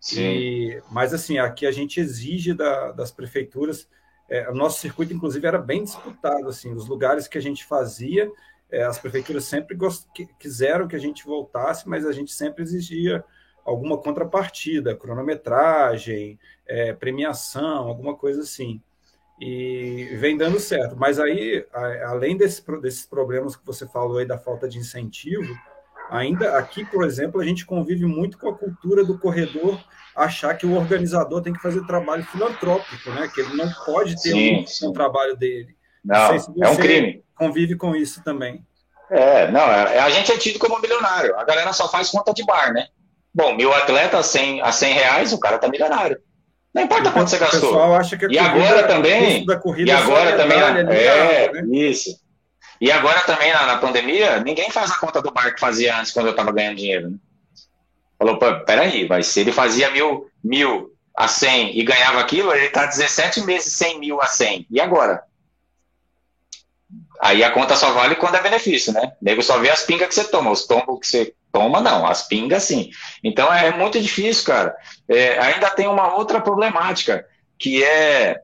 Sim. 0.00 0.22
E, 0.22 0.82
mas, 0.90 1.14
assim, 1.14 1.38
aqui 1.38 1.66
a 1.66 1.72
gente 1.72 2.00
exige 2.00 2.54
da, 2.54 2.92
das 2.92 3.10
prefeituras 3.10 3.88
é, 4.28 4.48
o 4.50 4.54
nosso 4.54 4.80
circuito, 4.80 5.12
inclusive, 5.12 5.46
era 5.46 5.58
bem 5.58 5.82
disputado. 5.82 6.48
Assim, 6.48 6.72
os 6.72 6.86
lugares 6.86 7.26
que 7.26 7.38
a 7.38 7.40
gente 7.40 7.64
fazia, 7.64 8.30
é, 8.70 8.84
as 8.84 8.98
prefeituras 8.98 9.44
sempre 9.44 9.76
quiseram 10.38 10.86
que 10.86 10.96
a 10.96 11.00
gente 11.00 11.24
voltasse, 11.24 11.88
mas 11.88 12.04
a 12.04 12.12
gente 12.12 12.32
sempre 12.32 12.62
exigia 12.62 13.24
alguma 13.64 13.98
contrapartida, 13.98 14.96
cronometragem, 14.96 16.38
é, 16.66 16.92
premiação, 16.92 17.86
alguma 17.88 18.14
coisa 18.14 18.42
assim. 18.42 18.82
E 19.40 20.16
vem 20.16 20.36
dando 20.36 20.58
certo. 20.58 20.96
Mas 20.96 21.18
aí, 21.18 21.66
a, 21.72 22.10
além 22.10 22.36
desse, 22.36 22.62
desses 22.80 23.06
problemas 23.06 23.56
que 23.56 23.64
você 23.64 23.86
falou 23.86 24.18
aí 24.18 24.26
da 24.26 24.38
falta 24.38 24.68
de 24.68 24.78
incentivo, 24.78 25.54
ainda 26.10 26.58
aqui, 26.58 26.84
por 26.84 27.04
exemplo, 27.04 27.40
a 27.40 27.44
gente 27.44 27.66
convive 27.66 28.06
muito 28.06 28.38
com 28.38 28.48
a 28.48 28.54
cultura 28.54 29.04
do 29.04 29.18
corredor 29.18 29.78
achar 30.14 30.54
que 30.54 30.66
o 30.66 30.74
organizador 30.74 31.40
tem 31.42 31.52
que 31.52 31.62
fazer 31.62 31.86
trabalho 31.86 32.24
filantrópico, 32.24 33.10
né? 33.10 33.30
Que 33.32 33.40
ele 33.40 33.54
não 33.54 33.70
pode 33.84 34.20
ter 34.20 34.30
sim, 34.30 34.62
um, 34.62 34.66
sim. 34.66 34.88
um, 34.88 34.92
trabalho 34.92 35.36
dele. 35.36 35.76
Não, 36.04 36.38
se 36.38 36.50
é 36.60 36.68
um 36.68 36.76
crime. 36.76 37.22
Convive 37.36 37.76
com 37.76 37.94
isso 37.94 38.22
também. 38.24 38.64
É, 39.10 39.50
não, 39.50 39.62
é, 39.62 39.98
a 40.00 40.10
gente 40.10 40.32
é 40.32 40.36
tido 40.36 40.58
como 40.58 40.80
milionário. 40.80 41.36
A 41.36 41.44
galera 41.44 41.72
só 41.72 41.88
faz 41.88 42.10
conta 42.10 42.34
de 42.34 42.44
bar, 42.44 42.72
né? 42.72 42.88
Bom, 43.32 43.54
mil 43.54 43.72
atletas 43.72 44.20
a 44.20 44.22
100, 44.22 44.62
a 44.62 44.72
100 44.72 44.94
reais, 44.94 45.32
o 45.32 45.38
cara 45.38 45.58
tá 45.58 45.68
milionário. 45.68 46.18
Não 46.74 46.82
importa 46.82 47.10
quanto 47.10 47.30
você 47.30 47.38
gastou. 47.38 47.60
O 47.60 47.72
pessoal 47.72 47.94
acha 47.94 48.16
que 48.16 48.26
a 48.26 48.28
e 48.28 48.38
agora 48.38 48.86
também. 48.86 49.46
e 49.76 49.90
agora 49.90 50.36
também. 50.36 50.58
É, 50.58 51.44
é 51.44 51.52
né? 51.52 51.62
isso. 51.72 52.10
E 52.80 52.92
agora 52.92 53.20
também 53.20 53.52
na, 53.52 53.66
na, 53.66 53.78
pandemia, 53.78 54.40
ninguém 54.40 54.70
faz 54.70 54.90
a 54.90 54.98
conta 54.98 55.20
do 55.20 55.32
bar 55.32 55.52
que 55.52 55.60
fazia 55.60 55.98
antes 55.98 56.12
quando 56.12 56.26
eu 56.26 56.30
estava 56.32 56.52
ganhando 56.52 56.76
dinheiro. 56.76 57.10
Né? 57.10 57.16
Falou, 58.18 58.38
peraí, 58.64 59.08
mas 59.08 59.26
se 59.26 59.40
ele 59.40 59.52
fazia 59.52 59.90
mil, 59.90 60.30
mil 60.42 60.92
a 61.16 61.26
100 61.26 61.78
e 61.78 61.82
ganhava 61.82 62.20
aquilo, 62.20 62.52
ele 62.52 62.66
está 62.66 62.86
17 62.86 63.42
meses 63.42 63.72
100 63.72 63.98
mil 64.00 64.20
a 64.20 64.26
100. 64.26 64.66
E 64.70 64.80
agora? 64.80 65.22
Aí 67.20 67.42
a 67.42 67.50
conta 67.50 67.74
só 67.74 67.92
vale 67.92 68.14
quando 68.14 68.36
é 68.36 68.42
benefício, 68.42 68.92
né? 68.92 69.12
O 69.20 69.24
nego 69.24 69.42
só 69.42 69.58
vê 69.58 69.70
as 69.70 69.82
pingas 69.82 70.08
que 70.08 70.14
você 70.14 70.24
toma, 70.24 70.52
os 70.52 70.66
tombos 70.66 71.00
que 71.00 71.06
você 71.06 71.34
toma, 71.52 71.80
não, 71.80 72.06
as 72.06 72.26
pingas 72.28 72.62
sim. 72.62 72.90
Então 73.22 73.52
é 73.52 73.72
muito 73.72 74.00
difícil, 74.00 74.44
cara. 74.44 74.76
É, 75.08 75.38
ainda 75.38 75.70
tem 75.70 75.88
uma 75.88 76.14
outra 76.14 76.40
problemática, 76.40 77.26
que 77.58 77.82
é 77.82 78.40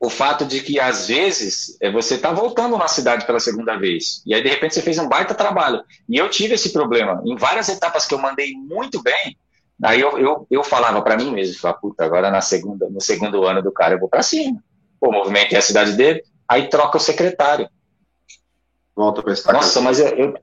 o 0.00 0.10
fato 0.10 0.44
de 0.44 0.60
que, 0.60 0.78
às 0.78 1.06
vezes, 1.08 1.76
é, 1.80 1.90
você 1.90 2.16
está 2.16 2.32
voltando 2.32 2.76
na 2.76 2.88
cidade 2.88 3.26
pela 3.26 3.40
segunda 3.40 3.76
vez, 3.76 4.22
e 4.26 4.34
aí, 4.34 4.42
de 4.42 4.48
repente, 4.48 4.74
você 4.74 4.82
fez 4.82 4.98
um 4.98 5.08
baita 5.08 5.34
trabalho. 5.34 5.82
E 6.08 6.16
eu 6.16 6.28
tive 6.28 6.54
esse 6.54 6.72
problema. 6.72 7.22
Em 7.24 7.36
várias 7.36 7.68
etapas 7.68 8.06
que 8.06 8.14
eu 8.14 8.18
mandei 8.18 8.52
muito 8.52 9.02
bem, 9.02 9.36
aí 9.82 10.00
eu, 10.00 10.18
eu, 10.18 10.46
eu 10.50 10.64
falava 10.64 11.00
para 11.02 11.16
mim 11.16 11.32
mesmo, 11.32 11.58
falava, 11.58 11.80
puta, 11.80 12.04
agora 12.04 12.30
na 12.30 12.40
segunda, 12.40 12.88
no 12.88 13.00
segundo 13.00 13.44
ano 13.44 13.62
do 13.62 13.72
cara 13.72 13.94
eu 13.94 14.00
vou 14.00 14.08
para 14.08 14.22
cima. 14.22 14.62
Pô, 15.00 15.10
movimentei 15.10 15.58
a 15.58 15.62
cidade 15.62 15.92
dele, 15.92 16.22
aí 16.48 16.68
troca 16.68 16.96
o 16.96 17.00
secretário. 17.00 17.68
Volta 18.94 19.22
para 19.22 19.32
estaca 19.32 19.56
Nossa, 19.56 19.80
mas 19.80 19.98
eu, 19.98 20.08
eu, 20.08 20.34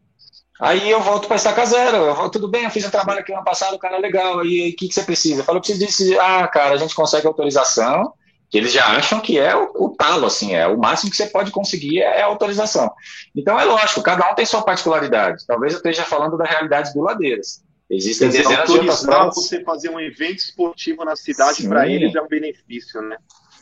Aí 0.61 0.91
eu 0.91 1.01
volto 1.01 1.27
para 1.27 1.37
estaca 1.37 1.65
zero. 1.65 1.97
Eu 1.97 2.13
volto, 2.13 2.33
tudo 2.33 2.47
bem, 2.47 2.65
eu 2.65 2.69
fiz 2.69 2.85
um 2.85 2.91
trabalho 2.91 3.19
aqui 3.19 3.31
no 3.31 3.37
ano 3.37 3.45
passado, 3.45 3.79
cara, 3.79 3.97
legal. 3.97 4.39
Aí 4.39 4.69
o 4.69 4.75
que, 4.75 4.87
que 4.87 4.93
você 4.93 5.01
precisa? 5.01 5.41
Eu 5.41 5.43
falo, 5.43 5.57
eu 5.57 5.61
preciso 5.61 5.83
disso. 5.83 6.03
Ah, 6.19 6.47
cara, 6.47 6.75
a 6.75 6.77
gente 6.77 6.93
consegue 6.93 7.25
autorização 7.25 8.13
eles 8.57 8.71
já 8.71 8.85
acham 8.85 9.19
que 9.19 9.39
é 9.39 9.55
o, 9.55 9.71
o, 9.75 9.89
talo, 9.89 10.25
assim, 10.25 10.53
é 10.53 10.67
o 10.67 10.77
máximo 10.77 11.09
que 11.09 11.17
você 11.17 11.27
pode 11.27 11.51
conseguir 11.51 12.01
é, 12.01 12.19
é 12.19 12.21
a 12.21 12.25
autorização. 12.25 12.91
Então 13.35 13.59
é 13.59 13.63
lógico, 13.63 14.03
cada 14.03 14.29
um 14.29 14.35
tem 14.35 14.45
sua 14.45 14.61
particularidade. 14.61 15.45
Talvez 15.47 15.73
eu 15.73 15.77
esteja 15.77 16.03
falando 16.03 16.37
da 16.37 16.45
realidade 16.45 16.93
do 16.93 17.01
Ladeiras. 17.01 17.63
Existem 17.89 18.29
Quer 18.29 18.37
dezenas 18.37 18.69
de 18.69 18.77
outras 18.77 19.01
provas. 19.01 19.35
você 19.35 19.63
fazer 19.63 19.89
um 19.89 19.99
evento 19.99 20.39
esportivo 20.39 21.03
na 21.03 21.15
cidade 21.15 21.67
para 21.67 21.87
eles 21.87 22.15
é 22.15 22.21
um 22.21 22.27
benefício, 22.27 23.01
né? 23.01 23.17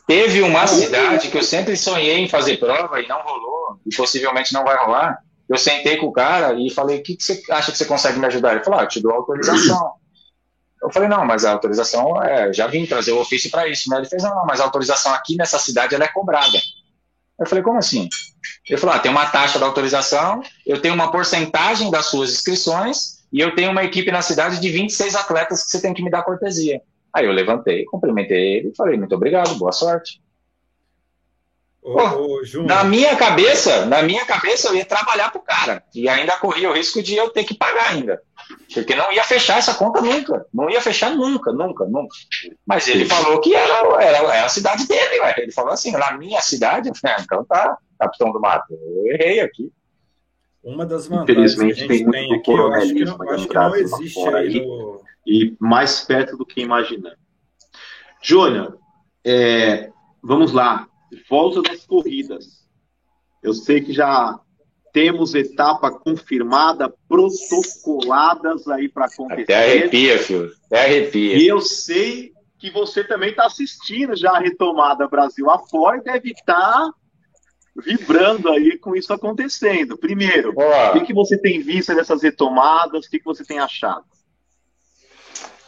Teve 0.07 0.41
uma 0.41 0.65
cidade 0.65 1.29
que 1.29 1.37
eu 1.37 1.43
sempre 1.43 1.75
sonhei 1.75 2.17
em 2.17 2.27
fazer 2.27 2.57
prova 2.57 2.99
e 2.99 3.07
não 3.07 3.21
rolou, 3.21 3.79
e 3.85 3.95
possivelmente 3.95 4.53
não 4.53 4.63
vai 4.63 4.75
rolar. 4.77 5.19
Eu 5.47 5.57
sentei 5.57 5.97
com 5.97 6.07
o 6.07 6.11
cara 6.11 6.53
e 6.53 6.69
falei: 6.71 6.99
o 6.99 7.03
que, 7.03 7.15
que 7.15 7.23
você 7.23 7.41
acha 7.49 7.71
que 7.71 7.77
você 7.77 7.85
consegue 7.85 8.19
me 8.19 8.25
ajudar? 8.27 8.53
Ele 8.53 8.63
falou: 8.63 8.79
ah, 8.79 8.83
eu 8.83 8.87
te 8.87 9.01
dou 9.01 9.11
autorização. 9.11 9.93
Eu 10.81 10.91
falei, 10.91 11.09
não, 11.09 11.25
mas 11.25 11.43
a 11.43 11.51
autorização, 11.51 12.21
é, 12.23 12.53
já 12.53 12.67
vim 12.67 12.85
trazer 12.85 13.11
o 13.11 13.19
ofício 13.19 13.51
para 13.51 13.67
isso. 13.67 13.89
Né? 13.89 13.97
Ele 13.97 14.07
fez, 14.07 14.23
não, 14.23 14.45
mas 14.45 14.61
a 14.61 14.63
autorização 14.63 15.13
aqui 15.13 15.35
nessa 15.35 15.59
cidade 15.59 15.93
ela 15.93 16.05
é 16.05 16.07
cobrada. 16.07 16.57
Eu 17.39 17.47
falei, 17.47 17.63
como 17.63 17.77
assim? 17.77 18.07
Ele 18.67 18.79
falou, 18.79 18.95
ah, 18.95 18.99
tem 18.99 19.11
uma 19.11 19.25
taxa 19.25 19.59
da 19.59 19.65
autorização, 19.65 20.41
eu 20.65 20.81
tenho 20.81 20.93
uma 20.93 21.11
porcentagem 21.11 21.89
das 21.89 22.05
suas 22.05 22.31
inscrições 22.31 23.19
e 23.31 23.39
eu 23.39 23.55
tenho 23.55 23.71
uma 23.71 23.83
equipe 23.83 24.11
na 24.11 24.21
cidade 24.21 24.59
de 24.59 24.69
26 24.69 25.15
atletas 25.15 25.63
que 25.63 25.71
você 25.71 25.81
tem 25.81 25.93
que 25.93 26.03
me 26.03 26.09
dar 26.09 26.23
cortesia. 26.23 26.81
Aí 27.13 27.25
eu 27.25 27.31
levantei, 27.31 27.85
cumprimentei 27.85 28.57
ele 28.57 28.69
e 28.69 28.75
falei, 28.75 28.97
muito 28.97 29.15
obrigado, 29.15 29.55
boa 29.55 29.71
sorte. 29.71 30.21
Ô, 31.89 31.95
Pô, 31.95 32.41
na 32.67 32.83
minha 32.83 33.15
cabeça, 33.15 33.85
na 33.85 34.01
minha 34.01 34.25
cabeça 34.25 34.67
eu 34.67 34.75
ia 34.75 34.85
trabalhar 34.85 35.31
pro 35.31 35.41
cara 35.41 35.83
e 35.93 36.07
ainda 36.07 36.37
corria 36.37 36.69
o 36.69 36.73
risco 36.73 37.01
de 37.01 37.15
eu 37.15 37.29
ter 37.29 37.43
que 37.43 37.55
pagar 37.55 37.89
ainda. 37.89 38.21
Porque 38.73 38.95
não 38.95 39.11
ia 39.11 39.23
fechar 39.23 39.57
essa 39.57 39.73
conta 39.73 40.01
nunca. 40.01 40.45
Não 40.53 40.69
ia 40.69 40.81
fechar 40.81 41.11
nunca, 41.11 41.51
nunca, 41.51 41.85
nunca. 41.85 42.15
Mas 42.65 42.87
ele 42.87 43.05
falou 43.05 43.39
que 43.41 43.55
era, 43.55 43.73
era, 44.01 44.17
era 44.17 44.45
a 44.45 44.49
cidade 44.49 44.87
dele, 44.87 45.19
ué. 45.19 45.35
Ele 45.37 45.51
falou 45.51 45.71
assim, 45.71 45.91
na 45.91 46.17
minha 46.17 46.41
cidade, 46.41 46.89
então 46.89 47.43
tá, 47.45 47.77
capitão 47.99 48.31
do 48.31 48.39
mato. 48.39 48.73
Eu 48.73 49.13
errei 49.13 49.39
aqui. 49.39 49.71
Uma 50.63 50.85
das 50.85 51.07
vantagens 51.07 51.55
que 51.55 51.63
a 51.63 51.73
gente 51.73 51.87
tem, 51.87 52.09
tem 52.09 52.35
aqui, 52.35 52.51
eu 52.51 52.73
acho 52.73 52.93
que 52.93 53.05
não, 53.05 53.29
acho 53.31 53.47
que 53.47 53.55
não 53.55 53.75
existe 53.75 54.27
aí 54.29 54.65
no... 54.65 55.01
E 55.25 55.55
mais 55.59 56.01
perto 56.01 56.35
do 56.37 56.45
que 56.45 56.61
imagina. 56.61 57.15
Júnior, 58.21 58.77
é, 59.23 59.89
vamos 60.21 60.51
lá. 60.51 60.88
Volta 61.29 61.61
das 61.61 61.85
corridas. 61.85 62.67
Eu 63.41 63.53
sei 63.53 63.81
que 63.81 63.93
já 63.93 64.39
temos 64.91 65.35
etapa 65.35 65.91
confirmada, 65.91 66.93
protocoladas 67.07 68.67
aí 68.67 68.89
para 68.89 69.05
acontecer. 69.05 69.43
Até 69.43 69.55
arrepia, 69.55 70.19
filho. 70.19 70.51
Até 70.65 70.85
arrepia. 70.85 71.37
E 71.37 71.47
eu 71.47 71.61
sei 71.61 72.31
que 72.57 72.69
você 72.69 73.03
também 73.03 73.29
está 73.29 73.45
assistindo 73.45 74.15
já 74.15 74.31
a 74.31 74.39
retomada 74.39 75.07
Brasil 75.07 75.49
afora 75.49 75.97
e 75.97 76.03
deve 76.03 76.31
estar 76.31 76.55
tá 76.55 76.93
vibrando 77.77 78.49
aí 78.49 78.77
com 78.77 78.95
isso 78.95 79.13
acontecendo. 79.13 79.97
Primeiro, 79.97 80.53
Olá. 80.55 80.89
o 80.89 80.93
que, 80.93 81.05
que 81.05 81.13
você 81.13 81.37
tem 81.37 81.61
visto 81.61 81.93
nessas 81.93 82.21
retomadas? 82.21 83.05
O 83.05 83.09
que, 83.09 83.19
que 83.19 83.25
você 83.25 83.45
tem 83.45 83.59
achado? 83.59 84.03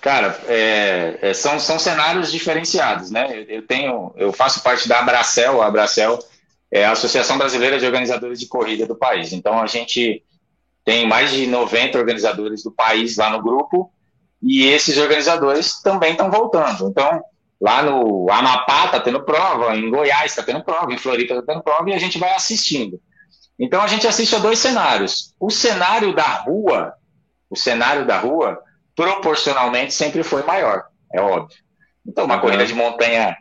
Cara, 0.01 0.35
é, 0.47 1.19
é, 1.21 1.33
são, 1.33 1.59
são 1.59 1.77
cenários 1.77 2.31
diferenciados, 2.31 3.11
né? 3.11 3.45
Eu 3.47 3.61
tenho, 3.67 4.11
eu 4.17 4.33
faço 4.33 4.63
parte 4.63 4.89
da 4.89 4.99
Abracel, 4.99 5.61
a 5.61 5.67
Abracel 5.67 6.17
é 6.71 6.85
a 6.85 6.91
Associação 6.91 7.37
Brasileira 7.37 7.77
de 7.77 7.85
Organizadores 7.85 8.39
de 8.39 8.47
Corrida 8.47 8.87
do 8.87 8.95
país. 8.95 9.31
Então 9.31 9.61
a 9.61 9.67
gente 9.67 10.23
tem 10.83 11.07
mais 11.07 11.29
de 11.29 11.45
90 11.45 11.99
organizadores 11.99 12.63
do 12.63 12.71
país 12.71 13.15
lá 13.15 13.29
no 13.29 13.43
grupo 13.43 13.93
e 14.41 14.65
esses 14.65 14.97
organizadores 14.97 15.79
também 15.81 16.13
estão 16.13 16.31
voltando. 16.31 16.89
Então 16.89 17.23
lá 17.59 17.83
no 17.83 18.27
Amapá 18.31 18.85
está 18.85 18.99
tendo 18.99 19.23
prova, 19.23 19.75
em 19.75 19.87
Goiás 19.91 20.31
está 20.31 20.41
tendo 20.41 20.63
prova, 20.63 20.91
em 20.91 20.97
Floripa 20.97 21.35
está 21.35 21.53
tendo 21.53 21.61
prova 21.61 21.87
e 21.91 21.93
a 21.93 21.99
gente 21.99 22.17
vai 22.17 22.33
assistindo. 22.33 22.99
Então 23.59 23.79
a 23.81 23.87
gente 23.87 24.07
assiste 24.07 24.35
a 24.35 24.39
dois 24.39 24.57
cenários. 24.57 25.35
O 25.39 25.51
cenário 25.51 26.15
da 26.15 26.23
rua, 26.23 26.93
o 27.47 27.55
cenário 27.55 28.03
da 28.03 28.17
rua 28.17 28.57
proporcionalmente 28.95 29.93
sempre 29.93 30.23
foi 30.23 30.43
maior, 30.43 30.85
é 31.13 31.21
óbvio. 31.21 31.57
Então, 32.05 32.25
uma 32.25 32.35
uhum. 32.35 32.41
corrida 32.41 32.65
de 32.65 32.73
montanha, 32.73 33.35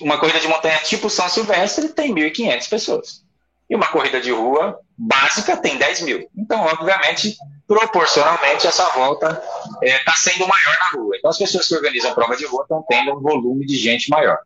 uma 0.00 0.18
corrida 0.18 0.40
de 0.40 0.48
montanha 0.48 0.78
tipo 0.78 1.10
São 1.10 1.28
Silvestre 1.28 1.90
tem 1.90 2.14
1.500 2.14 2.68
pessoas. 2.68 3.26
E 3.68 3.74
uma 3.74 3.88
corrida 3.88 4.20
de 4.20 4.30
rua 4.30 4.78
básica 4.96 5.56
tem 5.56 5.76
10 5.76 6.02
mil. 6.02 6.30
Então, 6.36 6.60
obviamente, 6.62 7.36
proporcionalmente, 7.66 8.66
essa 8.66 8.88
volta 8.90 9.42
está 9.82 9.96
é, 9.96 9.98
tá 10.04 10.12
sendo 10.12 10.46
maior 10.46 10.78
na 10.78 10.98
rua. 10.98 11.16
Então, 11.16 11.30
as 11.30 11.38
pessoas 11.38 11.66
que 11.66 11.74
organizam 11.74 12.14
prova 12.14 12.36
de 12.36 12.46
rua 12.46 12.62
estão 12.62 12.84
tendo 12.88 13.16
um 13.16 13.20
volume 13.20 13.66
de 13.66 13.76
gente 13.76 14.08
maior. 14.08 14.38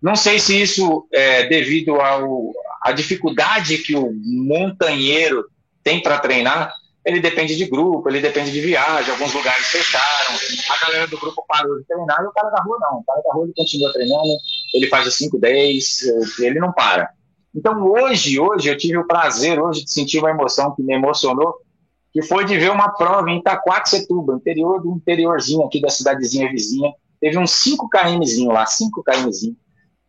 Não 0.00 0.14
sei 0.14 0.38
se 0.38 0.60
isso 0.60 1.08
é 1.10 1.44
devido 1.46 1.96
à 2.82 2.92
dificuldade 2.92 3.78
que 3.78 3.96
o 3.96 4.12
montanheiro 4.12 5.46
tem 5.82 6.02
para 6.02 6.18
treinar, 6.18 6.70
ele 7.04 7.20
depende 7.20 7.54
de 7.54 7.66
grupo, 7.66 8.08
ele 8.08 8.20
depende 8.20 8.50
de 8.50 8.60
viagem, 8.60 9.12
alguns 9.12 9.34
lugares 9.34 9.66
fecharam, 9.66 10.34
a 10.70 10.86
galera 10.86 11.06
do 11.06 11.18
grupo 11.18 11.44
parou 11.46 11.78
de 11.78 11.84
treinar 11.84 12.22
e 12.22 12.26
o 12.26 12.32
cara 12.32 12.50
da 12.50 12.62
rua 12.62 12.78
não. 12.80 12.98
O 12.98 13.04
cara 13.04 13.20
da 13.22 13.32
rua 13.32 13.44
ele 13.44 13.54
continua 13.54 13.92
treinando, 13.92 14.36
ele 14.72 14.86
faz 14.86 15.06
os 15.06 15.14
5, 15.14 15.38
10, 15.38 16.02
ele 16.40 16.58
não 16.58 16.72
para. 16.72 17.10
Então 17.54 17.84
hoje, 17.84 18.40
hoje 18.40 18.68
eu 18.68 18.76
tive 18.76 18.96
o 18.96 19.06
prazer 19.06 19.60
hoje 19.60 19.84
de 19.84 19.92
sentir 19.92 20.18
uma 20.18 20.30
emoção 20.30 20.74
que 20.74 20.82
me 20.82 20.94
emocionou, 20.94 21.54
que 22.12 22.22
foi 22.22 22.44
de 22.44 22.56
ver 22.56 22.70
uma 22.70 22.88
prova 22.88 23.28
em 23.28 23.38
Itaquaquecetuba, 23.38 24.34
interior 24.34 24.80
do 24.80 24.92
interiorzinho 24.92 25.64
aqui 25.64 25.80
da 25.80 25.90
cidadezinha 25.90 26.50
vizinha. 26.50 26.92
Teve 27.20 27.38
uns 27.38 27.50
5 27.52 27.88
kmzinho 27.88 28.50
lá, 28.50 28.64
5 28.64 29.02
kmzinho. 29.02 29.56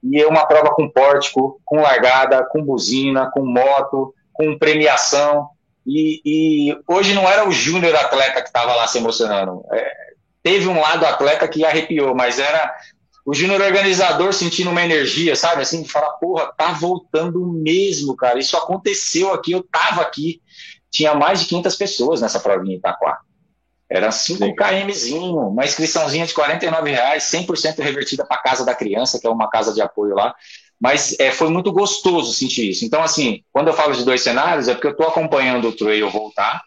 E 0.03 0.21
é 0.21 0.27
uma 0.27 0.45
prova 0.45 0.73
com 0.75 0.89
pórtico, 0.89 1.59
com 1.65 1.81
largada, 1.81 2.43
com 2.45 2.63
buzina, 2.63 3.29
com 3.31 3.43
moto, 3.43 4.13
com 4.33 4.57
premiação. 4.57 5.49
E, 5.85 6.21
e 6.25 6.77
hoje 6.87 7.13
não 7.13 7.29
era 7.29 7.47
o 7.47 7.51
júnior 7.51 7.95
atleta 7.95 8.41
que 8.41 8.47
estava 8.47 8.73
lá 8.75 8.87
se 8.87 8.97
emocionando. 8.97 9.63
É, 9.71 9.91
teve 10.41 10.67
um 10.67 10.79
lado 10.79 11.05
atleta 11.05 11.47
que 11.47 11.63
arrepiou, 11.63 12.15
mas 12.15 12.39
era 12.39 12.75
o 13.25 13.33
júnior 13.33 13.61
organizador 13.61 14.33
sentindo 14.33 14.69
uma 14.69 14.83
energia, 14.83 15.35
sabe? 15.35 15.61
Assim, 15.61 15.81
de 15.81 15.91
falar, 15.91 16.11
porra, 16.13 16.53
tá 16.55 16.71
voltando 16.73 17.45
mesmo, 17.45 18.15
cara. 18.15 18.39
Isso 18.39 18.55
aconteceu 18.55 19.33
aqui, 19.33 19.51
eu 19.51 19.63
tava 19.63 20.01
aqui. 20.01 20.41
Tinha 20.91 21.13
mais 21.15 21.39
de 21.41 21.47
500 21.47 21.75
pessoas 21.75 22.21
nessa 22.21 22.39
provinha 22.39 22.75
em 22.75 22.77
Itaquá. 22.77 23.19
Era 23.89 24.11
5 24.11 24.55
KMzinho, 24.55 25.37
uma 25.49 25.63
inscriçãozinha 25.63 26.25
de 26.25 26.33
49 26.33 26.89
reais, 26.91 27.23
100% 27.23 27.79
revertida 27.79 28.25
para 28.25 28.41
casa 28.41 28.65
da 28.65 28.73
criança, 28.73 29.19
que 29.19 29.27
é 29.27 29.29
uma 29.29 29.49
casa 29.49 29.73
de 29.73 29.81
apoio 29.81 30.15
lá. 30.15 30.35
Mas 30.79 31.17
é, 31.19 31.31
foi 31.31 31.49
muito 31.49 31.71
gostoso 31.71 32.33
sentir 32.33 32.69
isso. 32.69 32.85
Então, 32.85 33.01
assim, 33.01 33.43
quando 33.51 33.67
eu 33.67 33.73
falo 33.73 33.93
de 33.93 34.03
dois 34.03 34.21
cenários, 34.21 34.67
é 34.67 34.73
porque 34.73 34.87
eu 34.87 34.91
estou 34.91 35.07
acompanhando 35.07 35.69
o 35.69 35.75
trail 35.75 36.09
voltar. 36.09 36.61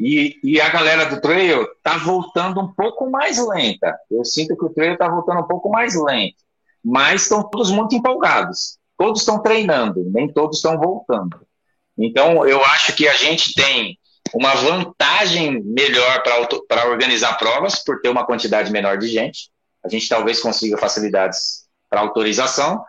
E, 0.00 0.38
e 0.42 0.60
a 0.60 0.68
galera 0.68 1.06
do 1.06 1.20
trail 1.20 1.62
está 1.62 1.98
voltando 1.98 2.60
um 2.60 2.72
pouco 2.72 3.10
mais 3.10 3.38
lenta. 3.38 3.96
Eu 4.10 4.24
sinto 4.24 4.56
que 4.56 4.64
o 4.64 4.70
trail 4.70 4.92
está 4.94 5.08
voltando 5.08 5.40
um 5.40 5.46
pouco 5.46 5.68
mais 5.68 5.94
lento. 5.94 6.36
Mas 6.84 7.22
estão 7.22 7.42
todos 7.42 7.70
muito 7.70 7.94
empolgados. 7.94 8.78
Todos 8.96 9.20
estão 9.20 9.42
treinando, 9.42 10.04
nem 10.10 10.32
todos 10.32 10.56
estão 10.56 10.78
voltando. 10.78 11.40
Então, 11.96 12.46
eu 12.46 12.64
acho 12.64 12.94
que 12.94 13.08
a 13.08 13.14
gente 13.14 13.54
tem 13.54 13.98
uma 14.34 14.54
vantagem 14.54 15.62
melhor 15.62 16.22
para 16.22 16.88
organizar 16.88 17.36
provas, 17.38 17.82
por 17.82 18.00
ter 18.00 18.08
uma 18.08 18.24
quantidade 18.24 18.70
menor 18.70 18.98
de 18.98 19.08
gente. 19.08 19.50
A 19.84 19.88
gente 19.88 20.08
talvez 20.08 20.40
consiga 20.40 20.76
facilidades 20.76 21.67
para 21.88 22.00
autorização, 22.00 22.84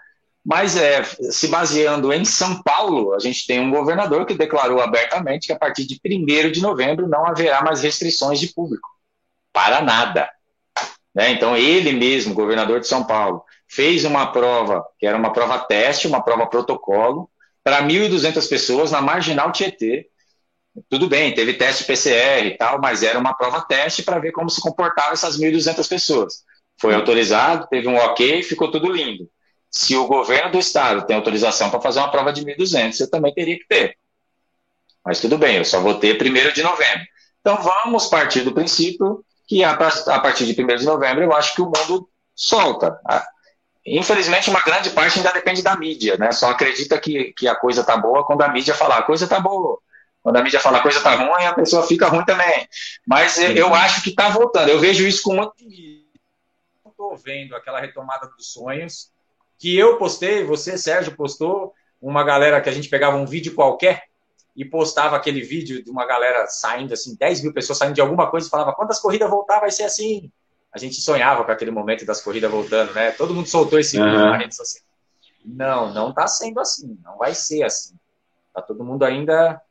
mas 0.45 0.75
é, 0.75 1.03
se 1.03 1.47
baseando 1.47 2.11
em 2.13 2.23
São 2.25 2.61
Paulo, 2.63 3.13
a 3.13 3.19
gente 3.19 3.45
tem 3.45 3.59
um 3.59 3.71
governador 3.71 4.25
que 4.25 4.33
declarou 4.33 4.81
abertamente 4.81 5.47
que 5.47 5.53
a 5.53 5.59
partir 5.59 5.85
de 5.85 5.99
1 6.03 6.51
de 6.51 6.61
novembro 6.61 7.07
não 7.07 7.25
haverá 7.25 7.61
mais 7.61 7.81
restrições 7.81 8.39
de 8.39 8.47
público. 8.47 8.89
Para 9.53 9.81
nada. 9.81 10.29
Né? 11.13 11.31
Então, 11.31 11.55
ele 11.55 11.91
mesmo, 11.91 12.33
governador 12.33 12.79
de 12.79 12.87
São 12.87 13.03
Paulo, 13.03 13.43
fez 13.67 14.05
uma 14.05 14.31
prova, 14.31 14.85
que 14.97 15.05
era 15.05 15.17
uma 15.17 15.31
prova 15.31 15.59
teste, 15.59 16.07
uma 16.07 16.23
prova 16.23 16.47
protocolo, 16.47 17.29
para 17.63 17.83
1.200 17.83 18.47
pessoas 18.49 18.91
na 18.91 19.01
Marginal 19.01 19.51
Tietê. 19.51 20.07
Tudo 20.89 21.07
bem, 21.07 21.33
teve 21.33 21.53
teste 21.53 21.83
PCR 21.83 22.47
e 22.47 22.57
tal, 22.57 22.79
mas 22.79 23.03
era 23.03 23.19
uma 23.19 23.33
prova 23.33 23.61
teste 23.61 24.01
para 24.01 24.19
ver 24.19 24.31
como 24.31 24.49
se 24.49 24.61
comportavam 24.61 25.13
essas 25.13 25.37
1.200 25.37 25.87
pessoas. 25.87 26.43
Foi 26.79 26.93
autorizado, 26.95 27.67
teve 27.67 27.87
um 27.87 27.97
ok, 27.97 28.41
ficou 28.43 28.71
tudo 28.71 28.91
lindo. 28.91 29.29
Se 29.69 29.95
o 29.95 30.07
governo 30.07 30.51
do 30.51 30.59
estado 30.59 31.05
tem 31.05 31.15
autorização 31.15 31.69
para 31.69 31.81
fazer 31.81 31.99
uma 31.99 32.11
prova 32.11 32.33
de 32.33 32.43
1.200, 32.43 32.99
eu 32.99 33.09
também 33.09 33.33
teria 33.33 33.57
que 33.57 33.67
ter. 33.67 33.95
Mas 35.05 35.19
tudo 35.19 35.37
bem, 35.37 35.57
eu 35.57 35.65
só 35.65 35.79
vou 35.79 35.95
ter 35.95 36.17
primeiro 36.17 36.53
de 36.53 36.63
novembro. 36.63 37.05
Então 37.41 37.57
vamos 37.57 38.07
partir 38.07 38.41
do 38.41 38.53
princípio 38.53 39.23
que 39.47 39.63
a, 39.63 39.75
partir 39.75 40.45
de 40.45 40.61
1 40.61 40.75
de 40.77 40.85
novembro 40.85 41.23
eu 41.23 41.33
acho 41.33 41.55
que 41.55 41.61
o 41.61 41.65
mundo 41.65 42.07
solta. 42.35 42.99
Infelizmente, 43.85 44.49
uma 44.49 44.61
grande 44.61 44.91
parte 44.91 45.17
ainda 45.17 45.31
depende 45.31 45.63
da 45.63 45.75
mídia, 45.75 46.17
né? 46.17 46.31
Só 46.31 46.49
acredita 46.49 46.99
que, 46.99 47.33
que 47.35 47.47
a 47.47 47.55
coisa 47.55 47.83
tá 47.83 47.97
boa 47.97 48.25
quando 48.25 48.41
a 48.43 48.49
mídia 48.49 48.75
falar 48.75 48.99
a 48.99 49.03
coisa 49.03 49.27
tá 49.27 49.39
boa. 49.39 49.79
Quando 50.21 50.35
a 50.35 50.43
mídia 50.43 50.59
fala 50.59 50.79
a 50.79 50.81
coisa 50.81 51.01
tá 51.01 51.15
ruim, 51.15 51.45
a 51.45 51.53
pessoa 51.53 51.87
fica 51.87 52.07
ruim 52.07 52.25
também. 52.25 52.67
Mas 53.07 53.37
eu 53.39 53.73
acho 53.73 54.03
que 54.03 54.11
tá 54.11 54.29
voltando. 54.29 54.69
Eu 54.69 54.79
vejo 54.79 55.07
isso 55.07 55.23
com 55.23 55.33
muito 55.33 55.53
estou 56.99 57.15
vendo 57.15 57.55
aquela 57.55 57.79
retomada 57.79 58.27
dos 58.27 58.51
sonhos 58.51 59.09
que 59.57 59.77
eu 59.77 59.97
postei, 59.97 60.43
você, 60.43 60.77
Sérgio, 60.77 61.15
postou, 61.15 61.73
uma 62.01 62.23
galera 62.23 62.61
que 62.61 62.69
a 62.69 62.71
gente 62.71 62.89
pegava 62.89 63.17
um 63.17 63.25
vídeo 63.25 63.55
qualquer 63.55 64.03
e 64.55 64.65
postava 64.65 65.15
aquele 65.15 65.41
vídeo 65.41 65.83
de 65.83 65.89
uma 65.89 66.05
galera 66.05 66.45
saindo, 66.47 66.93
assim, 66.93 67.15
10 67.17 67.43
mil 67.43 67.53
pessoas 67.53 67.77
saindo 67.77 67.93
de 67.93 68.01
alguma 68.01 68.29
coisa 68.29 68.47
e 68.47 68.49
falava, 68.49 68.73
quando 68.73 68.91
as 68.91 68.99
corridas 68.99 69.29
voltar 69.29 69.59
vai 69.59 69.71
ser 69.71 69.83
assim. 69.83 70.31
A 70.73 70.77
gente 70.77 71.01
sonhava 71.01 71.43
com 71.43 71.51
aquele 71.51 71.71
momento 71.71 72.05
das 72.05 72.21
corridas 72.21 72.51
voltando, 72.51 72.93
né? 72.93 73.11
Todo 73.11 73.33
mundo 73.33 73.47
soltou 73.47 73.79
esse 73.79 73.97
vídeo 73.97 74.11
uhum. 74.11 74.29
na 74.29 74.37
rede 74.37 74.55
social. 74.55 74.85
Não, 75.43 75.93
não 75.93 76.09
está 76.09 76.27
sendo 76.27 76.59
assim, 76.59 76.97
não 77.03 77.17
vai 77.17 77.33
ser 77.33 77.63
assim. 77.63 77.95
Tá 78.53 78.61
todo 78.61 78.83
mundo 78.83 79.03
ainda. 79.03 79.61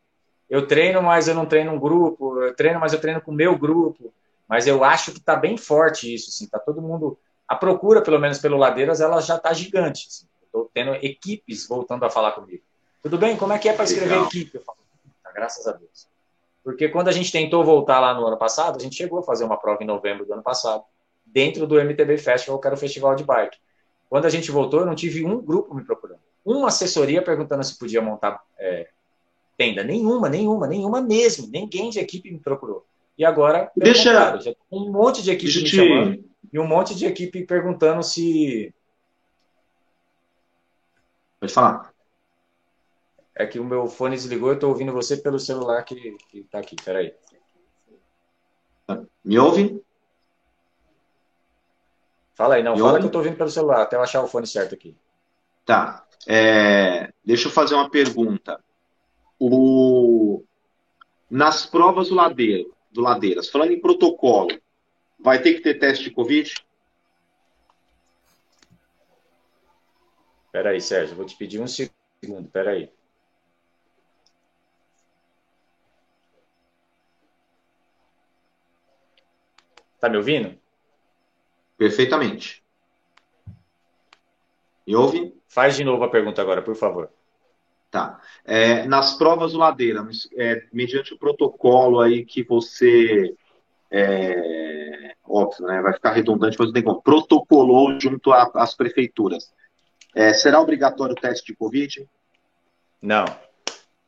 Eu 0.50 0.66
treino, 0.66 1.02
mas 1.02 1.28
eu 1.28 1.34
não 1.34 1.46
treino 1.46 1.72
um 1.72 1.78
grupo. 1.78 2.42
Eu 2.42 2.54
treino, 2.54 2.80
mas 2.80 2.92
eu 2.92 3.00
treino 3.00 3.20
com 3.20 3.30
o 3.30 3.34
meu 3.34 3.56
grupo. 3.56 4.12
Mas 4.48 4.66
eu 4.66 4.82
acho 4.82 5.12
que 5.12 5.18
está 5.18 5.36
bem 5.36 5.56
forte 5.56 6.12
isso, 6.12 6.30
assim, 6.30 6.48
tá 6.48 6.58
todo 6.58 6.80
mundo 6.80 7.18
a 7.48 7.56
procura, 7.56 8.02
pelo 8.02 8.18
menos 8.18 8.38
pelo 8.38 8.58
Ladeiras, 8.58 9.00
ela 9.00 9.20
já 9.20 9.36
está 9.36 9.52
gigante. 9.54 10.06
Assim. 10.06 10.26
Estou 10.44 10.70
tendo 10.72 10.94
equipes 10.96 11.66
voltando 11.66 12.04
a 12.04 12.10
falar 12.10 12.32
comigo. 12.32 12.62
Tudo 13.02 13.16
bem? 13.16 13.36
Como 13.36 13.52
é 13.54 13.58
que 13.58 13.68
é 13.68 13.72
para 13.72 13.84
escrever 13.84 14.10
Legal. 14.10 14.26
equipe? 14.26 14.54
Eu 14.54 14.62
falo, 14.62 14.78
graças 15.34 15.66
a 15.66 15.72
Deus. 15.72 16.06
Porque 16.62 16.88
quando 16.90 17.08
a 17.08 17.12
gente 17.12 17.32
tentou 17.32 17.64
voltar 17.64 18.00
lá 18.00 18.12
no 18.12 18.26
ano 18.26 18.36
passado, 18.36 18.76
a 18.76 18.80
gente 18.80 18.96
chegou 18.96 19.20
a 19.20 19.22
fazer 19.22 19.44
uma 19.44 19.56
prova 19.56 19.82
em 19.82 19.86
novembro 19.86 20.26
do 20.26 20.32
ano 20.34 20.42
passado, 20.42 20.84
dentro 21.24 21.66
do 21.66 21.80
MTB 21.80 22.18
Festival, 22.18 22.60
que 22.60 22.66
era 22.66 22.76
o 22.76 22.78
festival 22.78 23.14
de 23.14 23.24
bike. 23.24 23.56
Quando 24.10 24.26
a 24.26 24.30
gente 24.30 24.50
voltou, 24.50 24.80
eu 24.80 24.86
não 24.86 24.94
tive 24.94 25.24
um 25.24 25.40
grupo 25.40 25.74
me 25.74 25.84
procurando. 25.84 26.20
Uma 26.44 26.68
assessoria 26.68 27.22
perguntando 27.22 27.64
se 27.64 27.78
podia 27.78 28.02
montar 28.02 28.42
é, 28.58 28.88
tenda. 29.56 29.82
Nenhuma, 29.84 30.28
nenhuma, 30.28 30.66
nenhuma 30.66 31.00
mesmo. 31.00 31.48
Ninguém 31.48 31.88
de 31.88 32.00
equipe 32.00 32.30
me 32.30 32.38
procurou. 32.38 32.84
E 33.18 33.24
agora, 33.24 33.70
deixa 33.76 34.12
já 34.38 34.54
um 34.70 34.92
monte 34.92 35.22
de 35.22 35.32
equipe 35.32 35.60
me 35.60 35.66
chamando 35.66 36.24
e 36.52 36.58
um 36.58 36.66
monte 36.66 36.94
de 36.94 37.04
equipe 37.04 37.44
perguntando 37.44 38.02
se. 38.02 38.72
Pode 41.40 41.52
falar. 41.52 41.92
É 43.34 43.46
que 43.46 43.58
o 43.58 43.64
meu 43.64 43.88
fone 43.88 44.16
desligou, 44.16 44.50
eu 44.50 44.54
estou 44.54 44.70
ouvindo 44.70 44.92
você 44.92 45.16
pelo 45.16 45.38
celular 45.38 45.82
que, 45.84 46.16
está 46.32 46.58
aqui. 46.58 46.76
Peraí. 46.84 47.12
Me 49.24 49.38
ouve? 49.38 49.82
Fala 52.34 52.54
aí, 52.54 52.62
não. 52.62 52.74
Me 52.74 52.78
fala 52.78 52.90
ouve? 52.90 53.00
que 53.00 53.06
eu 53.06 53.08
estou 53.08 53.20
ouvindo 53.20 53.36
pelo 53.36 53.50
celular, 53.50 53.82
até 53.82 53.96
eu 53.96 54.02
achar 54.02 54.22
o 54.22 54.28
fone 54.28 54.46
certo 54.46 54.74
aqui. 54.74 54.96
Tá. 55.64 56.06
É, 56.26 57.12
deixa 57.24 57.48
eu 57.48 57.52
fazer 57.52 57.74
uma 57.74 57.90
pergunta. 57.90 58.62
O, 59.38 60.42
nas 61.30 61.66
provas 61.66 62.08
do, 62.08 62.14
ladeiro, 62.16 62.74
do 62.98 63.02
Ladeiras, 63.04 63.48
falando 63.48 63.70
em 63.70 63.80
protocolo, 63.80 64.60
vai 65.20 65.40
ter 65.40 65.54
que 65.54 65.60
ter 65.60 65.78
teste 65.78 66.02
de 66.02 66.10
Covid? 66.10 66.52
Peraí, 70.50 70.80
Sérgio, 70.80 71.14
vou 71.14 71.24
te 71.24 71.36
pedir 71.36 71.60
um 71.60 71.68
segundo, 71.68 72.50
peraí. 72.50 72.90
Tá 80.00 80.08
me 80.08 80.16
ouvindo? 80.16 80.58
Perfeitamente. 81.76 82.64
Me 84.84 84.96
ouve? 84.96 85.40
Faz 85.46 85.76
de 85.76 85.84
novo 85.84 86.02
a 86.02 86.10
pergunta 86.10 86.42
agora, 86.42 86.62
por 86.62 86.74
favor. 86.74 87.12
Tá. 87.90 88.20
É, 88.44 88.86
nas 88.86 89.14
provas 89.14 89.52
do 89.52 89.58
Ladeira, 89.58 90.06
é, 90.36 90.62
mediante 90.72 91.14
o 91.14 91.18
protocolo 91.18 92.00
aí 92.00 92.24
que 92.24 92.42
você. 92.42 93.34
É, 93.90 95.14
óbvio, 95.24 95.66
né, 95.66 95.80
vai 95.80 95.94
ficar 95.94 96.12
redundante, 96.12 96.56
mas 96.58 96.68
não 96.68 96.74
tem 96.74 96.82
como. 96.82 97.02
Protocolou 97.02 97.98
junto 97.98 98.32
às 98.32 98.74
prefeituras. 98.74 99.50
É, 100.14 100.34
será 100.34 100.60
obrigatório 100.60 101.14
o 101.14 101.20
teste 101.20 101.46
de 101.46 101.56
Covid? 101.56 102.06
Não. 103.00 103.24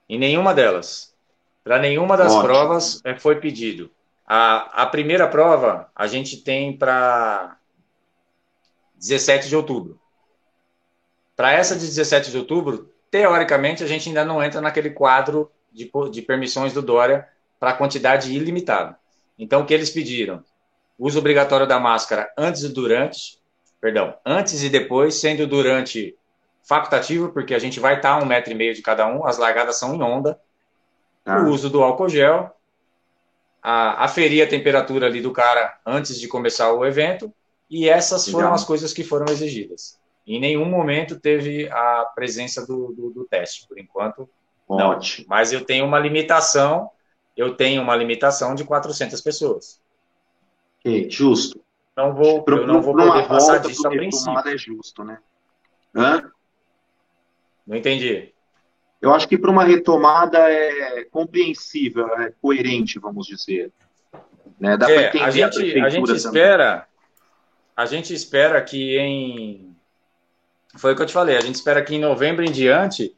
Em 0.08 0.18
nenhuma 0.18 0.52
delas. 0.52 1.14
Para 1.62 1.78
nenhuma 1.78 2.16
das 2.16 2.32
Ótimo. 2.32 2.48
provas 2.48 3.00
é, 3.04 3.18
foi 3.18 3.36
pedido. 3.40 3.90
A, 4.26 4.82
a 4.82 4.86
primeira 4.86 5.26
prova 5.26 5.90
a 5.94 6.06
gente 6.06 6.38
tem 6.38 6.76
para 6.76 7.56
17 8.96 9.48
de 9.48 9.56
outubro. 9.56 10.00
Para 11.36 11.52
essa 11.52 11.74
de 11.74 11.86
17 11.86 12.30
de 12.30 12.38
outubro, 12.38 12.89
teoricamente, 13.10 13.82
a 13.82 13.86
gente 13.86 14.08
ainda 14.08 14.24
não 14.24 14.42
entra 14.42 14.60
naquele 14.60 14.90
quadro 14.90 15.50
de, 15.72 15.90
de 16.10 16.22
permissões 16.22 16.72
do 16.72 16.82
Dória 16.82 17.28
para 17.58 17.74
quantidade 17.74 18.34
ilimitada. 18.34 18.98
Então, 19.38 19.62
o 19.62 19.66
que 19.66 19.74
eles 19.74 19.90
pediram? 19.90 20.44
Uso 20.98 21.18
obrigatório 21.18 21.66
da 21.66 21.80
máscara 21.80 22.30
antes 22.36 22.62
e 22.62 22.68
durante, 22.68 23.38
perdão, 23.80 24.14
antes 24.24 24.62
e 24.62 24.68
depois, 24.68 25.14
sendo 25.14 25.46
durante 25.46 26.16
facultativo, 26.62 27.30
porque 27.30 27.54
a 27.54 27.58
gente 27.58 27.80
vai 27.80 27.96
estar 27.96 28.10
a 28.10 28.18
um 28.18 28.26
metro 28.26 28.52
e 28.52 28.54
meio 28.54 28.74
de 28.74 28.82
cada 28.82 29.06
um, 29.06 29.26
as 29.26 29.38
largadas 29.38 29.76
são 29.76 29.94
em 29.94 30.02
onda. 30.02 30.38
Ah. 31.24 31.40
O 31.40 31.48
uso 31.48 31.70
do 31.70 31.82
álcool 31.82 32.08
gel 32.08 32.54
a, 33.62 34.04
aferir 34.04 34.42
a 34.42 34.48
temperatura 34.48 35.06
ali 35.06 35.20
do 35.20 35.32
cara 35.32 35.78
antes 35.84 36.18
de 36.18 36.28
começar 36.28 36.72
o 36.72 36.84
evento, 36.84 37.32
e 37.68 37.88
essas 37.88 38.26
foram 38.26 38.46
Legal. 38.46 38.54
as 38.54 38.64
coisas 38.64 38.92
que 38.92 39.04
foram 39.04 39.26
exigidas. 39.32 39.98
Em 40.30 40.38
nenhum 40.38 40.64
momento 40.64 41.18
teve 41.18 41.68
a 41.68 42.04
presença 42.14 42.64
do, 42.64 42.92
do, 42.92 43.10
do 43.10 43.24
teste, 43.24 43.66
por 43.66 43.76
enquanto. 43.80 44.30
Ótimo. 44.68 45.26
Não. 45.28 45.36
Mas 45.36 45.52
eu 45.52 45.64
tenho 45.64 45.84
uma 45.84 45.98
limitação, 45.98 46.88
eu 47.36 47.56
tenho 47.56 47.82
uma 47.82 47.96
limitação 47.96 48.54
de 48.54 48.62
400 48.62 49.20
pessoas. 49.20 49.80
Ok, 50.78 51.10
justo. 51.10 51.60
Não 51.96 52.14
vou, 52.14 52.44
pro, 52.44 52.58
eu 52.58 52.66
não 52.68 52.80
vou 52.80 52.94
poder 52.94 53.26
passar 53.26 53.58
disso 53.58 53.84
a 53.88 53.90
princípio. 53.90 54.38
é 54.48 54.56
justo, 54.56 55.02
né? 55.02 55.18
Hã? 55.92 56.30
Não 57.66 57.76
entendi. 57.76 58.32
Eu 59.02 59.12
acho 59.12 59.26
que 59.26 59.36
para 59.36 59.50
uma 59.50 59.64
retomada 59.64 60.38
é 60.38 61.04
compreensível, 61.06 62.06
é 62.20 62.32
coerente, 62.40 63.00
vamos 63.00 63.26
dizer. 63.26 63.72
Né? 64.60 64.76
Dá 64.76 64.88
é, 64.88 65.08
a 65.08 65.30
gente, 65.32 65.80
a, 65.80 65.86
a 65.86 65.88
gente 65.88 66.12
espera, 66.12 66.86
a 67.76 67.84
gente 67.84 68.14
espera 68.14 68.62
que 68.62 68.96
em 68.96 69.69
foi 70.76 70.92
o 70.92 70.96
que 70.96 71.02
eu 71.02 71.06
te 71.06 71.12
falei, 71.12 71.36
a 71.36 71.40
gente 71.40 71.56
espera 71.56 71.82
que 71.82 71.94
em 71.94 72.00
novembro 72.00 72.44
em 72.44 72.50
diante 72.52 73.14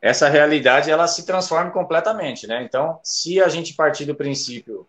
essa 0.00 0.28
realidade 0.28 0.90
ela 0.90 1.06
se 1.06 1.26
transforme 1.26 1.70
completamente, 1.70 2.46
né? 2.46 2.62
Então, 2.62 3.00
se 3.02 3.40
a 3.40 3.48
gente 3.48 3.74
partir 3.74 4.04
do 4.04 4.14
princípio 4.14 4.86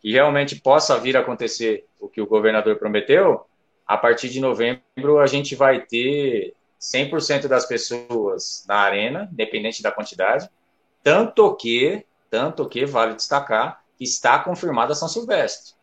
que 0.00 0.12
realmente 0.12 0.56
possa 0.56 0.98
vir 0.98 1.16
a 1.16 1.20
acontecer 1.20 1.86
o 1.98 2.08
que 2.08 2.20
o 2.20 2.26
governador 2.26 2.76
prometeu, 2.76 3.46
a 3.86 3.96
partir 3.96 4.28
de 4.28 4.40
novembro 4.40 5.18
a 5.18 5.26
gente 5.26 5.54
vai 5.54 5.80
ter 5.80 6.54
100% 6.80 7.46
das 7.46 7.66
pessoas 7.66 8.64
na 8.66 8.76
arena, 8.76 9.28
independente 9.30 9.82
da 9.82 9.92
quantidade, 9.92 10.48
tanto 11.02 11.54
que, 11.56 12.04
tanto 12.30 12.68
que 12.68 12.86
vale 12.86 13.14
destacar 13.14 13.82
que 13.96 14.04
está 14.04 14.38
confirmada 14.38 14.92
a 14.92 14.96
São 14.96 15.08
Silvestre. 15.08 15.74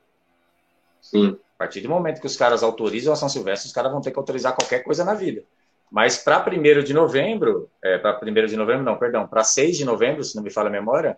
Sim. 1.01 1.37
A 1.55 1.57
partir 1.57 1.81
do 1.81 1.89
momento 1.89 2.19
que 2.19 2.27
os 2.27 2.35
caras 2.35 2.63
autorizam 2.63 3.13
a 3.13 3.15
São 3.15 3.29
Silvestre, 3.29 3.67
os 3.67 3.73
caras 3.73 3.91
vão 3.91 4.01
ter 4.01 4.11
que 4.11 4.19
autorizar 4.19 4.55
qualquer 4.55 4.79
coisa 4.83 5.03
na 5.03 5.13
vida. 5.13 5.43
Mas 5.89 6.17
para 6.17 6.45
1 6.45 6.83
de 6.83 6.93
novembro, 6.93 7.69
é, 7.81 7.97
para 7.97 8.19
1 8.21 8.45
de 8.45 8.57
novembro, 8.57 8.83
não, 8.83 8.97
perdão, 8.97 9.27
para 9.27 9.43
6 9.43 9.77
de 9.77 9.85
novembro, 9.85 10.23
se 10.23 10.35
não 10.35 10.43
me 10.43 10.49
falha 10.49 10.67
a 10.67 10.71
memória, 10.71 11.17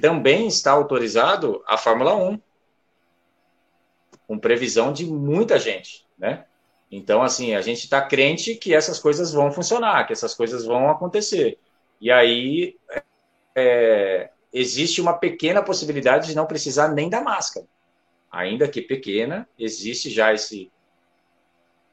também 0.00 0.46
está 0.46 0.72
autorizado 0.72 1.62
a 1.66 1.76
Fórmula 1.76 2.14
1. 2.14 2.40
Com 4.26 4.38
previsão 4.38 4.92
de 4.92 5.04
muita 5.06 5.58
gente, 5.58 6.06
né? 6.18 6.46
Então, 6.90 7.22
assim, 7.22 7.54
a 7.54 7.60
gente 7.60 7.84
está 7.84 8.00
crente 8.00 8.54
que 8.54 8.74
essas 8.74 8.98
coisas 8.98 9.32
vão 9.32 9.50
funcionar, 9.50 10.06
que 10.06 10.12
essas 10.12 10.32
coisas 10.32 10.64
vão 10.64 10.88
acontecer. 10.88 11.58
E 12.00 12.10
aí 12.10 12.76
é, 13.54 14.30
existe 14.52 15.00
uma 15.00 15.14
pequena 15.14 15.62
possibilidade 15.62 16.28
de 16.28 16.36
não 16.36 16.46
precisar 16.46 16.88
nem 16.88 17.10
da 17.10 17.20
máscara. 17.20 17.66
Ainda 18.30 18.68
que 18.68 18.80
pequena, 18.80 19.48
existe 19.58 20.10
já 20.10 20.32
esse. 20.32 20.70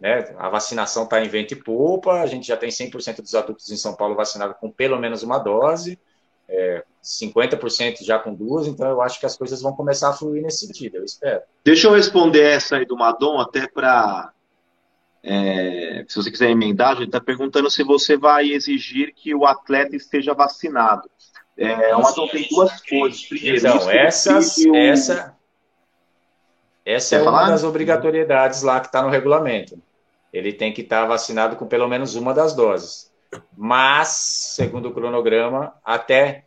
Né, 0.01 0.33
a 0.39 0.49
vacinação 0.49 1.03
está 1.03 1.23
em 1.23 1.29
vento 1.29 1.51
e 1.51 1.55
poupa, 1.55 2.21
a 2.21 2.25
gente 2.25 2.47
já 2.47 2.57
tem 2.57 2.71
100% 2.71 3.21
dos 3.21 3.35
adultos 3.35 3.69
em 3.69 3.77
São 3.77 3.95
Paulo 3.95 4.15
vacinados 4.15 4.57
com 4.59 4.71
pelo 4.71 4.97
menos 4.97 5.21
uma 5.21 5.37
dose, 5.37 5.99
é, 6.49 6.83
50% 7.03 8.03
já 8.03 8.17
com 8.17 8.33
duas, 8.33 8.65
então 8.65 8.89
eu 8.89 8.99
acho 8.99 9.19
que 9.19 9.27
as 9.27 9.37
coisas 9.37 9.61
vão 9.61 9.73
começar 9.75 10.09
a 10.09 10.13
fluir 10.13 10.41
nesse 10.41 10.65
sentido, 10.65 10.97
eu 10.97 11.05
espero. 11.05 11.41
Deixa 11.63 11.87
eu 11.87 11.93
responder 11.93 12.41
essa 12.41 12.77
aí 12.77 12.85
do 12.85 12.97
Madon, 12.97 13.39
até 13.39 13.67
para 13.67 14.33
é, 15.23 16.03
se 16.07 16.15
você 16.15 16.31
quiser 16.31 16.49
emendar, 16.49 16.93
a 16.93 16.95
gente 16.95 17.05
está 17.05 17.21
perguntando 17.21 17.69
se 17.69 17.83
você 17.83 18.17
vai 18.17 18.49
exigir 18.49 19.13
que 19.13 19.35
o 19.35 19.45
atleta 19.45 19.95
esteja 19.95 20.33
vacinado. 20.33 21.07
É, 21.55 21.95
uma 21.95 22.11
tem 22.11 22.47
duas 22.49 22.81
coisas. 22.81 23.23
Primeiro, 23.25 23.57
então, 23.59 23.91
essas, 23.91 24.57
o... 24.57 24.75
essa, 24.75 25.37
essa 26.83 27.17
é 27.17 27.21
uma 27.21 27.49
das 27.49 27.63
obrigatoriedades 27.63 28.63
lá 28.63 28.79
que 28.79 28.87
está 28.87 29.03
no 29.03 29.09
regulamento. 29.09 29.79
Ele 30.31 30.53
tem 30.53 30.71
que 30.73 30.81
estar 30.81 31.05
vacinado 31.05 31.55
com 31.55 31.65
pelo 31.67 31.87
menos 31.87 32.15
uma 32.15 32.33
das 32.33 32.53
doses. 32.53 33.11
Mas, 33.55 34.09
segundo 34.55 34.89
o 34.89 34.93
cronograma, 34.93 35.73
até, 35.83 36.45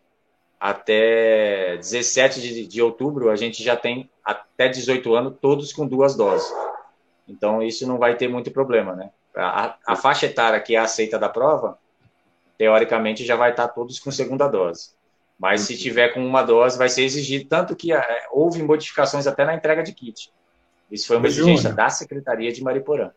até 0.58 1.76
17 1.76 2.40
de, 2.40 2.66
de 2.66 2.82
outubro, 2.82 3.30
a 3.30 3.36
gente 3.36 3.62
já 3.62 3.76
tem 3.76 4.10
até 4.24 4.68
18 4.68 5.14
anos, 5.14 5.34
todos 5.40 5.72
com 5.72 5.86
duas 5.86 6.14
doses. 6.14 6.50
Então, 7.28 7.62
isso 7.62 7.86
não 7.86 7.98
vai 7.98 8.16
ter 8.16 8.28
muito 8.28 8.50
problema, 8.50 8.94
né? 8.94 9.10
A, 9.36 9.76
a 9.86 9.96
faixa 9.96 10.26
etária 10.26 10.60
que 10.60 10.76
é 10.76 10.78
aceita 10.78 11.18
da 11.18 11.28
prova, 11.28 11.78
teoricamente, 12.56 13.24
já 13.24 13.36
vai 13.36 13.50
estar 13.50 13.68
todos 13.68 13.98
com 13.98 14.10
segunda 14.10 14.46
dose. 14.46 14.90
Mas 15.38 15.62
se 15.62 15.76
tiver 15.76 16.10
com 16.10 16.24
uma 16.24 16.42
dose, 16.42 16.78
vai 16.78 16.88
ser 16.88 17.02
exigido, 17.02 17.48
tanto 17.48 17.74
que 17.74 17.92
é, 17.92 18.26
houve 18.30 18.62
modificações 18.62 19.26
até 19.26 19.44
na 19.44 19.54
entrega 19.54 19.82
de 19.82 19.92
kit. 19.92 20.32
Isso 20.90 21.08
foi 21.08 21.16
uma 21.16 21.26
exigência 21.26 21.72
da 21.72 21.88
Secretaria 21.90 22.52
de 22.52 22.62
Mariporã, 22.62 23.10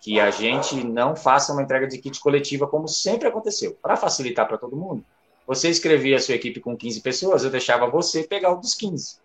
que 0.00 0.20
a 0.20 0.30
gente 0.30 0.76
não 0.84 1.16
faça 1.16 1.52
uma 1.52 1.62
entrega 1.62 1.86
de 1.86 1.98
kit 1.98 2.20
coletiva 2.20 2.66
como 2.66 2.86
sempre 2.86 3.28
aconteceu, 3.28 3.76
para 3.82 3.96
facilitar 3.96 4.46
para 4.46 4.58
todo 4.58 4.76
mundo. 4.76 5.04
Você 5.46 5.68
escrevia 5.68 6.16
a 6.16 6.20
sua 6.20 6.34
equipe 6.34 6.60
com 6.60 6.76
15 6.76 7.00
pessoas, 7.00 7.42
eu 7.42 7.50
deixava 7.50 7.88
você 7.88 8.22
pegar 8.22 8.52
o 8.52 8.60
dos 8.60 8.74
15. 8.74 9.18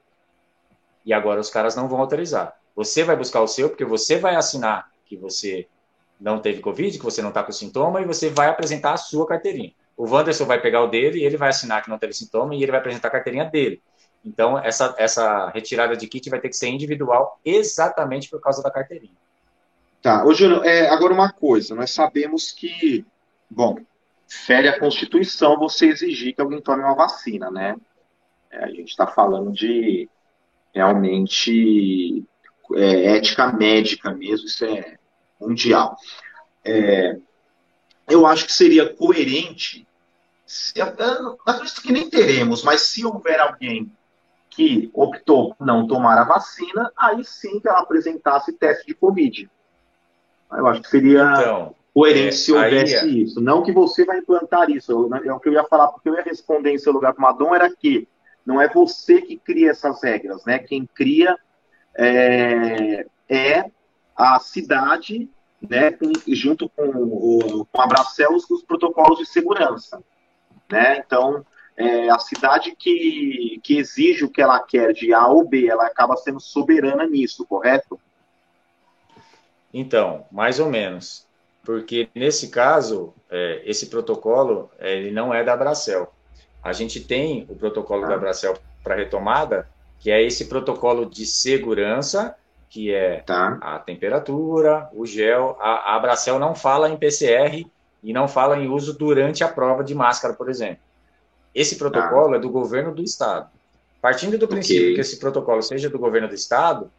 E 1.05 1.13
agora 1.13 1.39
os 1.39 1.49
caras 1.49 1.75
não 1.75 1.87
vão 1.87 1.99
autorizar. 1.99 2.57
Você 2.75 3.03
vai 3.03 3.15
buscar 3.15 3.41
o 3.41 3.47
seu, 3.47 3.69
porque 3.69 3.85
você 3.85 4.17
vai 4.17 4.35
assinar 4.35 4.89
que 5.05 5.17
você 5.17 5.67
não 6.19 6.39
teve 6.39 6.61
Covid, 6.61 6.97
que 6.97 7.03
você 7.03 7.21
não 7.21 7.29
está 7.29 7.43
com 7.43 7.51
sintoma, 7.51 8.01
e 8.01 8.05
você 8.05 8.29
vai 8.29 8.47
apresentar 8.47 8.93
a 8.93 8.97
sua 8.97 9.27
carteirinha. 9.27 9.73
O 9.95 10.07
Wanderson 10.09 10.45
vai 10.45 10.59
pegar 10.59 10.81
o 10.81 10.87
dele, 10.87 11.23
ele 11.23 11.37
vai 11.37 11.49
assinar 11.49 11.83
que 11.83 11.89
não 11.89 11.99
teve 11.99 12.13
sintoma 12.13 12.55
e 12.55 12.63
ele 12.63 12.71
vai 12.71 12.79
apresentar 12.79 13.09
a 13.09 13.11
carteirinha 13.11 13.45
dele. 13.45 13.81
Então, 14.25 14.57
essa, 14.57 14.95
essa 14.97 15.49
retirada 15.49 15.95
de 15.97 16.07
kit 16.07 16.29
vai 16.29 16.39
ter 16.39 16.49
que 16.49 16.55
ser 16.55 16.69
individual 16.69 17.39
exatamente 17.43 18.29
por 18.29 18.39
causa 18.39 18.63
da 18.63 18.71
carteirinha. 18.71 19.13
Tá. 20.03 20.25
Ô, 20.25 20.33
Júnior, 20.33 20.65
é, 20.65 20.89
agora 20.89 21.13
uma 21.13 21.31
coisa. 21.31 21.73
Nós 21.73 21.91
sabemos 21.91 22.51
que, 22.51 23.05
bom, 23.49 23.77
fere 24.27 24.67
a 24.67 24.77
Constituição 24.77 25.57
você 25.57 25.85
exigir 25.85 26.35
que 26.35 26.41
alguém 26.41 26.59
tome 26.59 26.83
uma 26.83 26.93
vacina, 26.93 27.49
né? 27.49 27.77
É, 28.51 28.65
a 28.65 28.67
gente 28.67 28.89
está 28.89 29.07
falando 29.07 29.53
de 29.53 30.09
realmente 30.73 32.25
é, 32.73 33.15
ética 33.15 33.53
médica 33.53 34.11
mesmo, 34.11 34.45
isso 34.45 34.65
é 34.65 34.97
mundial. 35.39 35.95
É, 36.65 37.17
eu 38.09 38.27
acho 38.27 38.45
que 38.45 38.51
seria 38.51 38.93
coerente, 38.93 39.87
se, 40.45 40.81
acredito 40.81 41.81
que 41.81 41.93
nem 41.93 42.09
teremos, 42.09 42.61
mas 42.61 42.81
se 42.81 43.05
houver 43.05 43.39
alguém 43.39 43.89
que 44.49 44.91
optou 44.93 45.55
por 45.55 45.65
não 45.65 45.87
tomar 45.87 46.17
a 46.17 46.25
vacina, 46.25 46.91
aí 46.97 47.23
sim 47.23 47.61
que 47.61 47.69
ela 47.69 47.79
apresentasse 47.79 48.51
teste 48.51 48.85
de 48.85 48.93
Covid. 48.93 49.49
Eu 50.57 50.67
acho 50.67 50.81
que 50.81 50.89
seria 50.89 51.33
então, 51.39 51.75
coerente 51.93 52.27
é, 52.27 52.31
se 52.31 52.51
houvesse 52.51 52.95
é... 52.95 53.05
isso. 53.07 53.41
Não 53.41 53.63
que 53.63 53.71
você 53.71 54.05
vai 54.05 54.19
implantar 54.19 54.69
isso. 54.69 54.91
É 55.23 55.33
o 55.33 55.39
que 55.39 55.49
eu 55.49 55.53
ia 55.53 55.63
falar, 55.63 55.87
porque 55.89 56.09
eu 56.09 56.15
ia 56.15 56.23
responder 56.23 56.71
em 56.71 56.77
seu 56.77 56.91
lugar 56.91 57.13
com 57.13 57.19
o 57.19 57.21
Madon, 57.23 57.55
era 57.55 57.69
que 57.69 58.07
não 58.45 58.61
é 58.61 58.67
você 58.67 59.21
que 59.21 59.37
cria 59.37 59.71
essas 59.71 60.03
regras, 60.03 60.43
né? 60.45 60.59
Quem 60.59 60.85
cria 60.85 61.37
é, 61.95 63.05
é 63.29 63.65
a 64.15 64.39
cidade, 64.39 65.29
né? 65.61 65.97
junto 66.27 66.69
com, 66.69 66.83
o, 66.83 67.65
com 67.71 67.81
a 67.81 67.87
Bracel, 67.87 68.33
os, 68.33 68.49
os 68.49 68.63
protocolos 68.63 69.19
de 69.19 69.25
segurança. 69.25 70.03
Né? 70.69 71.03
Então, 71.05 71.45
é, 71.77 72.09
a 72.09 72.19
cidade 72.19 72.75
que, 72.77 73.59
que 73.63 73.77
exige 73.77 74.23
o 74.23 74.29
que 74.29 74.41
ela 74.41 74.59
quer 74.59 74.93
de 74.93 75.13
A 75.13 75.27
ou 75.27 75.47
B, 75.47 75.67
ela 75.67 75.85
acaba 75.85 76.15
sendo 76.17 76.39
soberana 76.39 77.05
nisso, 77.05 77.45
correto? 77.45 77.99
Então, 79.73 80.25
mais 80.31 80.59
ou 80.59 80.69
menos. 80.69 81.25
Porque 81.63 82.09
nesse 82.13 82.49
caso, 82.49 83.13
é, 83.29 83.61
esse 83.65 83.87
protocolo 83.87 84.69
é, 84.77 84.97
ele 84.97 85.11
não 85.11 85.33
é 85.33 85.43
da 85.43 85.55
Bracel. 85.55 86.13
A 86.61 86.73
gente 86.73 86.99
tem 86.99 87.45
o 87.49 87.55
protocolo 87.55 88.05
ah. 88.05 88.09
da 88.09 88.17
Bracel 88.17 88.57
para 88.83 88.95
retomada, 88.95 89.67
que 89.99 90.11
é 90.11 90.21
esse 90.21 90.45
protocolo 90.45 91.05
de 91.05 91.25
segurança, 91.25 92.35
que 92.69 92.93
é 92.93 93.21
tá. 93.21 93.57
a 93.61 93.79
temperatura, 93.79 94.89
o 94.93 95.05
gel. 95.05 95.57
A, 95.59 95.95
a 95.95 95.99
Bracel 95.99 96.37
não 96.37 96.53
fala 96.53 96.89
em 96.89 96.97
PCR 96.97 97.65
e 98.03 98.11
não 98.11 98.27
fala 98.27 98.57
em 98.57 98.67
uso 98.67 98.97
durante 98.97 99.43
a 99.43 99.47
prova 99.47 99.83
de 99.83 99.95
máscara, 99.95 100.33
por 100.33 100.49
exemplo. 100.49 100.83
Esse 101.55 101.77
protocolo 101.77 102.33
ah. 102.33 102.37
é 102.37 102.39
do 102.39 102.49
governo 102.49 102.93
do 102.93 103.01
estado. 103.01 103.49
Partindo 104.01 104.37
do 104.37 104.49
princípio 104.49 104.83
okay. 104.83 104.95
que 104.95 105.01
esse 105.01 105.17
protocolo 105.17 105.61
seja 105.61 105.89
do 105.89 105.97
governo 105.97 106.27
do 106.27 106.35
estado, 106.35 106.91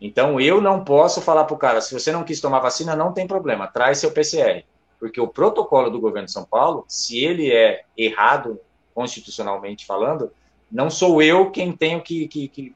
Então, 0.00 0.40
eu 0.40 0.60
não 0.60 0.84
posso 0.84 1.20
falar 1.20 1.44
para 1.44 1.54
o 1.54 1.58
cara, 1.58 1.80
se 1.80 1.92
você 1.92 2.12
não 2.12 2.24
quis 2.24 2.40
tomar 2.40 2.60
vacina, 2.60 2.94
não 2.94 3.12
tem 3.12 3.26
problema, 3.26 3.66
traz 3.66 3.98
seu 3.98 4.12
PCR. 4.12 4.64
Porque 5.00 5.20
o 5.20 5.28
protocolo 5.28 5.90
do 5.90 6.00
governo 6.00 6.26
de 6.26 6.32
São 6.32 6.44
Paulo, 6.44 6.84
se 6.88 7.18
ele 7.18 7.52
é 7.52 7.84
errado 7.96 8.60
constitucionalmente 8.94 9.84
falando, 9.84 10.30
não 10.70 10.90
sou 10.90 11.22
eu 11.22 11.50
quem 11.50 11.72
tenho 11.72 12.00
que. 12.00 12.28
que, 12.28 12.48
que... 12.48 12.74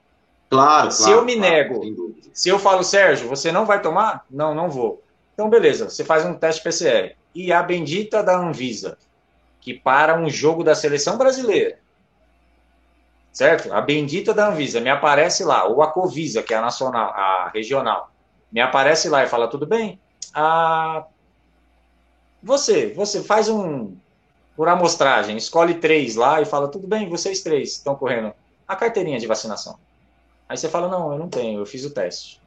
Claro. 0.51 0.91
Se 0.91 1.05
claro, 1.05 1.19
eu 1.19 1.25
me 1.25 1.37
claro, 1.37 1.53
nego, 1.53 2.17
se 2.33 2.49
eu 2.49 2.59
falo, 2.59 2.83
Sérgio, 2.83 3.29
você 3.29 3.53
não 3.53 3.67
vai 3.67 3.83
tomar? 3.83 4.25
Não, 4.31 4.55
não 4.55 4.71
vou. 4.71 5.03
Então, 5.35 5.51
beleza, 5.51 5.89
você 5.89 6.05
faz 6.05 6.25
um 6.25 6.35
teste 6.35 6.63
PCR. 6.63 7.15
E 7.35 7.53
a 7.53 7.63
bendita 7.63 8.23
da 8.23 8.37
Anvisa, 8.37 8.99
que 9.61 9.75
para 9.75 10.19
um 10.19 10.29
jogo 10.29 10.65
da 10.65 10.75
seleção 10.75 11.19
brasileira, 11.19 11.79
certo? 13.33 13.73
A 13.73 13.81
bendita 13.81 14.33
da 14.33 14.49
Anvisa 14.49 14.81
me 14.81 14.91
aparece 14.91 15.45
lá, 15.45 15.65
ou 15.65 15.83
a 15.83 15.93
Covisa, 15.93 16.43
que 16.43 16.55
é 16.55 16.57
a 16.57 16.63
nacional, 16.63 17.11
a 17.11 17.51
regional, 17.53 18.11
me 18.51 18.61
aparece 18.61 19.09
lá 19.09 19.23
e 19.23 19.29
fala: 19.29 19.49
tudo 19.49 19.67
bem? 19.67 20.01
Ah, 20.35 21.05
você, 22.43 22.93
você 22.95 23.23
faz 23.23 23.49
um, 23.49 23.95
por 24.57 24.69
amostragem, 24.69 25.37
escolhe 25.37 25.75
três 25.75 26.17
lá 26.17 26.41
e 26.41 26.45
fala, 26.45 26.67
tudo 26.67 26.89
bem, 26.89 27.09
vocês 27.09 27.43
três 27.43 27.75
estão 27.75 27.95
correndo 27.95 28.33
a 28.67 28.75
carteirinha 28.75 29.21
de 29.21 29.27
vacinação. 29.27 29.79
Aí 30.49 30.57
você 30.57 30.69
fala, 30.69 30.89
não, 30.89 31.13
eu 31.13 31.19
não 31.19 31.29
tenho, 31.29 31.61
eu 31.61 31.67
fiz 31.67 31.85
o 31.85 31.91
teste. 31.91 32.41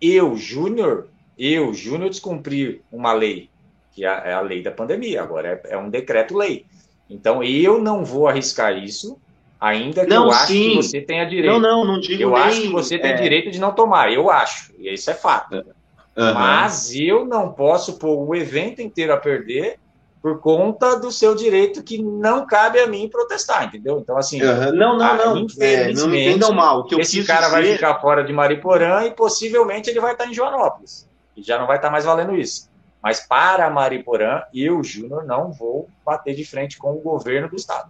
Eu, 0.00 0.36
Júnior, 0.36 1.06
eu, 1.38 1.72
Júnior, 1.72 2.10
descumprir 2.10 2.80
uma 2.90 3.12
lei, 3.12 3.48
que 3.92 4.04
é, 4.04 4.08
é 4.08 4.32
a 4.32 4.40
lei 4.40 4.62
da 4.62 4.70
pandemia, 4.70 5.22
agora 5.22 5.60
é, 5.64 5.74
é 5.74 5.78
um 5.78 5.88
decreto-lei. 5.88 6.66
Então, 7.08 7.42
eu 7.42 7.80
não 7.80 8.04
vou 8.04 8.26
arriscar 8.26 8.76
isso, 8.76 9.18
ainda 9.60 10.04
que 10.04 10.10
não, 10.10 10.24
eu 10.24 10.32
acho 10.32 10.52
sim. 10.52 10.70
que 10.70 10.76
você 10.76 11.00
tenha 11.00 11.24
direito. 11.24 11.52
Não, 11.52 11.60
não, 11.60 11.84
não 11.84 12.00
digo 12.00 12.22
Eu 12.22 12.30
nem, 12.30 12.38
acho 12.38 12.62
que 12.62 12.68
você 12.68 12.98
tem 12.98 13.12
é... 13.12 13.14
direito 13.14 13.50
de 13.50 13.60
não 13.60 13.72
tomar, 13.72 14.12
eu 14.12 14.28
acho, 14.28 14.72
e 14.78 14.92
isso 14.92 15.10
é 15.10 15.14
fato. 15.14 15.54
Uhum. 15.54 16.34
Mas 16.34 16.94
eu 16.94 17.24
não 17.24 17.52
posso 17.52 17.98
pôr 17.98 18.16
o 18.16 18.34
evento 18.34 18.82
inteiro 18.82 19.12
a 19.12 19.16
perder 19.16 19.78
por 20.26 20.40
conta 20.40 20.98
do 20.98 21.12
seu 21.12 21.36
direito 21.36 21.84
que 21.84 22.02
não 22.02 22.44
cabe 22.44 22.80
a 22.80 22.86
mim 22.88 23.08
protestar, 23.08 23.64
entendeu? 23.64 24.00
Então, 24.00 24.18
assim, 24.18 24.42
uhum. 24.42 24.74
não, 24.74 24.98
não, 24.98 25.16
não, 25.16 25.38
infelizmente, 25.38 25.62
é, 25.62 25.92
não 25.92 26.08
me 26.08 26.20
entendam 26.20 26.52
mal. 26.52 26.80
O 26.80 26.84
que 26.84 27.00
esse 27.00 27.22
cara 27.22 27.46
dizer... 27.46 27.52
vai 27.52 27.72
ficar 27.74 28.00
fora 28.00 28.24
de 28.24 28.32
Mariporã 28.32 29.04
e 29.04 29.12
possivelmente 29.12 29.88
ele 29.88 30.00
vai 30.00 30.14
estar 30.14 30.26
em 30.26 30.34
Joanópolis. 30.34 31.08
E 31.36 31.44
já 31.44 31.60
não 31.60 31.68
vai 31.68 31.76
estar 31.76 31.90
mais 31.90 32.04
valendo 32.04 32.34
isso. 32.34 32.68
Mas 33.00 33.20
para 33.20 33.70
Mariporã, 33.70 34.42
eu, 34.52 34.82
Júnior, 34.82 35.24
não 35.24 35.52
vou 35.52 35.88
bater 36.04 36.34
de 36.34 36.44
frente 36.44 36.76
com 36.76 36.92
o 36.92 37.00
governo 37.00 37.48
do 37.48 37.54
Estado. 37.54 37.88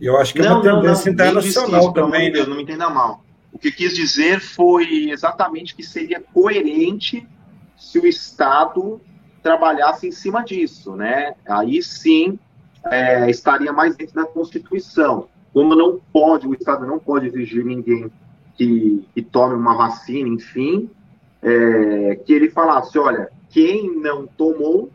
E 0.00 0.06
eu 0.06 0.16
acho 0.16 0.32
que 0.32 0.40
é 0.40 0.50
uma 0.50 0.62
tendência 0.62 1.12
não, 1.12 1.12
internacional 1.12 1.80
isso, 1.82 1.92
também. 1.92 2.32
Deus, 2.32 2.48
não 2.48 2.56
me 2.56 2.62
entenda 2.62 2.88
mal. 2.88 3.20
O 3.52 3.58
que 3.58 3.70
quis 3.70 3.92
dizer 3.92 4.40
foi 4.40 5.10
exatamente 5.10 5.74
que 5.74 5.82
seria 5.82 6.18
coerente 6.32 7.28
se 7.76 7.98
o 7.98 8.06
Estado 8.06 9.02
trabalhasse 9.46 10.08
em 10.08 10.10
cima 10.10 10.42
disso, 10.42 10.96
né? 10.96 11.36
Aí 11.46 11.80
sim 11.80 12.36
é, 12.90 13.30
estaria 13.30 13.72
mais 13.72 13.94
dentro 13.94 14.16
da 14.16 14.26
Constituição. 14.26 15.28
Como 15.52 15.76
não 15.76 16.00
pode, 16.12 16.48
o 16.48 16.52
Estado 16.52 16.84
não 16.84 16.98
pode 16.98 17.28
exigir 17.28 17.64
ninguém 17.64 18.10
que, 18.56 19.06
que 19.14 19.22
tome 19.22 19.54
uma 19.54 19.76
vacina, 19.76 20.28
enfim, 20.28 20.90
é, 21.40 22.16
que 22.16 22.32
ele 22.32 22.50
falasse, 22.50 22.98
olha, 22.98 23.30
quem 23.48 23.96
não 24.00 24.26
tomou, 24.26 24.90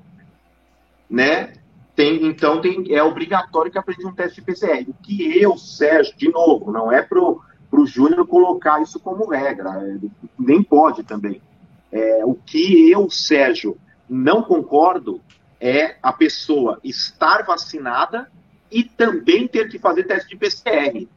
né, 1.09 1.53
tem, 1.95 2.25
então 2.25 2.59
tem, 2.59 2.93
é 2.93 3.01
obrigatório 3.01 3.71
que 3.71 3.77
apresente 3.77 4.05
um 4.05 4.13
teste 4.13 4.41
PCR. 4.41 4.85
O 4.85 4.93
que 5.01 5.41
eu, 5.41 5.57
Sérgio, 5.57 6.13
de 6.17 6.29
novo, 6.29 6.73
não 6.73 6.91
é 6.91 7.01
pro, 7.01 7.41
pro 7.69 7.85
Júnior 7.85 8.27
colocar 8.27 8.81
isso 8.81 8.99
como 8.99 9.29
regra, 9.29 9.69
é, 9.81 9.97
nem 10.37 10.61
pode 10.61 11.03
também. 11.03 11.41
É, 11.89 12.25
o 12.25 12.35
que 12.35 12.91
eu, 12.91 13.09
Sérgio, 13.09 13.77
não 14.09 14.41
concordo 14.41 15.21
é 15.59 15.95
a 16.01 16.11
pessoa 16.11 16.79
estar 16.83 17.43
vacinada 17.43 18.31
e 18.71 18.83
também 18.83 19.47
ter 19.47 19.69
que 19.69 19.77
fazer 19.77 20.03
teste 20.05 20.29
de 20.29 20.35
PCR. 20.35 21.07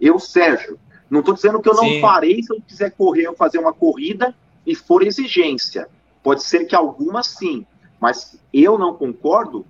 Eu, 0.00 0.18
Sérgio, 0.18 0.78
não 1.10 1.20
estou 1.20 1.34
dizendo 1.34 1.60
que 1.60 1.68
eu 1.68 1.74
não 1.74 1.84
Sim. 1.84 2.00
farei 2.00 2.42
se 2.42 2.52
eu 2.52 2.60
quiser 2.62 2.90
correr 2.92 3.28
ou 3.28 3.36
fazer 3.36 3.58
uma 3.58 3.72
corrida 3.72 4.34
e 4.66 4.74
for 4.74 5.02
exigência. 5.02 5.88
Pode 6.22 6.42
ser 6.42 6.64
que 6.64 6.74
algumas 6.74 7.26
sim, 7.26 7.66
mas 7.98 8.38
eu 8.52 8.78
não 8.78 8.94
concordo. 8.94 9.66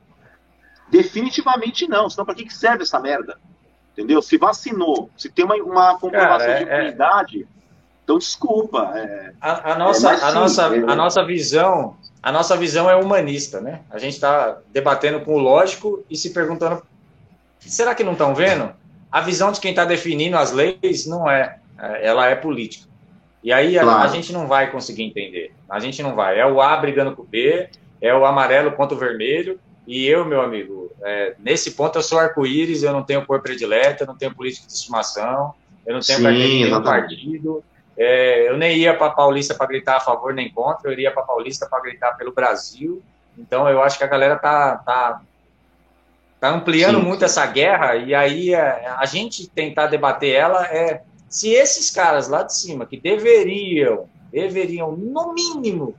Definitivamente 0.91 1.89
não. 1.89 2.11
Senão, 2.11 2.25
para 2.25 2.35
que, 2.35 2.45
que 2.45 2.55
serve 2.55 2.83
essa 2.83 3.01
merda? 3.01 3.39
Entendeu? 3.93 4.21
Se 4.21 4.37
vacinou, 4.37 5.11
se 5.17 5.29
tem 5.29 5.45
uma, 5.45 5.55
uma 5.57 5.99
comprovação 5.99 6.47
Cara, 6.47 6.61
é, 6.61 6.65
de 6.65 6.71
é. 6.71 6.81
imunidade, 6.81 7.43
é... 7.43 7.47
então 8.05 8.19
desculpa. 8.19 8.93
É, 8.95 9.33
a, 9.41 9.73
a, 9.73 9.79
nossa, 9.79 10.11
a, 10.11 10.33
nossa, 10.33 10.67
a 10.67 10.97
nossa 10.97 11.25
visão 11.25 11.97
a 12.23 12.31
nossa 12.31 12.57
visão 12.57 12.89
é 12.89 12.95
humanista, 12.95 13.61
né? 13.61 13.81
A 13.91 13.99
gente 13.99 14.15
está 14.15 14.59
debatendo 14.73 15.21
com 15.21 15.35
o 15.35 15.39
lógico 15.39 16.05
e 16.11 16.17
se 16.17 16.31
perguntando: 16.31 16.83
será 17.61 17.95
que 17.95 18.05
não 18.05 18.13
estão 18.13 18.35
vendo? 18.35 18.71
A 19.11 19.21
visão 19.21 19.51
de 19.51 19.61
quem 19.61 19.71
está 19.71 19.85
definindo 19.85 20.37
as 20.37 20.53
leis 20.53 21.07
não 21.07 21.29
é, 21.29 21.59
é, 21.79 22.07
ela 22.07 22.27
é 22.27 22.35
política. 22.35 22.89
E 23.43 23.53
aí 23.53 23.79
a, 23.79 23.83
claro. 23.83 24.03
a, 24.03 24.09
gente 24.09 24.33
não 24.33 24.47
vai 24.47 24.71
conseguir 24.71 25.03
entender. 25.03 25.53
A 25.69 25.81
gente 25.81 26.03
não 26.03 26.15
vai. 26.15 26.39
É 26.39 26.47
o 26.47 26.61
A 26.61 26.77
brigando 26.77 27.17
com 27.17 27.23
o 27.23 27.27
B, 27.27 27.69
é 28.01 28.15
o 28.15 28.27
amarelo 28.27 28.73
contra 28.73 28.95
o 28.95 29.01
vermelho. 29.01 29.59
E 29.87 30.07
eu, 30.07 30.25
meu 30.25 30.43
amigo, 30.43 30.93
é, 31.03 31.35
nesse 31.39 31.73
ponto 31.73 31.99
eu 31.99 32.03
sou 32.03 32.19
arco-íris, 32.19 32.83
eu 32.83 32.93
não 32.93 33.03
tenho 33.03 33.25
cor 33.27 33.41
predileta, 33.41 34.05
eu 34.05 34.07
não 34.07 34.17
tenho 34.17 34.35
política 34.35 34.67
de 34.67 34.75
estimação, 34.75 35.55
eu 35.87 35.95
não 35.95 36.01
tenho 36.01 36.19
Sim, 36.19 36.25
partido. 36.83 37.65
É, 37.97 38.49
eu 38.49 38.57
nem 38.57 38.77
ia 38.79 38.97
para 38.97 39.11
Paulista 39.11 39.55
para 39.55 39.67
gritar 39.67 39.97
a 39.97 40.01
favor 40.01 40.33
nem 40.33 40.51
contra, 40.51 40.89
eu 40.89 40.93
iria 40.93 41.11
para 41.11 41.23
Paulista 41.23 41.67
para 41.69 41.81
gritar 41.81 42.13
pelo 42.13 42.33
Brasil. 42.33 43.03
Então 43.37 43.69
eu 43.69 43.83
acho 43.83 43.99
que 43.99 44.05
a 44.05 44.09
galera 44.09 44.37
tá, 44.37 44.77
tá, 44.77 45.21
tá 46.39 46.49
ampliando 46.49 46.99
sim, 46.99 47.05
muito 47.05 47.21
sim. 47.21 47.25
essa 47.27 47.47
guerra 47.47 47.97
e 47.97 48.15
aí 48.15 48.55
a, 48.55 48.59
é, 48.59 48.95
a 48.97 49.05
gente 49.05 49.49
tentar 49.49 49.87
debater 49.87 50.35
ela 50.35 50.67
é 50.67 51.03
se 51.31 51.51
esses 51.51 51.91
caras 51.91 52.29
lá 52.29 52.43
de 52.43 52.55
cima 52.55 52.85
que 52.85 52.99
deveriam, 52.99 54.09
deveriam 54.33 54.91
no 54.97 55.33
mínimo 55.33 55.95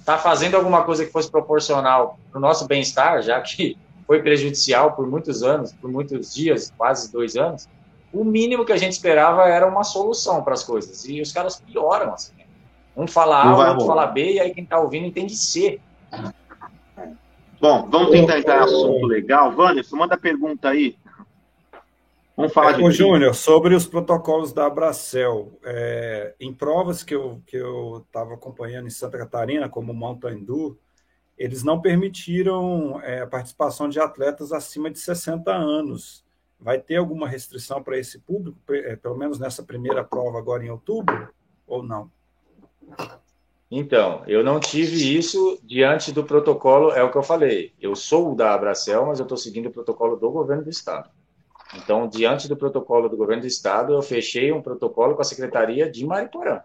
estar 0.00 0.16
tá 0.16 0.18
fazendo 0.18 0.56
alguma 0.56 0.82
coisa 0.82 1.06
que 1.06 1.12
fosse 1.12 1.30
proporcional 1.30 2.18
para 2.30 2.38
o 2.38 2.40
nosso 2.40 2.66
bem-estar, 2.66 3.22
já 3.22 3.40
que 3.40 3.78
foi 4.06 4.20
prejudicial 4.20 4.92
por 4.92 5.06
muitos 5.06 5.44
anos, 5.44 5.72
por 5.72 5.90
muitos 5.90 6.34
dias, 6.34 6.72
quase 6.76 7.12
dois 7.12 7.36
anos, 7.36 7.68
o 8.12 8.24
mínimo 8.24 8.64
que 8.64 8.72
a 8.72 8.76
gente 8.76 8.92
esperava 8.92 9.48
era 9.48 9.66
uma 9.66 9.84
solução 9.84 10.42
para 10.42 10.54
as 10.54 10.62
coisas. 10.62 11.04
E 11.08 11.20
os 11.20 11.32
caras 11.32 11.60
pioram, 11.60 12.12
assim. 12.12 12.32
Um 12.96 13.06
fala 13.06 13.42
A, 13.42 13.54
o 13.54 13.68
outro 13.70 13.86
fala 13.86 14.06
B, 14.06 14.34
e 14.34 14.40
aí 14.40 14.52
quem 14.52 14.64
está 14.64 14.78
ouvindo 14.78 15.06
entende 15.06 15.34
C. 15.34 15.80
Bom, 17.60 17.88
vamos 17.88 18.10
tentar 18.10 18.38
entrar 18.38 18.60
em 18.60 18.64
assunto 18.64 19.06
legal. 19.06 19.54
Wanderson, 19.56 19.96
manda 19.96 20.18
pergunta 20.18 20.68
aí. 20.68 20.96
Vamos 22.36 22.52
falar 22.52 22.72
é, 22.72 22.82
de. 22.82 22.90
Júnior, 22.90 23.34
sobre 23.34 23.74
os 23.74 23.86
protocolos 23.86 24.52
da 24.52 24.66
Abracel. 24.66 25.58
É, 25.64 26.34
em 26.40 26.52
provas 26.52 27.02
que 27.02 27.14
eu 27.14 27.40
que 27.46 27.56
eu 27.56 28.04
estava 28.06 28.34
acompanhando 28.34 28.86
em 28.86 28.90
Santa 28.90 29.16
Catarina, 29.16 29.68
como 29.68 29.94
Mountain 29.94 30.44
Dew, 30.44 30.78
eles 31.38 31.62
não 31.62 31.80
permitiram 31.80 33.00
é, 33.02 33.20
a 33.20 33.26
participação 33.26 33.88
de 33.88 34.00
atletas 34.00 34.52
acima 34.52 34.90
de 34.90 34.98
60 34.98 35.52
anos. 35.52 36.24
Vai 36.62 36.78
ter 36.78 36.96
alguma 36.96 37.28
restrição 37.28 37.82
para 37.82 37.98
esse 37.98 38.20
público, 38.20 38.56
é, 38.70 38.94
pelo 38.94 39.16
menos 39.16 39.38
nessa 39.38 39.64
primeira 39.64 40.04
prova 40.04 40.38
agora 40.38 40.64
em 40.64 40.70
outubro, 40.70 41.28
ou 41.66 41.82
não? 41.82 42.08
Então, 43.68 44.22
eu 44.28 44.44
não 44.44 44.60
tive 44.60 45.16
isso 45.16 45.58
diante 45.64 46.12
do 46.12 46.22
protocolo, 46.22 46.92
é 46.92 47.02
o 47.02 47.10
que 47.10 47.18
eu 47.18 47.22
falei. 47.22 47.72
Eu 47.80 47.96
sou 47.96 48.34
da 48.36 48.54
Abracel, 48.54 49.06
mas 49.06 49.18
eu 49.18 49.24
estou 49.24 49.36
seguindo 49.36 49.66
o 49.66 49.72
protocolo 49.72 50.14
do 50.14 50.30
governo 50.30 50.62
do 50.62 50.70
Estado. 50.70 51.10
Então, 51.74 52.06
diante 52.06 52.46
do 52.48 52.56
protocolo 52.56 53.08
do 53.08 53.16
governo 53.16 53.42
do 53.42 53.48
Estado, 53.48 53.94
eu 53.94 54.02
fechei 54.02 54.52
um 54.52 54.62
protocolo 54.62 55.16
com 55.16 55.22
a 55.22 55.24
Secretaria 55.24 55.90
de 55.90 56.06
Mariporã. 56.06 56.60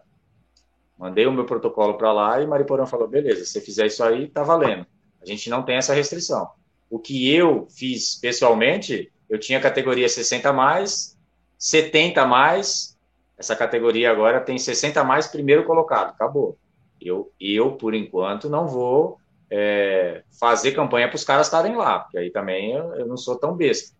Mandei 0.95 1.25
o 1.25 1.31
meu 1.31 1.45
protocolo 1.45 1.97
para 1.97 2.11
lá 2.13 2.41
e 2.41 2.45
Mariporã 2.45 2.85
falou: 2.85 3.07
beleza, 3.07 3.45
se 3.45 3.51
você 3.51 3.61
fizer 3.61 3.87
isso 3.87 4.03
aí, 4.03 4.27
tá 4.27 4.43
valendo. 4.43 4.85
A 5.21 5.25
gente 5.25 5.49
não 5.49 5.63
tem 5.63 5.77
essa 5.77 5.93
restrição. 5.93 6.49
O 6.89 6.99
que 6.99 7.33
eu 7.33 7.67
fiz 7.69 8.15
pessoalmente, 8.15 9.11
eu 9.29 9.39
tinha 9.39 9.59
categoria 9.59 10.07
60 10.07 10.51
mais, 10.53 11.17
70 11.57 12.25
mais. 12.25 12.97
Essa 13.37 13.55
categoria 13.55 14.11
agora 14.11 14.41
tem 14.41 14.57
60 14.57 15.03
mais 15.03 15.27
primeiro 15.27 15.63
colocado. 15.63 16.09
Acabou. 16.09 16.57
Eu, 16.99 17.31
eu 17.39 17.73
por 17.73 17.93
enquanto, 17.93 18.49
não 18.49 18.67
vou 18.67 19.17
é, 19.49 20.23
fazer 20.39 20.71
campanha 20.71 21.07
para 21.07 21.15
os 21.15 21.23
caras 21.23 21.47
estarem 21.47 21.75
lá, 21.75 21.99
porque 21.99 22.17
aí 22.17 22.31
também 22.31 22.73
eu, 22.73 22.95
eu, 22.95 23.07
não 23.07 23.17
sou 23.17 23.37
tão 23.37 23.55
besta. 23.55 23.95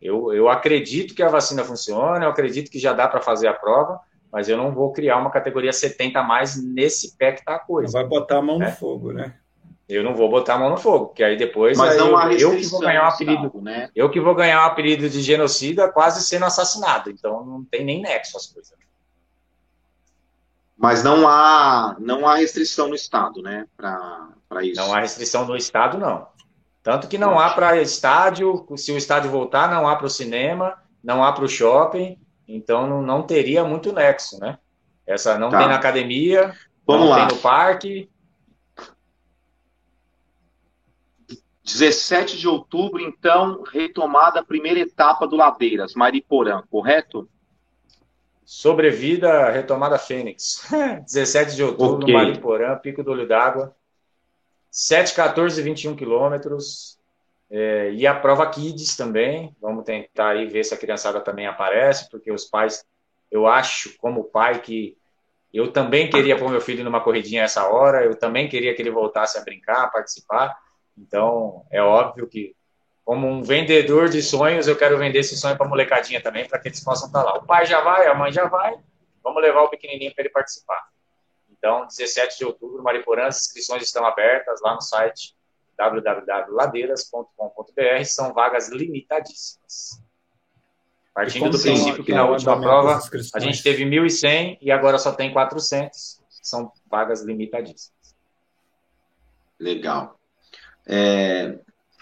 Eu, 0.00 0.32
eu 0.32 0.48
acredito 0.48 1.14
que 1.14 1.22
a 1.22 1.28
vacina 1.28 1.64
funciona, 1.64 2.24
eu 2.24 2.30
acredito 2.30 2.70
que 2.70 2.78
já 2.78 2.92
dá 2.92 3.06
para 3.06 3.20
fazer 3.20 3.48
a 3.48 3.54
prova, 3.54 4.00
mas 4.32 4.48
eu 4.48 4.56
não 4.56 4.72
vou 4.72 4.92
criar 4.92 5.18
uma 5.18 5.30
categoria 5.30 5.72
70 5.72 6.22
mais 6.22 6.62
nesse 6.62 7.16
pé 7.16 7.32
que 7.32 7.40
está 7.40 7.56
a 7.56 7.58
coisa. 7.58 7.92
Não 7.92 8.00
vai 8.00 8.08
botar 8.08 8.38
a 8.38 8.42
mão 8.42 8.58
né? 8.58 8.66
no 8.66 8.72
fogo, 8.76 9.12
né? 9.12 9.34
Eu 9.88 10.04
não 10.04 10.14
vou 10.14 10.28
botar 10.28 10.54
a 10.54 10.58
mão 10.58 10.68
no 10.68 10.76
fogo, 10.76 11.06
porque 11.06 11.24
aí 11.24 11.36
depois 11.36 11.78
Mas 11.78 11.92
aí 11.92 11.98
não 11.98 12.32
eu, 12.32 12.52
eu, 12.52 12.56
que 12.58 12.66
vou 12.66 12.80
ganhar 12.80 13.04
um 13.04 13.08
apelido, 13.08 13.60
né? 13.62 13.90
eu 13.96 14.10
que 14.10 14.20
vou 14.20 14.34
ganhar 14.34 14.62
um 14.62 14.66
apelido 14.66 15.08
de 15.08 15.22
genocida 15.22 15.90
quase 15.90 16.22
sendo 16.22 16.44
assassinado. 16.44 17.10
Então 17.10 17.44
não 17.44 17.64
tem 17.64 17.84
nem 17.84 18.02
nexo 18.02 18.36
as 18.36 18.46
coisas. 18.46 18.76
Mas 20.76 21.02
não 21.02 21.26
há 21.26 21.96
não 21.98 22.28
há 22.28 22.36
restrição 22.36 22.88
no 22.88 22.94
estado, 22.94 23.42
né, 23.42 23.66
para 23.76 24.62
isso. 24.62 24.80
Não 24.80 24.94
há 24.94 25.00
restrição 25.00 25.46
no 25.46 25.56
estado, 25.56 25.96
não. 25.98 26.28
Tanto 26.82 27.08
que 27.08 27.18
não 27.18 27.38
há 27.38 27.50
para 27.50 27.80
estádio, 27.80 28.66
se 28.76 28.92
o 28.92 28.96
estádio 28.96 29.30
voltar, 29.30 29.70
não 29.70 29.88
há 29.88 29.96
para 29.96 30.06
o 30.06 30.10
cinema, 30.10 30.76
não 31.02 31.24
há 31.24 31.32
para 31.32 31.44
o 31.44 31.48
shopping, 31.48 32.18
então 32.46 32.86
não, 32.86 33.02
não 33.02 33.22
teria 33.22 33.64
muito 33.64 33.92
nexo, 33.92 34.38
né? 34.38 34.58
Essa 35.06 35.38
não 35.38 35.48
tá. 35.48 35.58
tem 35.58 35.68
na 35.68 35.74
academia, 35.74 36.54
Vamos 36.86 37.06
não 37.06 37.10
lá. 37.10 37.26
tem 37.26 37.36
no 37.36 37.42
parque, 37.42 38.10
17 41.72 42.38
de 42.38 42.48
outubro, 42.48 43.00
então, 43.00 43.62
retomada 43.62 44.40
a 44.40 44.44
primeira 44.44 44.80
etapa 44.80 45.26
do 45.26 45.36
Ladeiras, 45.36 45.94
Mariporã, 45.94 46.62
correto? 46.70 47.28
Sobrevida, 48.44 49.50
retomada 49.50 49.98
Fênix. 49.98 50.66
17 51.04 51.54
de 51.54 51.62
outubro, 51.62 52.04
okay. 52.04 52.14
Mariporã, 52.14 52.76
Pico 52.78 53.02
do 53.02 53.10
Olho 53.10 53.28
d'Água. 53.28 53.76
7, 54.70 55.14
14 55.14 55.60
e 55.60 55.64
21 55.64 55.94
quilômetros. 55.94 56.98
É, 57.50 57.90
e 57.92 58.06
a 58.06 58.14
prova 58.14 58.48
Kids 58.48 58.96
também. 58.96 59.54
Vamos 59.60 59.84
tentar 59.84 60.30
aí 60.30 60.46
ver 60.46 60.64
se 60.64 60.72
a 60.72 60.78
criançada 60.78 61.20
também 61.20 61.46
aparece, 61.46 62.08
porque 62.10 62.32
os 62.32 62.46
pais, 62.46 62.84
eu 63.30 63.46
acho, 63.46 63.96
como 63.98 64.24
pai, 64.24 64.60
que 64.60 64.96
eu 65.52 65.70
também 65.70 66.08
queria 66.08 66.38
pôr 66.38 66.50
meu 66.50 66.60
filho 66.60 66.84
numa 66.84 67.00
corridinha 67.00 67.42
essa 67.42 67.66
hora, 67.68 68.04
eu 68.04 68.14
também 68.14 68.48
queria 68.48 68.74
que 68.74 68.80
ele 68.80 68.90
voltasse 68.90 69.38
a 69.38 69.42
brincar, 69.42 69.84
a 69.84 69.88
participar. 69.88 70.56
Então, 71.00 71.64
é 71.70 71.80
óbvio 71.80 72.26
que, 72.26 72.54
como 73.04 73.26
um 73.26 73.42
vendedor 73.42 74.08
de 74.08 74.22
sonhos, 74.22 74.66
eu 74.66 74.76
quero 74.76 74.98
vender 74.98 75.20
esse 75.20 75.36
sonho 75.36 75.56
para 75.56 75.66
a 75.66 75.68
molecadinha 75.68 76.20
também, 76.20 76.46
para 76.46 76.58
que 76.58 76.68
eles 76.68 76.82
possam 76.82 77.06
estar 77.06 77.22
lá. 77.22 77.38
O 77.38 77.46
pai 77.46 77.64
já 77.64 77.80
vai, 77.80 78.06
a 78.06 78.14
mãe 78.14 78.32
já 78.32 78.46
vai, 78.46 78.74
vamos 79.22 79.42
levar 79.42 79.62
o 79.62 79.70
pequenininho 79.70 80.14
para 80.14 80.24
ele 80.24 80.32
participar. 80.32 80.88
Então, 81.50 81.86
17 81.86 82.38
de 82.38 82.44
outubro, 82.44 82.82
Mariporã, 82.82 83.26
as 83.26 83.40
inscrições 83.40 83.82
estão 83.82 84.04
abertas 84.04 84.60
lá 84.60 84.74
no 84.74 84.80
site 84.80 85.36
www.ladeiras.com.br, 85.76 88.04
são 88.04 88.34
vagas 88.34 88.68
limitadíssimas. 88.68 90.02
Partindo 91.14 91.50
do 91.50 91.58
princípio 91.58 92.04
que 92.04 92.12
na 92.12 92.28
última 92.28 92.60
prova 92.60 93.00
a 93.34 93.40
gente 93.40 93.62
teve 93.62 93.84
1.100 93.84 94.58
e 94.60 94.72
agora 94.72 94.98
só 94.98 95.12
tem 95.12 95.32
400, 95.32 96.20
são 96.42 96.72
vagas 96.86 97.22
limitadíssimas. 97.22 98.16
Legal. 99.58 100.17
É, 100.88 101.58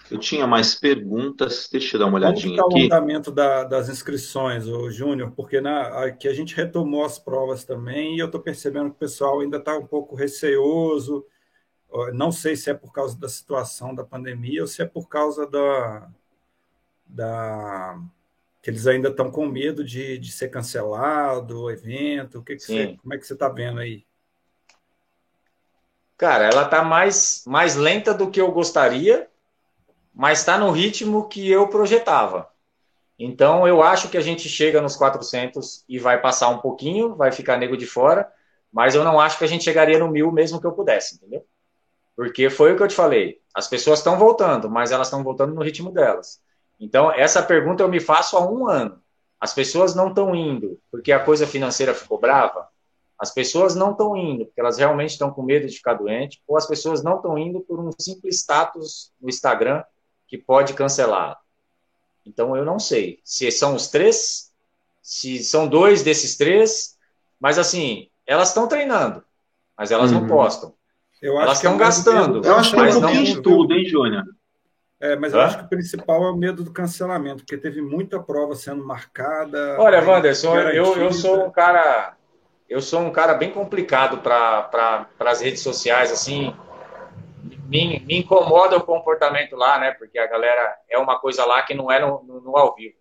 eu 0.08 0.18
tinha 0.18 0.46
mais 0.46 0.76
perguntas, 0.76 1.68
deixa 1.70 1.96
eu 1.96 2.00
dar 2.00 2.06
uma 2.06 2.16
olhadinha 2.16 2.62
Como 2.62 2.78
está 2.78 2.96
o 2.96 3.00
andamento 3.00 3.32
da, 3.32 3.64
das 3.64 3.88
inscrições, 3.88 4.64
Júnior? 4.94 5.32
Porque 5.32 5.60
na, 5.60 6.04
aqui 6.04 6.28
a 6.28 6.32
gente 6.32 6.54
retomou 6.54 7.04
as 7.04 7.18
provas 7.18 7.64
também 7.64 8.14
e 8.14 8.20
eu 8.20 8.26
estou 8.26 8.40
percebendo 8.40 8.90
que 8.90 8.96
o 8.96 9.00
pessoal 9.00 9.40
ainda 9.40 9.56
está 9.56 9.76
um 9.76 9.86
pouco 9.86 10.14
receoso. 10.14 11.26
Não 12.12 12.30
sei 12.30 12.54
se 12.54 12.70
é 12.70 12.74
por 12.74 12.92
causa 12.92 13.18
da 13.18 13.28
situação 13.28 13.94
da 13.94 14.04
pandemia 14.04 14.60
ou 14.60 14.68
se 14.68 14.80
é 14.82 14.84
por 14.84 15.08
causa 15.08 15.46
da, 15.48 16.08
da 17.04 18.00
que 18.62 18.70
eles 18.70 18.86
ainda 18.86 19.08
estão 19.08 19.30
com 19.30 19.46
medo 19.46 19.84
de, 19.84 20.18
de 20.18 20.30
ser 20.30 20.48
cancelado 20.48 21.62
o 21.62 21.70
evento. 21.70 22.38
O 22.38 22.42
que, 22.42 22.56
que 22.56 22.62
você, 22.62 22.96
como 23.00 23.14
é 23.14 23.18
que 23.18 23.26
você 23.26 23.32
está 23.32 23.48
vendo 23.48 23.80
aí? 23.80 24.04
Cara, 26.16 26.44
ela 26.44 26.64
tá 26.64 26.82
mais, 26.82 27.44
mais 27.46 27.76
lenta 27.76 28.14
do 28.14 28.30
que 28.30 28.40
eu 28.40 28.50
gostaria, 28.50 29.28
mas 30.14 30.38
está 30.40 30.56
no 30.56 30.70
ritmo 30.70 31.28
que 31.28 31.50
eu 31.50 31.68
projetava. 31.68 32.48
Então, 33.18 33.66
eu 33.66 33.82
acho 33.82 34.08
que 34.08 34.16
a 34.16 34.20
gente 34.20 34.48
chega 34.48 34.80
nos 34.80 34.96
400 34.96 35.84
e 35.88 35.98
vai 35.98 36.20
passar 36.20 36.48
um 36.48 36.58
pouquinho, 36.58 37.14
vai 37.14 37.32
ficar 37.32 37.58
nego 37.58 37.76
de 37.76 37.86
fora, 37.86 38.30
mas 38.72 38.94
eu 38.94 39.04
não 39.04 39.20
acho 39.20 39.38
que 39.38 39.44
a 39.44 39.48
gente 39.48 39.64
chegaria 39.64 39.98
no 39.98 40.10
mil 40.10 40.32
mesmo 40.32 40.60
que 40.60 40.66
eu 40.66 40.72
pudesse, 40.72 41.16
entendeu? 41.16 41.44
Porque 42.14 42.48
foi 42.48 42.72
o 42.72 42.76
que 42.76 42.82
eu 42.82 42.88
te 42.88 42.94
falei. 42.94 43.40
As 43.54 43.68
pessoas 43.68 43.98
estão 43.98 44.18
voltando, 44.18 44.70
mas 44.70 44.90
elas 44.90 45.06
estão 45.06 45.22
voltando 45.22 45.54
no 45.54 45.62
ritmo 45.62 45.90
delas. 45.90 46.40
Então, 46.80 47.10
essa 47.12 47.42
pergunta 47.42 47.82
eu 47.82 47.88
me 47.88 48.00
faço 48.00 48.36
há 48.36 48.50
um 48.50 48.66
ano. 48.68 49.02
As 49.40 49.52
pessoas 49.52 49.94
não 49.94 50.08
estão 50.08 50.34
indo 50.34 50.80
porque 50.90 51.12
a 51.12 51.20
coisa 51.20 51.46
financeira 51.46 51.94
ficou 51.94 52.18
brava? 52.18 52.68
As 53.18 53.32
pessoas 53.32 53.74
não 53.74 53.92
estão 53.92 54.16
indo 54.16 54.44
porque 54.46 54.60
elas 54.60 54.78
realmente 54.78 55.10
estão 55.10 55.30
com 55.30 55.42
medo 55.42 55.66
de 55.66 55.76
ficar 55.76 55.94
doente, 55.94 56.42
ou 56.46 56.56
as 56.56 56.66
pessoas 56.66 57.02
não 57.02 57.16
estão 57.16 57.38
indo 57.38 57.60
por 57.60 57.80
um 57.80 57.90
simples 57.98 58.40
status 58.40 59.12
no 59.20 59.28
Instagram 59.28 59.82
que 60.28 60.36
pode 60.36 60.74
cancelar. 60.74 61.38
Então 62.26 62.56
eu 62.56 62.64
não 62.64 62.78
sei 62.78 63.20
se 63.24 63.50
são 63.50 63.74
os 63.74 63.88
três, 63.88 64.52
se 65.00 65.42
são 65.44 65.66
dois 65.66 66.02
desses 66.02 66.36
três, 66.36 66.96
mas 67.40 67.58
assim, 67.58 68.08
elas 68.26 68.48
estão 68.48 68.66
treinando, 68.66 69.24
mas 69.78 69.90
elas 69.90 70.12
uhum. 70.12 70.20
não 70.20 70.28
postam. 70.28 70.74
elas 71.22 71.58
estão 71.58 71.74
é 71.74 71.78
gastando. 71.78 72.44
Eu 72.44 72.56
acho 72.56 72.72
que 72.72 72.80
é 72.80 72.82
um 72.82 73.00
pouquinho 73.00 73.24
de 73.24 73.40
tudo, 73.40 73.72
hein, 73.72 73.86
Júnior? 73.86 74.24
É, 74.98 75.14
mas 75.14 75.32
Hã? 75.32 75.36
eu 75.36 75.42
acho 75.42 75.58
que 75.58 75.64
o 75.64 75.68
principal 75.68 76.24
é 76.24 76.30
o 76.30 76.36
medo 76.36 76.64
do 76.64 76.72
cancelamento, 76.72 77.44
porque 77.44 77.56
teve 77.56 77.80
muita 77.80 78.18
prova 78.18 78.54
sendo 78.54 78.84
marcada. 78.84 79.76
Olha, 79.78 80.02
Wanderson, 80.02 80.56
eu, 80.58 80.96
eu 80.96 81.12
sou 81.12 81.46
um 81.46 81.50
cara 81.50 82.15
eu 82.68 82.80
sou 82.80 83.00
um 83.00 83.10
cara 83.10 83.34
bem 83.34 83.50
complicado 83.50 84.18
para 84.18 84.62
pra, 84.62 85.08
as 85.30 85.40
redes 85.40 85.62
sociais, 85.62 86.10
assim, 86.10 86.54
me, 87.68 88.00
me, 88.00 88.18
incomoda 88.18 88.76
o 88.76 88.84
comportamento 88.84 89.54
lá, 89.54 89.78
né? 89.78 89.92
Porque 89.92 90.18
a 90.18 90.26
galera 90.26 90.76
é 90.88 90.98
uma 90.98 91.18
coisa 91.18 91.44
lá 91.44 91.62
que 91.62 91.74
não 91.74 91.90
é 91.90 92.00
no, 92.00 92.22
no, 92.22 92.40
no, 92.40 92.56
ao 92.56 92.74
vivo. 92.74 92.96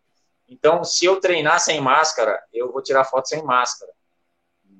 Então, 0.48 0.84
se 0.84 1.06
eu 1.06 1.20
treinar 1.20 1.60
sem 1.60 1.82
máscara, 1.82 2.40
eu 2.54 2.72
vou 2.72 2.82
tirar 2.82 3.04
foto 3.04 3.28
sem 3.28 3.44
máscara. 3.44 3.92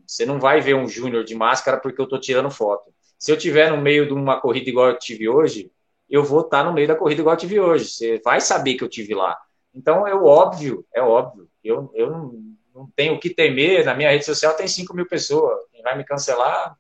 Você 0.06 0.26
não 0.26 0.40
vai 0.40 0.62
ver 0.62 0.76
um 0.76 0.88
júnior 0.88 1.24
de 1.24 1.34
máscara 1.34 1.80
porque 1.80 2.00
eu 2.00 2.06
estou 2.06 2.20
tirando 2.20 2.52
foto. 2.52 2.94
Se 3.18 3.32
eu 3.32 3.38
tiver 3.38 3.72
no 3.72 3.82
meio 3.82 4.06
de 4.08 4.14
uma 4.14 4.40
corrida 4.40 4.70
igual 4.70 4.90
eu 4.90 5.00
tive 5.00 5.28
hoje, 5.28 5.72
eu 6.08 6.24
vou 6.24 6.42
estar 6.42 6.64
no 6.64 6.74
meio 6.74 6.88
da 6.88 6.96
corrida 6.96 7.22
igual 7.22 7.34
eu 7.34 7.40
tive 7.40 7.60
hoje. 7.60 7.86
Você 7.90 8.22
vai 8.24 8.40
saber 8.40 8.76
que 8.76 8.84
eu 8.84 8.90
tive 8.90 9.16
lá. 9.16 9.36
Então, 9.74 10.08
é 10.08 10.14
óbvio, 10.14 10.86
é 10.94 11.02
óbvio. 11.02 11.50
Eu, 11.64 11.92
eu 11.96 12.12
não, 12.12 12.34
não 12.76 12.90
tenho 12.94 13.16
o 13.16 13.20
que 13.20 13.30
temer. 13.30 13.86
Na 13.86 13.96
minha 13.96 14.12
rede 14.12 14.26
social 14.26 14.54
tem 14.54 14.68
5 14.68 14.94
mil 14.94 15.08
pessoas. 15.08 15.58
Quem 15.72 15.82
vai 15.82 15.98
me 15.98 16.04
cancelar, 16.04 16.76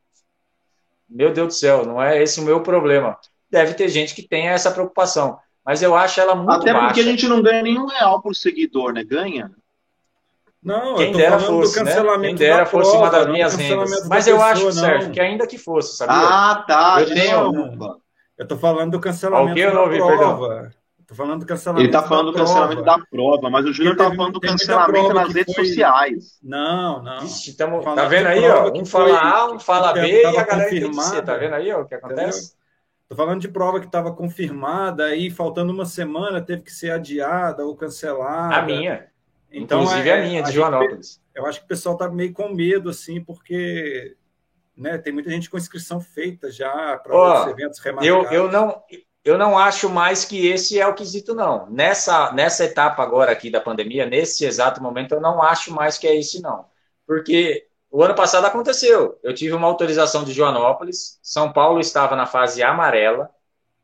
meu 1.09 1.31
Deus 1.31 1.47
do 1.47 1.53
céu, 1.53 1.85
não 1.85 2.01
é 2.01 2.21
esse 2.21 2.39
o 2.41 2.43
meu 2.43 2.61
problema. 2.61 3.17
Deve 3.49 3.73
ter 3.73 3.87
gente 3.87 4.13
que 4.13 4.27
tenha 4.27 4.51
essa 4.51 4.69
preocupação. 4.71 5.39
Mas 5.63 5.81
eu 5.81 5.95
acho 5.95 6.19
ela 6.19 6.35
muito 6.35 6.51
Até 6.51 6.73
baixa. 6.73 6.87
porque 6.87 6.99
a 6.99 7.03
gente 7.03 7.27
não 7.27 7.41
ganha 7.41 7.63
nenhum 7.63 7.87
real 7.87 8.21
por 8.21 8.35
seguidor, 8.35 8.93
né? 8.93 9.03
Ganha? 9.03 9.49
Não, 10.61 10.95
Quem 10.95 11.11
dera 11.13 11.39
fosse, 11.39 11.83
né? 11.83 11.93
Quem 12.21 12.35
dera 12.35 12.65
fosse 12.65 12.91
prova, 12.91 13.05
uma 13.05 13.11
das 13.11 13.27
minhas 13.27 13.55
rendas. 13.55 14.07
Mas 14.07 14.27
eu 14.27 14.35
pessoa, 14.37 14.51
acho. 14.51 14.71
Sérgio, 14.73 15.11
que 15.11 15.19
ainda 15.19 15.47
que 15.47 15.57
fosse, 15.57 15.95
sabia? 15.95 16.15
Ah, 16.15 16.65
tá. 16.67 16.97
Eu 17.01 17.13
tenho... 17.13 17.99
Eu 18.37 18.47
tô 18.47 18.57
falando 18.57 18.91
do 18.91 18.99
cancelamento 18.99 19.73
da 19.73 19.81
ouvi, 19.81 19.97
prova. 19.97 20.49
Perdão. 20.49 20.71
Tô 21.07 21.13
falando 21.13 21.41
do 21.41 21.45
cancelamento 21.45 21.85
Ele 21.85 21.91
tá 21.91 22.01
falando 22.01 22.31
do 22.31 22.37
cancelamento 22.37 22.81
da 22.81 22.97
prova, 22.99 23.49
mas 23.49 23.65
o 23.65 23.73
Júnior 23.73 23.95
tá 23.95 24.13
falando 24.13 24.33
do 24.33 24.41
cancelamento 24.41 25.13
nas 25.13 25.33
redes 25.33 25.53
foi... 25.53 25.65
sociais. 25.65 26.39
Não, 26.41 27.03
não. 27.03 27.23
Ixi, 27.23 27.55
tamo... 27.55 27.81
Tá 27.81 28.05
vendo 28.05 28.27
aí, 28.27 28.47
ó? 28.49 28.71
Um 28.73 28.85
fala 28.85 29.19
A, 29.19 29.51
um 29.51 29.59
fala 29.59 29.93
B 29.93 30.23
e 30.23 30.25
a 30.25 30.43
galera 30.43 30.75
entende 30.75 31.21
Tá 31.23 31.37
vendo 31.37 31.53
aí, 31.53 31.71
ó, 31.71 31.81
o 31.81 31.85
que 31.85 31.95
acontece? 31.95 32.39
Entendeu? 32.39 32.65
Tô 33.07 33.15
falando 33.15 33.39
de 33.39 33.47
prova 33.47 33.79
que 33.79 33.85
estava 33.85 34.11
confirmada, 34.11 35.05
aí 35.05 35.29
faltando 35.29 35.71
uma 35.71 35.85
semana 35.85 36.41
teve 36.41 36.63
que 36.63 36.71
ser 36.71 36.89
adiada 36.89 37.63
ou 37.63 37.75
cancelada. 37.75 38.55
A 38.55 38.61
minha. 38.63 39.07
Então, 39.51 39.83
Inclusive 39.83 40.09
é, 40.09 40.19
a 40.19 40.25
minha, 40.25 40.41
de 40.41 40.51
Joanópolis. 40.51 41.21
Eu 41.33 41.45
acho 41.45 41.59
que 41.59 41.65
o 41.65 41.67
pessoal 41.67 41.95
tá 41.95 42.09
meio 42.09 42.33
com 42.33 42.49
medo, 42.49 42.89
assim, 42.89 43.23
porque 43.23 44.17
né, 44.75 44.97
tem 44.97 45.13
muita 45.13 45.29
gente 45.29 45.49
com 45.49 45.57
inscrição 45.57 46.01
feita 46.01 46.51
já 46.51 46.97
para 46.97 47.15
oh, 47.15 47.49
eventos 47.49 47.79
remarcados. 47.79 48.31
Eu, 48.31 48.45
eu, 48.45 48.51
não, 48.51 48.81
eu 49.25 49.39
não 49.39 49.57
acho 49.57 49.89
mais 49.89 50.23
que 50.23 50.47
esse 50.47 50.79
é 50.79 50.85
o 50.87 50.93
quesito, 50.93 51.33
não. 51.33 51.67
Nessa, 51.71 52.31
nessa 52.31 52.63
etapa 52.63 53.01
agora 53.01 53.31
aqui 53.31 53.49
da 53.49 53.59
pandemia, 53.59 54.05
nesse 54.05 54.45
exato 54.45 54.81
momento, 54.81 55.15
eu 55.15 55.19
não 55.19 55.41
acho 55.41 55.73
mais 55.73 55.97
que 55.97 56.07
é 56.07 56.15
esse, 56.15 56.39
não. 56.39 56.65
Porque 57.07 57.67
o 57.89 58.03
ano 58.03 58.13
passado 58.13 58.45
aconteceu. 58.45 59.19
Eu 59.23 59.33
tive 59.33 59.55
uma 59.55 59.67
autorização 59.67 60.23
de 60.23 60.31
Joanópolis, 60.31 61.19
São 61.23 61.51
Paulo 61.51 61.79
estava 61.79 62.15
na 62.15 62.27
fase 62.27 62.61
amarela, 62.61 63.31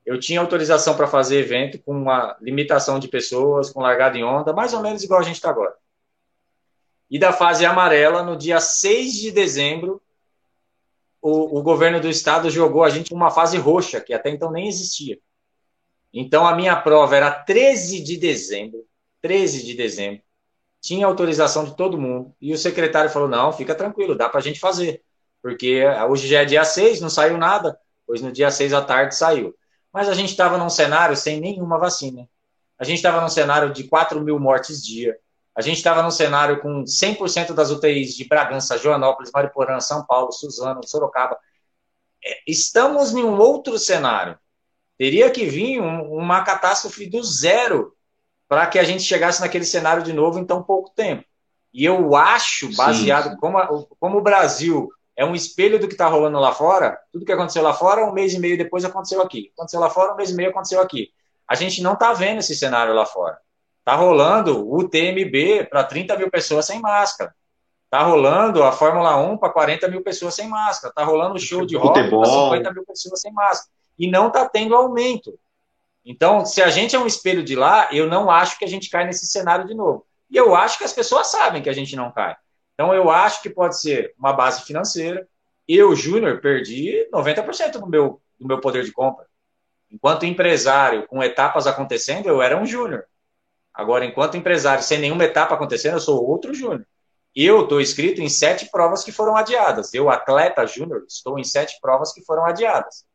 eu 0.05 0.19
tinha 0.19 0.39
autorização 0.39 0.95
para 0.95 1.07
fazer 1.07 1.39
evento 1.39 1.79
com 1.79 1.91
uma 1.91 2.37
limitação 2.39 2.99
de 2.99 3.07
pessoas, 3.07 3.71
com 3.71 3.81
largada 3.81 4.17
em 4.17 4.23
onda, 4.23 4.53
mais 4.53 4.73
ou 4.75 4.81
menos 4.81 5.03
igual 5.03 5.21
a 5.21 5.23
gente 5.23 5.37
está 5.37 5.49
agora. 5.49 5.75
E 7.09 7.17
da 7.17 7.33
fase 7.33 7.65
amarela, 7.65 8.21
no 8.21 8.37
dia 8.37 8.59
6 8.59 9.13
de 9.13 9.31
dezembro, 9.31 9.99
o, 11.19 11.59
o 11.59 11.63
governo 11.63 11.99
do 11.99 12.07
estado 12.07 12.49
jogou 12.49 12.83
a 12.83 12.89
gente 12.89 13.11
uma 13.11 13.31
fase 13.31 13.57
roxa, 13.57 13.99
que 13.99 14.13
até 14.13 14.29
então 14.29 14.51
nem 14.51 14.67
existia. 14.67 15.19
Então 16.13 16.45
a 16.45 16.55
minha 16.55 16.75
prova 16.75 17.15
era 17.15 17.31
13 17.31 18.01
de 18.03 18.17
dezembro, 18.17 18.85
13 19.21 19.63
de 19.63 19.73
dezembro, 19.73 20.21
tinha 20.81 21.05
autorização 21.05 21.63
de 21.63 21.75
todo 21.75 21.97
mundo, 21.97 22.35
e 22.41 22.53
o 22.53 22.57
secretário 22.57 23.09
falou: 23.09 23.29
não, 23.29 23.53
fica 23.53 23.75
tranquilo, 23.75 24.15
dá 24.15 24.27
para 24.27 24.39
a 24.39 24.43
gente 24.43 24.59
fazer, 24.59 25.03
porque 25.41 25.83
hoje 26.09 26.27
já 26.27 26.41
é 26.41 26.45
dia 26.45 26.65
6, 26.65 27.01
não 27.01 27.09
saiu 27.09 27.37
nada, 27.37 27.79
pois 28.05 28.21
no 28.21 28.31
dia 28.31 28.51
6 28.51 28.73
à 28.73 28.81
tarde 28.81 29.15
saiu. 29.15 29.55
Mas 29.93 30.09
a 30.09 30.13
gente 30.13 30.29
estava 30.29 30.57
num 30.57 30.69
cenário 30.69 31.15
sem 31.15 31.39
nenhuma 31.39 31.77
vacina. 31.77 32.27
A 32.77 32.83
gente 32.83 32.97
estava 32.97 33.21
num 33.21 33.29
cenário 33.29 33.71
de 33.71 33.83
4 33.83 34.19
mil 34.21 34.39
mortes 34.39 34.83
dia. 34.83 35.17
A 35.53 35.61
gente 35.61 35.77
estava 35.77 36.01
num 36.01 36.11
cenário 36.11 36.61
com 36.61 36.83
100% 36.83 37.53
das 37.53 37.69
UTIs 37.69 38.15
de 38.15 38.25
Bragança, 38.25 38.77
Joanópolis, 38.77 39.31
Mariporã, 39.33 39.79
São 39.79 40.05
Paulo, 40.05 40.31
Suzano, 40.31 40.81
Sorocaba. 40.87 41.37
É, 42.23 42.39
estamos 42.47 43.13
em 43.13 43.23
um 43.23 43.37
outro 43.37 43.77
cenário. 43.77 44.39
Teria 45.01 45.31
que 45.31 45.47
vir 45.47 45.81
um, 45.81 46.13
uma 46.13 46.43
catástrofe 46.43 47.07
do 47.07 47.23
zero 47.23 47.95
para 48.47 48.67
que 48.67 48.77
a 48.77 48.83
gente 48.83 49.01
chegasse 49.01 49.41
naquele 49.41 49.65
cenário 49.65 50.03
de 50.03 50.13
novo 50.13 50.37
em 50.37 50.45
tão 50.45 50.61
pouco 50.61 50.91
tempo. 50.91 51.25
E 51.73 51.83
eu 51.83 52.15
acho, 52.15 52.71
baseado 52.75 53.35
como, 53.37 53.57
a, 53.57 53.67
como 53.99 54.19
o 54.19 54.21
Brasil 54.21 54.89
é 55.15 55.25
um 55.25 55.33
espelho 55.33 55.79
do 55.79 55.87
que 55.87 55.95
está 55.95 56.05
rolando 56.05 56.37
lá 56.39 56.51
fora. 56.51 56.99
Tudo 57.11 57.25
que 57.25 57.31
aconteceu 57.31 57.63
lá 57.63 57.73
fora, 57.73 58.05
um 58.05 58.13
mês 58.13 58.35
e 58.35 58.39
meio 58.39 58.55
depois 58.55 58.85
aconteceu 58.85 59.23
aqui. 59.23 59.51
Aconteceu 59.57 59.79
lá 59.79 59.89
fora, 59.89 60.13
um 60.13 60.17
mês 60.17 60.29
e 60.29 60.35
meio 60.35 60.51
aconteceu 60.51 60.79
aqui. 60.79 61.09
A 61.47 61.55
gente 61.55 61.81
não 61.81 61.93
está 61.93 62.13
vendo 62.13 62.37
esse 62.37 62.55
cenário 62.55 62.93
lá 62.93 63.07
fora. 63.07 63.39
Está 63.79 63.95
rolando 63.95 64.71
o 64.71 64.87
TMB 64.87 65.67
para 65.67 65.83
30 65.83 66.15
mil 66.15 66.29
pessoas 66.29 66.67
sem 66.67 66.79
máscara. 66.79 67.33
Está 67.85 68.03
rolando 68.03 68.63
a 68.63 68.71
Fórmula 68.71 69.17
1 69.17 69.35
para 69.39 69.49
40 69.49 69.87
mil 69.87 70.03
pessoas 70.03 70.35
sem 70.35 70.47
máscara. 70.47 70.91
Está 70.91 71.03
rolando 71.03 71.37
o 71.37 71.39
show 71.39 71.65
de 71.65 71.75
rock 71.75 72.07
para 72.07 72.25
50 72.25 72.71
mil 72.71 72.85
pessoas 72.85 73.19
sem 73.19 73.33
máscara. 73.33 73.80
E 74.01 74.09
não 74.09 74.29
está 74.29 74.49
tendo 74.49 74.73
aumento. 74.73 75.37
Então, 76.03 76.43
se 76.43 76.59
a 76.59 76.71
gente 76.71 76.95
é 76.95 76.99
um 76.99 77.05
espelho 77.05 77.43
de 77.43 77.55
lá, 77.55 77.87
eu 77.91 78.07
não 78.07 78.31
acho 78.31 78.57
que 78.57 78.65
a 78.65 78.67
gente 78.67 78.89
cai 78.89 79.05
nesse 79.05 79.27
cenário 79.27 79.67
de 79.67 79.75
novo. 79.75 80.07
E 80.27 80.35
eu 80.35 80.55
acho 80.55 80.79
que 80.79 80.83
as 80.83 80.91
pessoas 80.91 81.27
sabem 81.27 81.61
que 81.61 81.69
a 81.69 81.73
gente 81.73 81.95
não 81.95 82.11
cai. 82.11 82.35
Então, 82.73 82.95
eu 82.95 83.11
acho 83.11 83.43
que 83.43 83.49
pode 83.51 83.79
ser 83.79 84.15
uma 84.17 84.33
base 84.33 84.63
financeira. 84.63 85.27
Eu, 85.67 85.95
Júnior, 85.95 86.41
perdi 86.41 87.07
90% 87.13 87.73
do 87.73 87.85
meu, 87.85 88.19
do 88.39 88.47
meu 88.47 88.59
poder 88.59 88.83
de 88.83 88.91
compra. 88.91 89.27
Enquanto 89.91 90.25
empresário, 90.25 91.05
com 91.05 91.21
etapas 91.21 91.67
acontecendo, 91.67 92.27
eu 92.27 92.41
era 92.41 92.57
um 92.57 92.65
Júnior. 92.65 93.05
Agora, 93.71 94.03
enquanto 94.03 94.35
empresário, 94.35 94.83
sem 94.83 94.97
nenhuma 94.97 95.25
etapa 95.25 95.53
acontecendo, 95.53 95.93
eu 95.93 96.01
sou 96.01 96.27
outro 96.27 96.55
Júnior. 96.55 96.87
Eu 97.35 97.65
estou 97.65 97.79
inscrito 97.79 98.19
em 98.19 98.29
sete 98.29 98.67
provas 98.71 99.03
que 99.03 99.11
foram 99.11 99.37
adiadas. 99.37 99.93
Eu, 99.93 100.09
atleta 100.09 100.65
Júnior, 100.65 101.05
estou 101.07 101.37
em 101.37 101.43
sete 101.43 101.77
provas 101.79 102.11
que 102.11 102.25
foram 102.25 102.47
adiadas. 102.47 103.05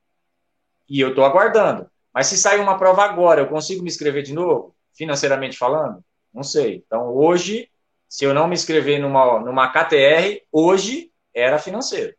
E 0.88 1.00
eu 1.00 1.10
estou 1.10 1.24
aguardando. 1.24 1.88
Mas 2.12 2.28
se 2.28 2.36
sair 2.36 2.60
uma 2.60 2.78
prova 2.78 3.04
agora, 3.04 3.40
eu 3.40 3.48
consigo 3.48 3.82
me 3.82 3.88
inscrever 3.88 4.22
de 4.22 4.32
novo, 4.32 4.74
financeiramente 4.94 5.58
falando? 5.58 6.02
Não 6.32 6.42
sei. 6.42 6.82
Então, 6.86 7.14
hoje, 7.14 7.68
se 8.08 8.24
eu 8.24 8.32
não 8.32 8.48
me 8.48 8.54
inscrever 8.54 8.98
numa, 9.00 9.40
numa 9.40 9.68
KTR, 9.68 10.42
hoje 10.50 11.10
era 11.34 11.58
financeiro. 11.58 12.14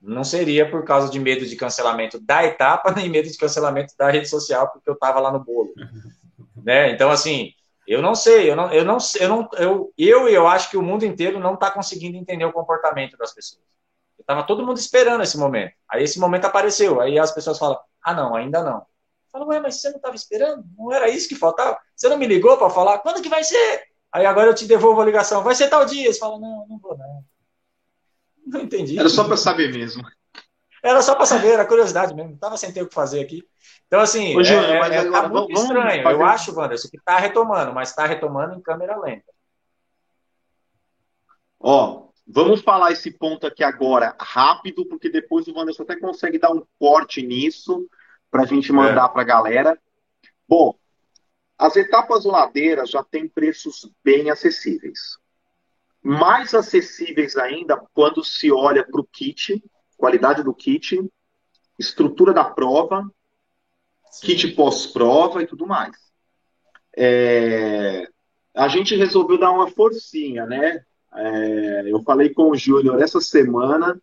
Não 0.00 0.24
seria 0.24 0.68
por 0.68 0.84
causa 0.84 1.10
de 1.10 1.20
medo 1.20 1.46
de 1.46 1.56
cancelamento 1.56 2.18
da 2.20 2.44
etapa, 2.44 2.90
nem 2.96 3.08
medo 3.08 3.28
de 3.28 3.36
cancelamento 3.36 3.94
da 3.96 4.10
rede 4.10 4.28
social, 4.28 4.70
porque 4.70 4.88
eu 4.88 4.94
estava 4.94 5.20
lá 5.20 5.30
no 5.30 5.44
bolo. 5.44 5.72
né? 6.64 6.90
Então, 6.90 7.10
assim, 7.10 7.52
eu 7.86 8.00
não 8.00 8.14
sei, 8.14 8.50
eu 8.50 8.56
não, 8.56 8.72
eu 8.72 8.84
não, 8.84 8.98
eu 9.20 9.28
não, 9.28 9.48
eu, 9.58 9.92
eu, 9.98 10.28
eu 10.28 10.46
acho 10.46 10.70
que 10.70 10.76
o 10.76 10.82
mundo 10.82 11.04
inteiro 11.04 11.38
não 11.38 11.54
está 11.54 11.70
conseguindo 11.70 12.16
entender 12.16 12.44
o 12.44 12.52
comportamento 12.52 13.16
das 13.16 13.34
pessoas. 13.34 13.62
Estava 14.22 14.44
todo 14.44 14.64
mundo 14.64 14.78
esperando 14.78 15.22
esse 15.22 15.36
momento. 15.36 15.74
Aí 15.90 16.04
esse 16.04 16.18
momento 16.18 16.46
apareceu. 16.46 17.00
Aí 17.00 17.18
as 17.18 17.32
pessoas 17.32 17.58
falam: 17.58 17.78
ah, 18.02 18.14
não, 18.14 18.34
ainda 18.34 18.62
não. 18.62 18.86
Fala, 19.30 19.46
ué, 19.46 19.60
mas 19.60 19.80
você 19.80 19.88
não 19.90 19.96
estava 19.96 20.14
esperando? 20.14 20.64
Não 20.76 20.92
era 20.92 21.08
isso 21.08 21.28
que 21.28 21.34
faltava? 21.34 21.78
Você 21.96 22.08
não 22.08 22.18
me 22.18 22.26
ligou 22.26 22.56
para 22.56 22.70
falar 22.70 22.98
quando 22.98 23.22
que 23.22 23.28
vai 23.28 23.42
ser? 23.42 23.84
Aí 24.12 24.26
agora 24.26 24.48
eu 24.50 24.54
te 24.54 24.66
devolvo 24.66 25.00
a 25.00 25.04
ligação. 25.04 25.42
Vai 25.42 25.54
ser 25.54 25.68
tal 25.68 25.84
dia? 25.84 26.12
Você 26.12 26.18
fala, 26.18 26.38
não, 26.38 26.66
não 26.68 26.78
vou 26.78 26.96
não. 26.96 27.24
Não 28.44 28.60
entendi. 28.60 28.98
Era 28.98 29.08
só 29.08 29.22
para 29.22 29.36
saber 29.36 29.72
mesmo. 29.72 30.02
Era 30.82 31.00
só 31.00 31.14
para 31.14 31.24
saber, 31.24 31.52
era 31.52 31.64
curiosidade 31.64 32.12
mesmo. 32.12 32.34
Estava 32.34 32.56
sem 32.56 32.72
ter 32.72 32.82
o 32.82 32.88
que 32.88 32.94
fazer 32.94 33.20
aqui. 33.20 33.46
Então, 33.86 34.00
assim, 34.00 34.36
Ô, 34.36 34.40
é, 34.40 34.48
é, 34.48 34.98
agora, 34.98 35.10
tá 35.10 35.28
muito 35.28 35.52
estranho. 35.52 36.08
Eu 36.08 36.24
acho, 36.24 36.58
Wanderson, 36.58 36.88
que 36.88 36.96
está 36.96 37.18
retomando, 37.18 37.72
mas 37.72 37.90
está 37.90 38.04
retomando 38.04 38.54
em 38.54 38.60
câmera 38.60 38.98
lenta. 38.98 39.32
Ó, 41.60 42.08
vamos 42.26 42.60
falar 42.62 42.92
esse 42.92 43.10
ponto 43.10 43.46
aqui 43.46 43.62
agora 43.62 44.14
rápido, 44.18 44.86
porque 44.86 45.10
depois 45.10 45.46
o 45.46 45.54
Wanderson 45.54 45.82
até 45.82 45.96
consegue 45.96 46.38
dar 46.38 46.52
um 46.52 46.64
corte 46.78 47.22
nisso 47.22 47.88
para 48.30 48.42
a 48.42 48.46
gente 48.46 48.72
mandar 48.72 49.06
é. 49.06 49.08
para 49.08 49.22
a 49.22 49.24
galera. 49.24 49.78
Bom, 50.48 50.76
as 51.58 51.76
etapas 51.76 52.24
ladeiras 52.24 52.90
já 52.90 53.04
têm 53.04 53.28
preços 53.28 53.90
bem 54.02 54.30
acessíveis. 54.30 55.18
Mais 56.02 56.54
acessíveis 56.54 57.36
ainda 57.36 57.76
quando 57.94 58.24
se 58.24 58.50
olha 58.50 58.84
para 58.84 59.00
o 59.00 59.06
kit, 59.06 59.62
qualidade 59.96 60.42
do 60.42 60.52
kit, 60.52 60.98
estrutura 61.78 62.32
da 62.32 62.44
prova, 62.44 63.08
Sim. 64.10 64.26
kit 64.26 64.48
pós-prova 64.48 65.42
e 65.42 65.46
tudo 65.46 65.66
mais. 65.66 65.96
É, 66.96 68.08
a 68.54 68.68
gente 68.68 68.96
resolveu 68.96 69.38
dar 69.38 69.52
uma 69.52 69.70
forcinha, 69.70 70.44
né? 70.44 70.84
É, 71.14 71.82
eu 71.86 72.02
falei 72.02 72.32
com 72.32 72.50
o 72.50 72.56
Júnior 72.56 73.00
essa 73.02 73.20
semana, 73.20 74.00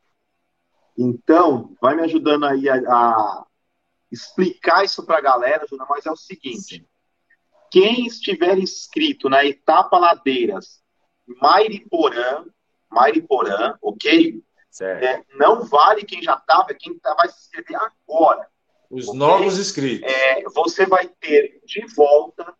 então 0.97 1.75
vai 1.81 1.95
me 1.95 2.03
ajudando 2.03 2.45
aí 2.45 2.69
a, 2.69 2.75
a 2.75 3.45
explicar 4.11 4.83
isso 4.83 5.05
para 5.05 5.17
a 5.17 5.21
galera, 5.21 5.65
Júnior, 5.67 5.87
mas 5.89 6.05
é 6.05 6.11
o 6.11 6.15
seguinte. 6.15 6.87
Quem 7.71 8.05
estiver 8.05 8.57
inscrito 8.57 9.29
na 9.29 9.45
etapa 9.45 9.97
Ladeiras 9.97 10.81
Mairiporã, 11.41 12.45
Mairiporã, 12.89 13.77
ok? 13.81 14.41
É, 14.81 15.23
não 15.35 15.65
vale 15.65 16.03
quem 16.03 16.21
já 16.21 16.35
estava, 16.35 16.73
quem 16.73 16.97
tá, 16.99 17.13
vai 17.13 17.27
se 17.29 17.39
inscrever 17.41 17.77
agora. 17.77 18.47
Os 18.89 19.07
okay? 19.07 19.19
novos 19.19 19.59
inscritos. 19.59 20.11
É, 20.11 20.43
você 20.49 20.85
vai 20.85 21.07
ter 21.07 21.61
de 21.65 21.85
volta 21.93 22.55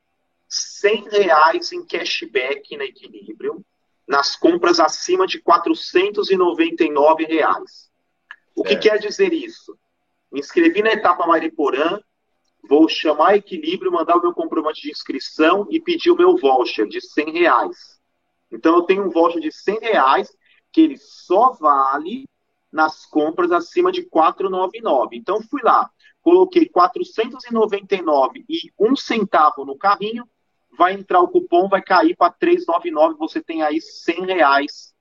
100 0.48 1.10
reais 1.10 1.72
em 1.72 1.86
cashback 1.86 2.76
na 2.78 2.86
Equilíbrio. 2.86 3.64
Nas 4.10 4.36
compras 4.36 4.80
acima 4.80 5.28
de 5.28 5.40
499 5.40 7.26
reais. 7.26 7.92
O 8.56 8.64
que 8.64 8.76
quer 8.76 8.98
dizer 8.98 9.32
isso? 9.32 9.78
Me 10.32 10.40
inscrevi 10.40 10.82
na 10.82 10.92
etapa 10.92 11.28
Mariporã, 11.28 12.00
vou 12.68 12.90
chamar 12.90 13.36
equilíbrio, 13.36 13.92
mandar 13.92 14.18
o 14.18 14.22
meu 14.22 14.34
comprovante 14.34 14.82
de 14.82 14.90
inscrição 14.90 15.68
e 15.70 15.80
pedir 15.80 16.10
o 16.10 16.18
meu 16.18 16.36
voucher 16.36 16.88
de 16.88 17.00
100 17.00 17.34
reais. 17.34 18.00
Então 18.52 18.78
eu 18.78 18.82
tenho 18.82 19.06
um 19.06 19.12
voucher 19.12 19.40
de 19.40 19.52
100 19.52 19.80
reais 19.80 20.36
que 20.72 20.82
ele 20.82 20.98
só 20.98 21.54
vale 21.54 22.28
nas 22.72 23.06
compras 23.06 23.52
acima 23.52 23.92
de 23.92 24.02
499. 24.02 25.18
Então 25.18 25.40
fui 25.44 25.62
lá, 25.62 25.88
coloquei 26.20 26.68
499 26.68 28.44
e 28.50 28.74
um 28.80 28.96
centavo 28.96 29.64
no 29.66 29.78
carrinho, 29.78 30.28
vai 30.78 30.94
entrar 30.94 31.22
o 31.22 31.28
cupom, 31.28 31.68
vai 31.68 31.82
cair 31.82 32.16
para 32.16 32.32
399, 32.32 33.16
você 33.18 33.42
tem 33.42 33.62
aí 33.62 33.82
100 33.82 34.26
reais 34.26 34.94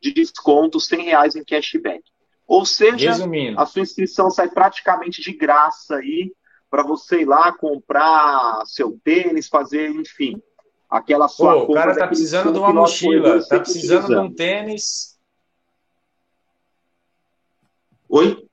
de 0.00 0.12
desconto, 0.12 0.78
100 0.78 1.04
reais 1.04 1.36
em 1.36 1.44
cashback. 1.44 2.02
Ou 2.46 2.66
seja, 2.66 3.10
Resumindo. 3.10 3.58
a 3.58 3.64
sua 3.64 3.82
inscrição 3.82 4.30
sai 4.30 4.48
praticamente 4.48 5.22
de 5.22 5.32
graça 5.32 5.96
aí 5.96 6.32
para 6.70 6.82
você 6.82 7.22
ir 7.22 7.24
lá 7.24 7.52
comprar 7.52 8.62
seu 8.66 8.98
tênis, 9.02 9.48
fazer, 9.48 9.90
enfim, 9.90 10.42
aquela 10.90 11.28
sua 11.28 11.64
Pô, 11.66 11.72
O 11.72 11.74
cara 11.74 11.96
tá 11.96 12.06
precisando 12.06 12.52
de 12.52 12.58
uma 12.58 12.72
mochila, 12.72 13.46
tá 13.46 13.60
precisando 13.60 14.08
de 14.08 14.16
um 14.16 14.32
tênis. 14.32 15.18
Oi? 18.08 18.46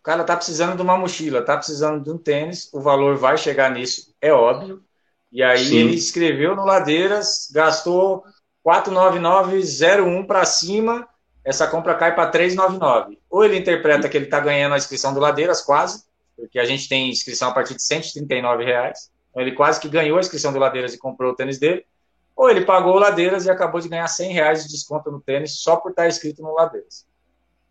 O 0.00 0.02
cara 0.02 0.24
tá 0.24 0.36
precisando 0.36 0.76
de 0.76 0.82
uma 0.82 0.98
mochila, 0.98 1.42
tá 1.42 1.56
precisando 1.56 2.02
de 2.02 2.10
um 2.10 2.18
tênis, 2.18 2.72
o 2.74 2.80
valor 2.80 3.16
vai 3.16 3.38
chegar 3.38 3.70
nisso, 3.70 4.14
é 4.20 4.32
óbvio. 4.32 4.84
E 5.34 5.42
aí 5.42 5.66
Sim. 5.66 5.78
ele 5.78 5.94
escreveu 5.96 6.54
no 6.54 6.64
Ladeiras, 6.64 7.50
gastou 7.52 8.22
49901 8.62 10.24
para 10.28 10.44
cima, 10.44 11.08
essa 11.44 11.66
compra 11.66 11.96
cai 11.96 12.14
para 12.14 12.30
399. 12.30 13.18
Ou 13.28 13.44
ele 13.44 13.58
interpreta 13.58 14.08
que 14.08 14.16
ele 14.16 14.26
está 14.26 14.38
ganhando 14.38 14.74
a 14.74 14.78
inscrição 14.78 15.12
do 15.12 15.18
Ladeiras, 15.18 15.60
quase, 15.60 16.04
porque 16.36 16.56
a 16.56 16.64
gente 16.64 16.88
tem 16.88 17.10
inscrição 17.10 17.48
a 17.50 17.52
partir 17.52 17.74
de 17.74 17.82
139 17.82 18.64
reais. 18.64 19.10
Então 19.30 19.42
ele 19.42 19.56
quase 19.56 19.80
que 19.80 19.88
ganhou 19.88 20.18
a 20.18 20.20
inscrição 20.20 20.52
do 20.52 20.58
Ladeiras 20.60 20.94
e 20.94 20.98
comprou 20.98 21.32
o 21.32 21.34
tênis 21.36 21.58
dele. 21.58 21.84
Ou 22.36 22.48
ele 22.48 22.64
pagou 22.64 22.94
o 22.94 23.00
Ladeiras 23.00 23.44
e 23.44 23.50
acabou 23.50 23.80
de 23.80 23.88
ganhar 23.88 24.06
100 24.06 24.32
reais 24.32 24.62
de 24.62 24.70
desconto 24.70 25.10
no 25.10 25.20
tênis 25.20 25.58
só 25.58 25.74
por 25.74 25.90
estar 25.90 26.06
inscrito 26.06 26.42
no 26.42 26.54
Ladeiras. 26.54 27.04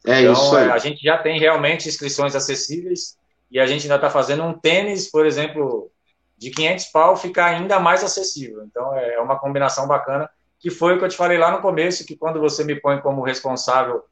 É 0.06 0.20
então, 0.20 0.34
isso 0.34 0.54
aí. 0.58 0.70
a 0.70 0.78
gente 0.78 1.02
já 1.02 1.18
tem 1.18 1.40
realmente 1.40 1.88
inscrições 1.88 2.36
acessíveis 2.36 3.18
e 3.50 3.58
a 3.58 3.66
gente 3.66 3.84
ainda 3.84 3.96
está 3.96 4.10
fazendo 4.10 4.44
um 4.44 4.52
tênis, 4.52 5.10
por 5.10 5.26
exemplo, 5.26 5.90
de 6.44 6.52
500 6.52 6.86
pau 6.88 7.16
ficar 7.16 7.46
ainda 7.46 7.80
mais 7.80 8.04
acessível. 8.04 8.64
Então 8.64 8.94
é 8.96 9.20
uma 9.20 9.40
combinação 9.40 9.88
bacana, 9.88 10.30
que 10.60 10.70
foi 10.70 10.96
o 10.96 11.00
que 11.00 11.06
eu 11.06 11.10
te 11.10 11.16
falei 11.16 11.38
lá 11.38 11.52
no 11.52 11.62
começo, 11.62 12.06
que 12.06 12.18
quando 12.18 12.40
você 12.40 12.64
me 12.64 12.76
põe 12.76 13.00
como 13.00 13.24
responsável, 13.24 14.04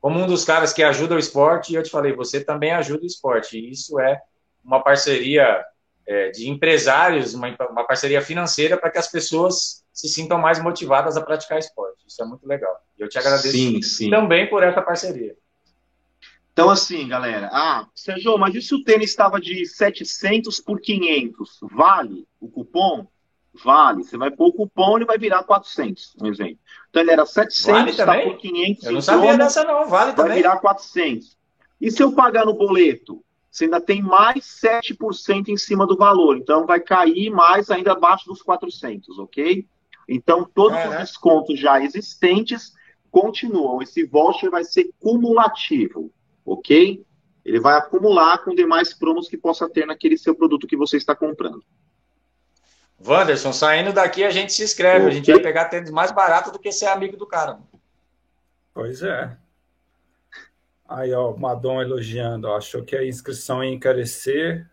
como 0.00 0.20
um 0.20 0.26
dos 0.26 0.44
caras 0.44 0.72
que 0.72 0.82
ajuda 0.82 1.16
o 1.16 1.18
esporte, 1.18 1.74
eu 1.74 1.82
te 1.82 1.90
falei, 1.90 2.12
você 2.12 2.42
também 2.42 2.72
ajuda 2.72 3.02
o 3.02 3.06
esporte. 3.06 3.58
E 3.58 3.70
isso 3.70 3.98
é 4.00 4.20
uma 4.64 4.80
parceria 4.80 5.64
é, 6.06 6.30
de 6.30 6.48
empresários, 6.48 7.34
uma, 7.34 7.48
uma 7.70 7.84
parceria 7.84 8.22
financeira 8.22 8.76
para 8.76 8.90
que 8.90 8.98
as 8.98 9.08
pessoas 9.08 9.84
se 9.92 10.08
sintam 10.08 10.38
mais 10.38 10.62
motivadas 10.62 11.16
a 11.16 11.20
praticar 11.20 11.58
esporte. 11.58 12.04
Isso 12.06 12.22
é 12.22 12.24
muito 12.24 12.46
legal. 12.46 12.74
E 12.98 13.02
eu 13.02 13.08
te 13.08 13.18
agradeço 13.18 13.50
sim, 13.50 13.82
sim. 13.82 14.10
também 14.10 14.48
por 14.48 14.62
essa 14.62 14.80
parceria. 14.80 15.36
Então, 16.52 16.68
assim, 16.68 17.08
galera, 17.08 17.48
ah, 17.50 17.86
Sérgio, 17.94 18.36
mas 18.36 18.54
e 18.54 18.60
se 18.60 18.74
o 18.74 18.84
tênis 18.84 19.10
estava 19.10 19.40
de 19.40 19.64
700 19.64 20.60
por 20.60 20.80
500? 20.80 21.58
Vale 21.62 22.26
o 22.38 22.48
cupom? 22.48 23.06
Vale. 23.64 24.04
Você 24.04 24.18
vai 24.18 24.30
pôr 24.30 24.48
o 24.48 24.52
cupom, 24.52 24.98
ele 24.98 25.06
vai 25.06 25.16
virar 25.16 25.44
400, 25.44 26.14
um 26.20 26.26
exemplo. 26.26 26.58
Então, 26.90 27.00
ele 27.00 27.10
era 27.10 27.24
700, 27.24 27.98
está 27.98 28.20
por 28.20 28.36
500. 28.36 28.84
Eu 28.84 28.92
não 28.92 29.00
sabia 29.00 29.38
dessa 29.38 29.64
não, 29.64 29.86
vale 29.88 30.12
vai 30.12 30.14
também. 30.14 30.28
Vai 30.28 30.36
virar 30.36 30.58
400. 30.58 31.38
E 31.80 31.90
se 31.90 32.02
eu 32.02 32.12
pagar 32.12 32.44
no 32.44 32.54
boleto? 32.54 33.24
Você 33.50 33.64
ainda 33.64 33.80
tem 33.80 34.00
mais 34.00 34.44
7% 34.62 35.48
em 35.48 35.56
cima 35.58 35.86
do 35.86 35.96
valor. 35.96 36.36
Então, 36.36 36.66
vai 36.66 36.80
cair 36.80 37.30
mais 37.30 37.70
ainda 37.70 37.92
abaixo 37.92 38.26
dos 38.26 38.42
400, 38.42 39.18
ok? 39.18 39.66
Então, 40.08 40.48
todos 40.54 40.78
os 40.86 40.96
descontos 40.96 41.58
já 41.58 41.82
existentes 41.82 42.72
continuam. 43.10 43.82
Esse 43.82 44.04
voucher 44.04 44.50
vai 44.50 44.64
ser 44.64 44.90
cumulativo 44.98 46.10
ok? 46.44 47.04
Ele 47.44 47.60
vai 47.60 47.76
acumular 47.76 48.38
com 48.38 48.54
demais 48.54 48.94
promos 48.94 49.28
que 49.28 49.36
possa 49.36 49.68
ter 49.68 49.86
naquele 49.86 50.16
seu 50.16 50.34
produto 50.34 50.66
que 50.66 50.76
você 50.76 50.96
está 50.96 51.14
comprando. 51.14 51.62
Wanderson, 53.04 53.52
saindo 53.52 53.92
daqui 53.92 54.22
a 54.22 54.30
gente 54.30 54.52
se 54.52 54.62
inscreve. 54.62 55.06
Okay. 55.06 55.08
A 55.08 55.14
gente 55.14 55.32
vai 55.32 55.40
pegar 55.40 55.64
tênis 55.66 55.90
mais 55.90 56.12
barato 56.12 56.52
do 56.52 56.58
que 56.58 56.70
ser 56.70 56.86
amigo 56.86 57.16
do 57.16 57.26
cara. 57.26 57.58
Pois 58.72 59.02
é. 59.02 59.36
Aí, 60.88 61.12
ó, 61.12 61.32
o 61.32 61.38
Madon 61.38 61.80
elogiando, 61.80 62.48
ó, 62.48 62.56
achou 62.56 62.84
que 62.84 62.94
a 62.94 63.06
inscrição 63.06 63.64
ia 63.64 63.72
encarecer. 63.72 64.70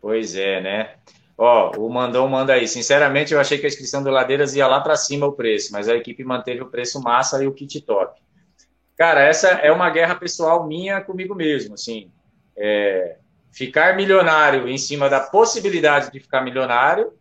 Pois 0.00 0.34
é, 0.34 0.60
né? 0.60 0.96
Ó, 1.36 1.72
o 1.78 1.90
Mandão 1.90 2.28
manda 2.28 2.52
aí. 2.52 2.68
Sinceramente, 2.68 3.34
eu 3.34 3.40
achei 3.40 3.58
que 3.58 3.66
a 3.66 3.68
inscrição 3.68 4.02
do 4.02 4.10
Ladeiras 4.10 4.54
ia 4.54 4.66
lá 4.66 4.80
para 4.80 4.96
cima 4.96 5.26
o 5.26 5.32
preço, 5.32 5.72
mas 5.72 5.88
a 5.88 5.94
equipe 5.94 6.22
manteve 6.24 6.62
o 6.62 6.70
preço 6.70 7.00
massa 7.02 7.42
e 7.42 7.46
o 7.46 7.52
kit 7.52 7.80
top. 7.80 8.20
Cara, 8.96 9.22
essa 9.22 9.48
é 9.48 9.72
uma 9.72 9.90
guerra 9.90 10.14
pessoal 10.14 10.66
minha 10.66 11.00
comigo 11.00 11.34
mesmo, 11.34 11.74
assim. 11.74 12.10
É, 12.56 13.16
ficar 13.50 13.96
milionário 13.96 14.68
em 14.68 14.78
cima 14.78 15.08
da 15.08 15.20
possibilidade 15.20 16.12
de 16.12 16.20
ficar 16.20 16.40
milionário, 16.40 17.12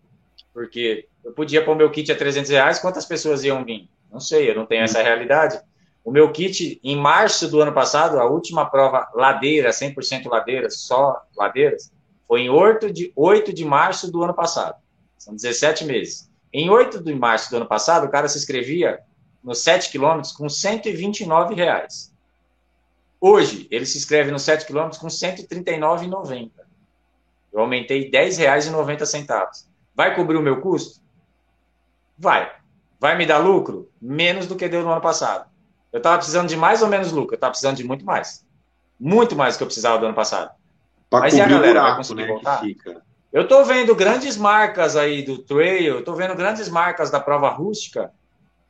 porque 0.53 1.07
eu 1.23 1.31
podia 1.31 1.63
pôr 1.63 1.75
meu 1.75 1.89
kit 1.89 2.11
a 2.11 2.15
300 2.15 2.51
reais, 2.51 2.79
quantas 2.79 3.05
pessoas 3.05 3.43
iam 3.43 3.63
vir? 3.63 3.89
Não 4.11 4.19
sei, 4.19 4.49
eu 4.49 4.55
não 4.55 4.65
tenho 4.65 4.83
essa 4.83 5.01
realidade. 5.01 5.59
O 6.03 6.11
meu 6.11 6.31
kit, 6.31 6.79
em 6.83 6.97
março 6.97 7.47
do 7.47 7.61
ano 7.61 7.71
passado, 7.71 8.19
a 8.19 8.25
última 8.25 8.69
prova 8.69 9.09
ladeira, 9.15 9.69
100% 9.69 10.27
ladeiras, 10.27 10.79
só 10.81 11.21
ladeiras, 11.35 11.92
foi 12.27 12.41
em 12.41 12.49
8 12.49 12.91
de, 12.91 13.11
8 13.15 13.53
de 13.53 13.65
março 13.65 14.11
do 14.11 14.23
ano 14.23 14.33
passado. 14.33 14.75
São 15.17 15.35
17 15.35 15.85
meses. 15.85 16.29
Em 16.51 16.69
8 16.69 17.01
de 17.01 17.13
março 17.15 17.49
do 17.49 17.57
ano 17.57 17.65
passado, 17.65 18.05
o 18.05 18.09
cara 18.09 18.27
se 18.27 18.37
inscrevia 18.37 18.99
nos 19.43 19.59
7 19.59 19.89
quilômetros 19.89 20.31
com 20.31 20.47
129 20.47 21.55
reais. 21.55 22.13
Hoje, 23.19 23.67
ele 23.71 23.85
se 23.85 23.97
inscreve 23.97 24.31
nos 24.31 24.43
7 24.43 24.65
quilômetros 24.65 24.99
com 24.99 25.07
139,90. 25.07 26.51
Eu 27.51 27.61
aumentei 27.61 28.09
10 28.09 28.37
reais 28.37 28.65
e 28.65 28.69
90 28.69 29.05
centavos. 29.05 29.67
Vai 29.95 30.15
cobrir 30.15 30.37
o 30.37 30.41
meu 30.41 30.59
custo? 30.59 31.01
Vai. 32.17 32.51
Vai 32.99 33.17
me 33.17 33.25
dar 33.25 33.37
lucro? 33.37 33.89
Menos 34.01 34.47
do 34.47 34.55
que 34.55 34.67
deu 34.67 34.83
no 34.83 34.91
ano 34.91 35.01
passado. 35.01 35.49
Eu 35.91 35.97
estava 35.97 36.17
precisando 36.17 36.49
de 36.49 36.57
mais 36.57 36.81
ou 36.81 36.87
menos 36.87 37.11
lucro? 37.11 37.33
Eu 37.33 37.37
estava 37.37 37.51
precisando 37.51 37.77
de 37.77 37.83
muito 37.83 38.03
mais. 38.03 38.45
Muito 38.99 39.35
mais 39.35 39.55
do 39.55 39.57
que 39.57 39.63
eu 39.63 39.67
precisava 39.67 39.99
do 39.99 40.05
ano 40.05 40.15
passado. 40.15 40.51
Mas 41.21 41.33
e 41.33 41.41
a 41.41 41.47
galera 41.47 41.73
buraco, 41.73 41.87
vai 41.87 41.97
conseguir 41.97 42.21
né, 42.21 42.27
voltar? 42.27 42.63
Eu 43.31 43.43
estou 43.43 43.65
vendo 43.65 43.95
grandes 43.95 44.37
marcas 44.37 44.95
aí 44.95 45.23
do 45.23 45.37
trail, 45.39 45.99
estou 45.99 46.15
vendo 46.15 46.35
grandes 46.35 46.69
marcas 46.69 47.09
da 47.09 47.19
prova 47.19 47.49
rústica 47.49 48.11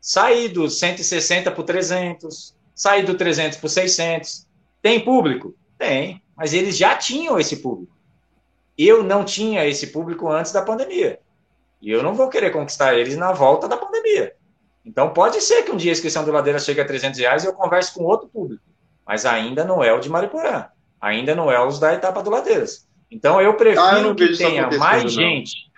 sair 0.03 0.49
do 0.49 0.69
160 0.69 1.49
por 1.51 1.63
300, 1.63 2.53
sair 2.75 3.05
do 3.05 3.15
300 3.15 3.57
por 3.57 3.69
600. 3.69 4.45
Tem 4.81 4.99
público? 4.99 5.55
Tem, 5.77 6.21
mas 6.35 6.53
eles 6.53 6.77
já 6.77 6.93
tinham 6.97 7.39
esse 7.39 7.57
público. 7.57 7.95
Eu 8.77 9.01
não 9.01 9.23
tinha 9.23 9.65
esse 9.65 9.87
público 9.87 10.29
antes 10.29 10.51
da 10.51 10.61
pandemia. 10.61 11.19
E 11.81 11.89
eu 11.89 12.03
não 12.03 12.13
vou 12.13 12.27
querer 12.27 12.51
conquistar 12.51 12.95
eles 12.95 13.15
na 13.15 13.31
volta 13.31 13.65
da 13.65 13.77
pandemia. 13.77 14.35
Então 14.85 15.13
pode 15.13 15.39
ser 15.39 15.63
que 15.63 15.71
um 15.71 15.77
dia 15.77 15.91
a 15.91 15.93
inscrição 15.93 16.25
do 16.25 16.31
Ladeira 16.31 16.59
chegue 16.59 16.81
a 16.81 16.85
300 16.85 17.17
reais 17.19 17.43
e 17.43 17.47
eu 17.47 17.53
converse 17.53 17.93
com 17.93 18.03
outro 18.03 18.27
público. 18.27 18.63
Mas 19.07 19.25
ainda 19.25 19.63
não 19.63 19.81
é 19.81 19.93
o 19.93 19.99
de 19.99 20.09
Mariporã 20.09 20.65
ainda 21.03 21.35
não 21.35 21.51
é 21.51 21.63
os 21.63 21.79
da 21.79 21.93
etapa 21.93 22.23
do 22.23 22.29
Ladeiras. 22.29 22.87
Então 23.11 23.41
eu 23.41 23.55
prefiro 23.55 23.85
ah, 23.85 23.99
eu 23.99 24.15
que 24.15 24.37
tenha 24.37 24.69
mais 24.77 25.03
não. 25.03 25.09
gente. 25.09 25.69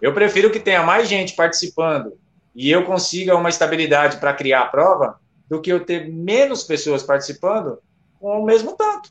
Eu 0.00 0.12
prefiro 0.12 0.50
que 0.50 0.60
tenha 0.60 0.82
mais 0.82 1.08
gente 1.08 1.32
participando 1.34 2.12
e 2.54 2.70
eu 2.70 2.84
consiga 2.84 3.34
uma 3.34 3.48
estabilidade 3.48 4.18
para 4.18 4.34
criar 4.34 4.60
a 4.60 4.66
prova 4.66 5.18
do 5.48 5.60
que 5.60 5.72
eu 5.72 5.80
ter 5.80 6.06
menos 6.12 6.64
pessoas 6.64 7.02
participando 7.02 7.78
com 8.20 8.40
o 8.40 8.44
mesmo 8.44 8.76
tanto. 8.76 9.10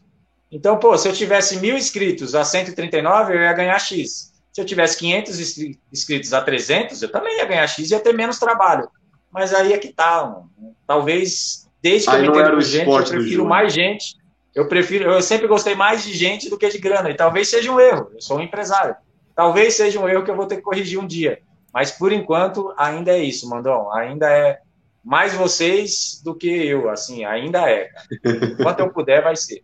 Então, 0.52 0.78
pô, 0.78 0.96
se 0.98 1.08
eu 1.08 1.14
tivesse 1.14 1.60
mil 1.60 1.76
inscritos 1.76 2.36
a 2.36 2.44
139, 2.44 3.34
eu 3.34 3.42
ia 3.42 3.54
ganhar 3.54 3.80
X. 3.80 4.32
Se 4.52 4.62
eu 4.62 4.66
tivesse 4.66 4.98
500 5.00 5.76
inscritos 5.92 6.34
a 6.34 6.42
300, 6.42 7.02
eu 7.02 7.12
também 7.12 7.38
ia 7.38 7.46
ganhar 7.46 7.66
X 7.68 7.90
e 7.90 7.94
ia 7.94 8.00
ter 8.00 8.14
menos 8.14 8.38
trabalho. 8.38 8.88
Mas 9.32 9.54
aí 9.54 9.74
é 9.74 9.78
que 9.78 9.94
tá, 9.94 10.26
mano. 10.26 10.76
Talvez, 10.86 11.70
desde 11.82 12.10
que 12.10 12.16
aí 12.16 12.26
eu 12.26 12.32
me 12.32 12.38
entendo 12.38 12.62
gente, 12.62 12.90
eu 12.90 13.06
prefiro 13.06 13.46
mais 13.46 13.74
gente 13.74 14.21
eu 14.54 14.68
prefiro, 14.68 15.10
eu 15.10 15.22
sempre 15.22 15.48
gostei 15.48 15.76
mais 15.76 16.04
de 16.04 16.14
gente 16.14 16.50
do 16.50 16.58
que 16.58 16.68
de 16.68 16.78
grana, 16.78 17.10
e 17.10 17.16
talvez 17.16 17.50
seja 17.50 17.72
um 17.72 17.80
erro. 17.80 18.12
Eu 18.14 18.22
sou 18.22 18.38
um 18.38 18.42
empresário. 18.42 18.96
Talvez 19.36 19.76
seja 19.76 20.00
um 20.00 20.08
erro 20.08 20.24
que 20.24 20.32
eu 20.32 20.36
vou 20.36 20.46
ter 20.46 20.58
que 20.58 20.62
corrigir 20.62 21.00
um 21.00 21.08
dia. 21.08 21.40
Mas 21.74 21.92
por 21.92 22.12
enquanto 22.12 22.74
ainda 22.78 23.12
é 23.12 23.24
isso, 23.24 23.50
Mandão. 23.50 23.94
Ainda 23.94 24.30
é 24.30 24.60
mais 25.04 25.34
vocês 25.34 26.22
do 26.24 26.36
que 26.36 26.50
eu, 26.50 26.90
assim, 26.90 27.24
ainda 27.24 27.70
é. 27.70 27.90
Enquanto 28.24 28.82
eu 28.82 28.90
puder, 28.92 29.24
vai 29.24 29.36
ser. 29.36 29.64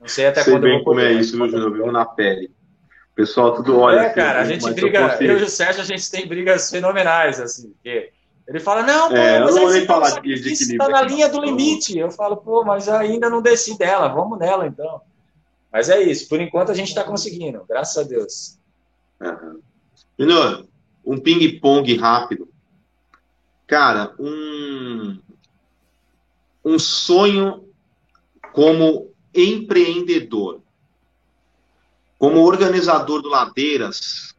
Não 0.00 0.08
sei 0.08 0.26
até 0.26 0.42
sei 0.42 0.52
quando 0.52 0.62
bem 0.62 0.72
eu 0.72 0.76
vou 0.78 0.86
como 0.86 1.00
é 1.00 1.12
isso, 1.12 1.36
viu, 1.36 1.48
Júnior? 1.48 1.72
Vivo 1.72 1.92
na 1.92 2.04
pele. 2.04 2.50
pessoal 3.14 3.54
tudo 3.54 3.78
olha. 3.78 4.00
É, 4.00 4.06
assim, 4.06 4.14
cara, 4.14 4.40
a 4.40 4.44
gente 4.44 4.72
briga, 4.72 5.18
eu, 5.20 5.28
eu 5.28 5.38
e 5.38 5.42
o 5.42 5.48
Sérgio, 5.48 5.82
a 5.82 5.84
gente 5.84 6.10
tem 6.10 6.26
brigas 6.26 6.70
fenomenais, 6.70 7.38
assim, 7.38 7.70
porque 7.70 8.10
ele 8.46 8.60
fala, 8.60 8.82
não, 8.82 9.08
pô, 9.08 9.16
é, 9.16 9.40
mas 9.40 9.56
eu 9.56 9.62
não 9.62 9.68
aí 9.68 9.86
falar 9.86 10.12
tá, 10.12 10.20
de, 10.20 10.34
de 10.40 10.52
está 10.52 10.88
na 10.88 11.02
linha 11.02 11.28
do 11.28 11.40
limite. 11.40 11.96
Eu 11.96 12.10
falo, 12.10 12.36
pô, 12.36 12.64
mas 12.64 12.88
ainda 12.88 13.30
não 13.30 13.40
desci 13.40 13.78
dela, 13.78 14.08
vamos 14.08 14.38
nela 14.38 14.66
então. 14.66 15.00
Mas 15.72 15.88
é 15.88 16.02
isso, 16.02 16.28
por 16.28 16.40
enquanto 16.40 16.70
a 16.70 16.74
gente 16.74 16.88
está 16.88 17.04
conseguindo, 17.04 17.64
graças 17.68 17.96
a 17.96 18.06
Deus. 18.06 18.58
Uhum. 19.20 19.60
Junior, 20.18 20.66
um 21.04 21.18
ping-pong 21.18 21.96
rápido. 21.96 22.48
Cara, 23.66 24.14
um, 24.18 25.18
um 26.64 26.78
sonho 26.78 27.64
como 28.52 29.10
empreendedor, 29.34 30.60
como 32.18 32.40
organizador 32.40 33.22
do 33.22 33.30
Ladeiras, 33.30 34.34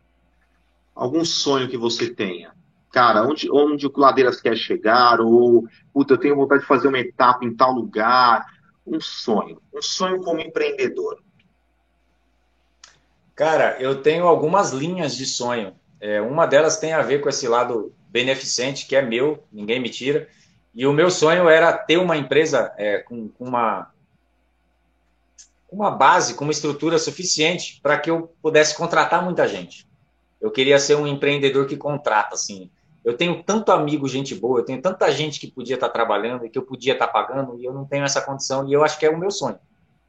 algum 0.94 1.26
sonho 1.26 1.68
que 1.68 1.78
você 1.78 2.14
tenha? 2.14 2.53
Cara, 2.94 3.24
onde, 3.24 3.52
onde 3.52 3.88
o 3.88 3.92
Ladeiras 3.96 4.40
quer 4.40 4.56
chegar? 4.56 5.20
Ou, 5.20 5.68
puta, 5.92 6.14
eu 6.14 6.18
tenho 6.20 6.36
vontade 6.36 6.62
de 6.62 6.68
fazer 6.68 6.88
uma 6.88 7.00
etapa 7.00 7.44
em 7.44 7.52
tal 7.52 7.72
lugar. 7.72 8.46
Um 8.86 9.02
sonho. 9.02 9.60
Um 9.74 9.82
sonho 9.82 10.22
como 10.22 10.40
empreendedor. 10.40 11.20
Cara, 13.36 13.78
eu 13.80 14.04
tenho 14.04 14.28
algumas 14.28 14.72
linhas 14.72 15.18
de 15.18 15.26
sonho. 15.26 15.74
É, 16.00 16.22
uma 16.22 16.46
delas 16.46 16.78
tem 16.78 16.94
a 16.94 17.02
ver 17.02 17.20
com 17.20 17.30
esse 17.30 17.48
lado 17.48 17.92
beneficente, 18.10 18.86
que 18.86 18.96
é 18.96 19.02
meu, 19.02 19.44
ninguém 19.52 19.80
me 19.80 19.90
tira. 19.90 20.30
E 20.72 20.86
o 20.86 20.94
meu 20.94 21.10
sonho 21.10 21.50
era 21.50 21.76
ter 21.76 21.98
uma 21.98 22.16
empresa 22.16 22.72
é, 22.78 23.00
com, 23.00 23.28
com, 23.28 23.46
uma, 23.46 23.92
uma 25.72 25.90
base, 25.90 26.36
com 26.36 26.44
uma 26.44 26.54
estrutura 26.54 27.00
suficiente 27.00 27.80
para 27.82 27.98
que 27.98 28.12
eu 28.12 28.32
pudesse 28.40 28.78
contratar 28.78 29.24
muita 29.24 29.48
gente. 29.48 29.88
Eu 30.40 30.52
queria 30.52 30.78
ser 30.78 30.94
um 30.94 31.08
empreendedor 31.08 31.66
que 31.66 31.76
contrata, 31.76 32.36
assim. 32.36 32.70
Eu 33.04 33.18
tenho 33.18 33.44
tanto 33.44 33.72
amigo, 33.72 34.08
gente 34.08 34.34
boa, 34.34 34.60
eu 34.60 34.66
tenho 34.66 34.82
tanta 34.82 35.12
gente 35.12 35.40
que 35.40 35.52
podia 35.52 35.76
estar 35.76 35.90
trabalhando 35.90 36.46
e 36.46 36.50
que 36.50 36.58
eu 36.58 36.64
podia 36.64 36.94
estar 36.94 37.08
pagando, 37.08 37.60
e 37.60 37.66
eu 37.66 37.74
não 37.74 37.86
tenho 37.86 38.06
essa 38.06 38.22
condição, 38.22 38.68
e 38.68 38.74
eu 38.74 38.84
acho 38.84 38.98
que 38.98 39.06
é 39.06 39.10
o 39.10 39.18
meu 39.18 39.30
sonho. 39.30 39.60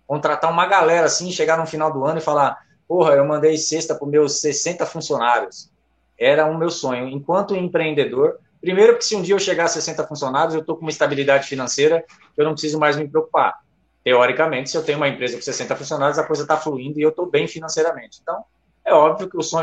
Contratar 0.06 0.50
uma 0.50 0.66
galera 0.66 1.06
assim, 1.06 1.32
chegar 1.32 1.58
no 1.58 1.66
final 1.66 1.92
do 1.92 2.04
ano 2.04 2.18
e 2.18 2.22
falar: 2.22 2.58
porra, 2.86 3.14
eu 3.14 3.24
mandei 3.24 3.56
cesta 3.56 3.94
para 3.94 4.06
meus 4.06 4.40
60 4.40 4.84
funcionários. 4.86 5.70
Era 6.18 6.46
o 6.46 6.56
meu 6.56 6.70
sonho. 6.70 7.08
Enquanto 7.08 7.56
empreendedor, 7.56 8.38
primeiro 8.60 8.92
porque 8.92 9.06
se 9.06 9.16
um 9.16 9.22
dia 9.22 9.34
eu 9.34 9.38
chegar 9.38 9.64
a 9.64 9.68
60 9.68 10.06
funcionários, 10.06 10.54
eu 10.54 10.60
estou 10.60 10.76
com 10.76 10.82
uma 10.82 10.90
estabilidade 10.90 11.48
financeira 11.48 12.04
que 12.34 12.40
eu 12.40 12.44
não 12.44 12.52
preciso 12.52 12.78
mais 12.78 12.96
me 12.96 13.08
preocupar. 13.08 13.58
Teoricamente, 14.04 14.70
se 14.70 14.76
eu 14.76 14.84
tenho 14.84 14.98
uma 14.98 15.08
empresa 15.08 15.34
com 15.34 15.42
60 15.42 15.74
funcionários, 15.74 16.18
a 16.18 16.24
coisa 16.24 16.42
está 16.42 16.58
fluindo 16.58 16.98
e 17.00 17.02
eu 17.02 17.08
estou 17.08 17.26
bem 17.26 17.48
financeiramente. 17.48 18.18
Então, 18.22 18.44
é 18.84 18.92
óbvio 18.92 19.30
que 19.30 19.36
o 19.36 19.42
sonho 19.42 19.62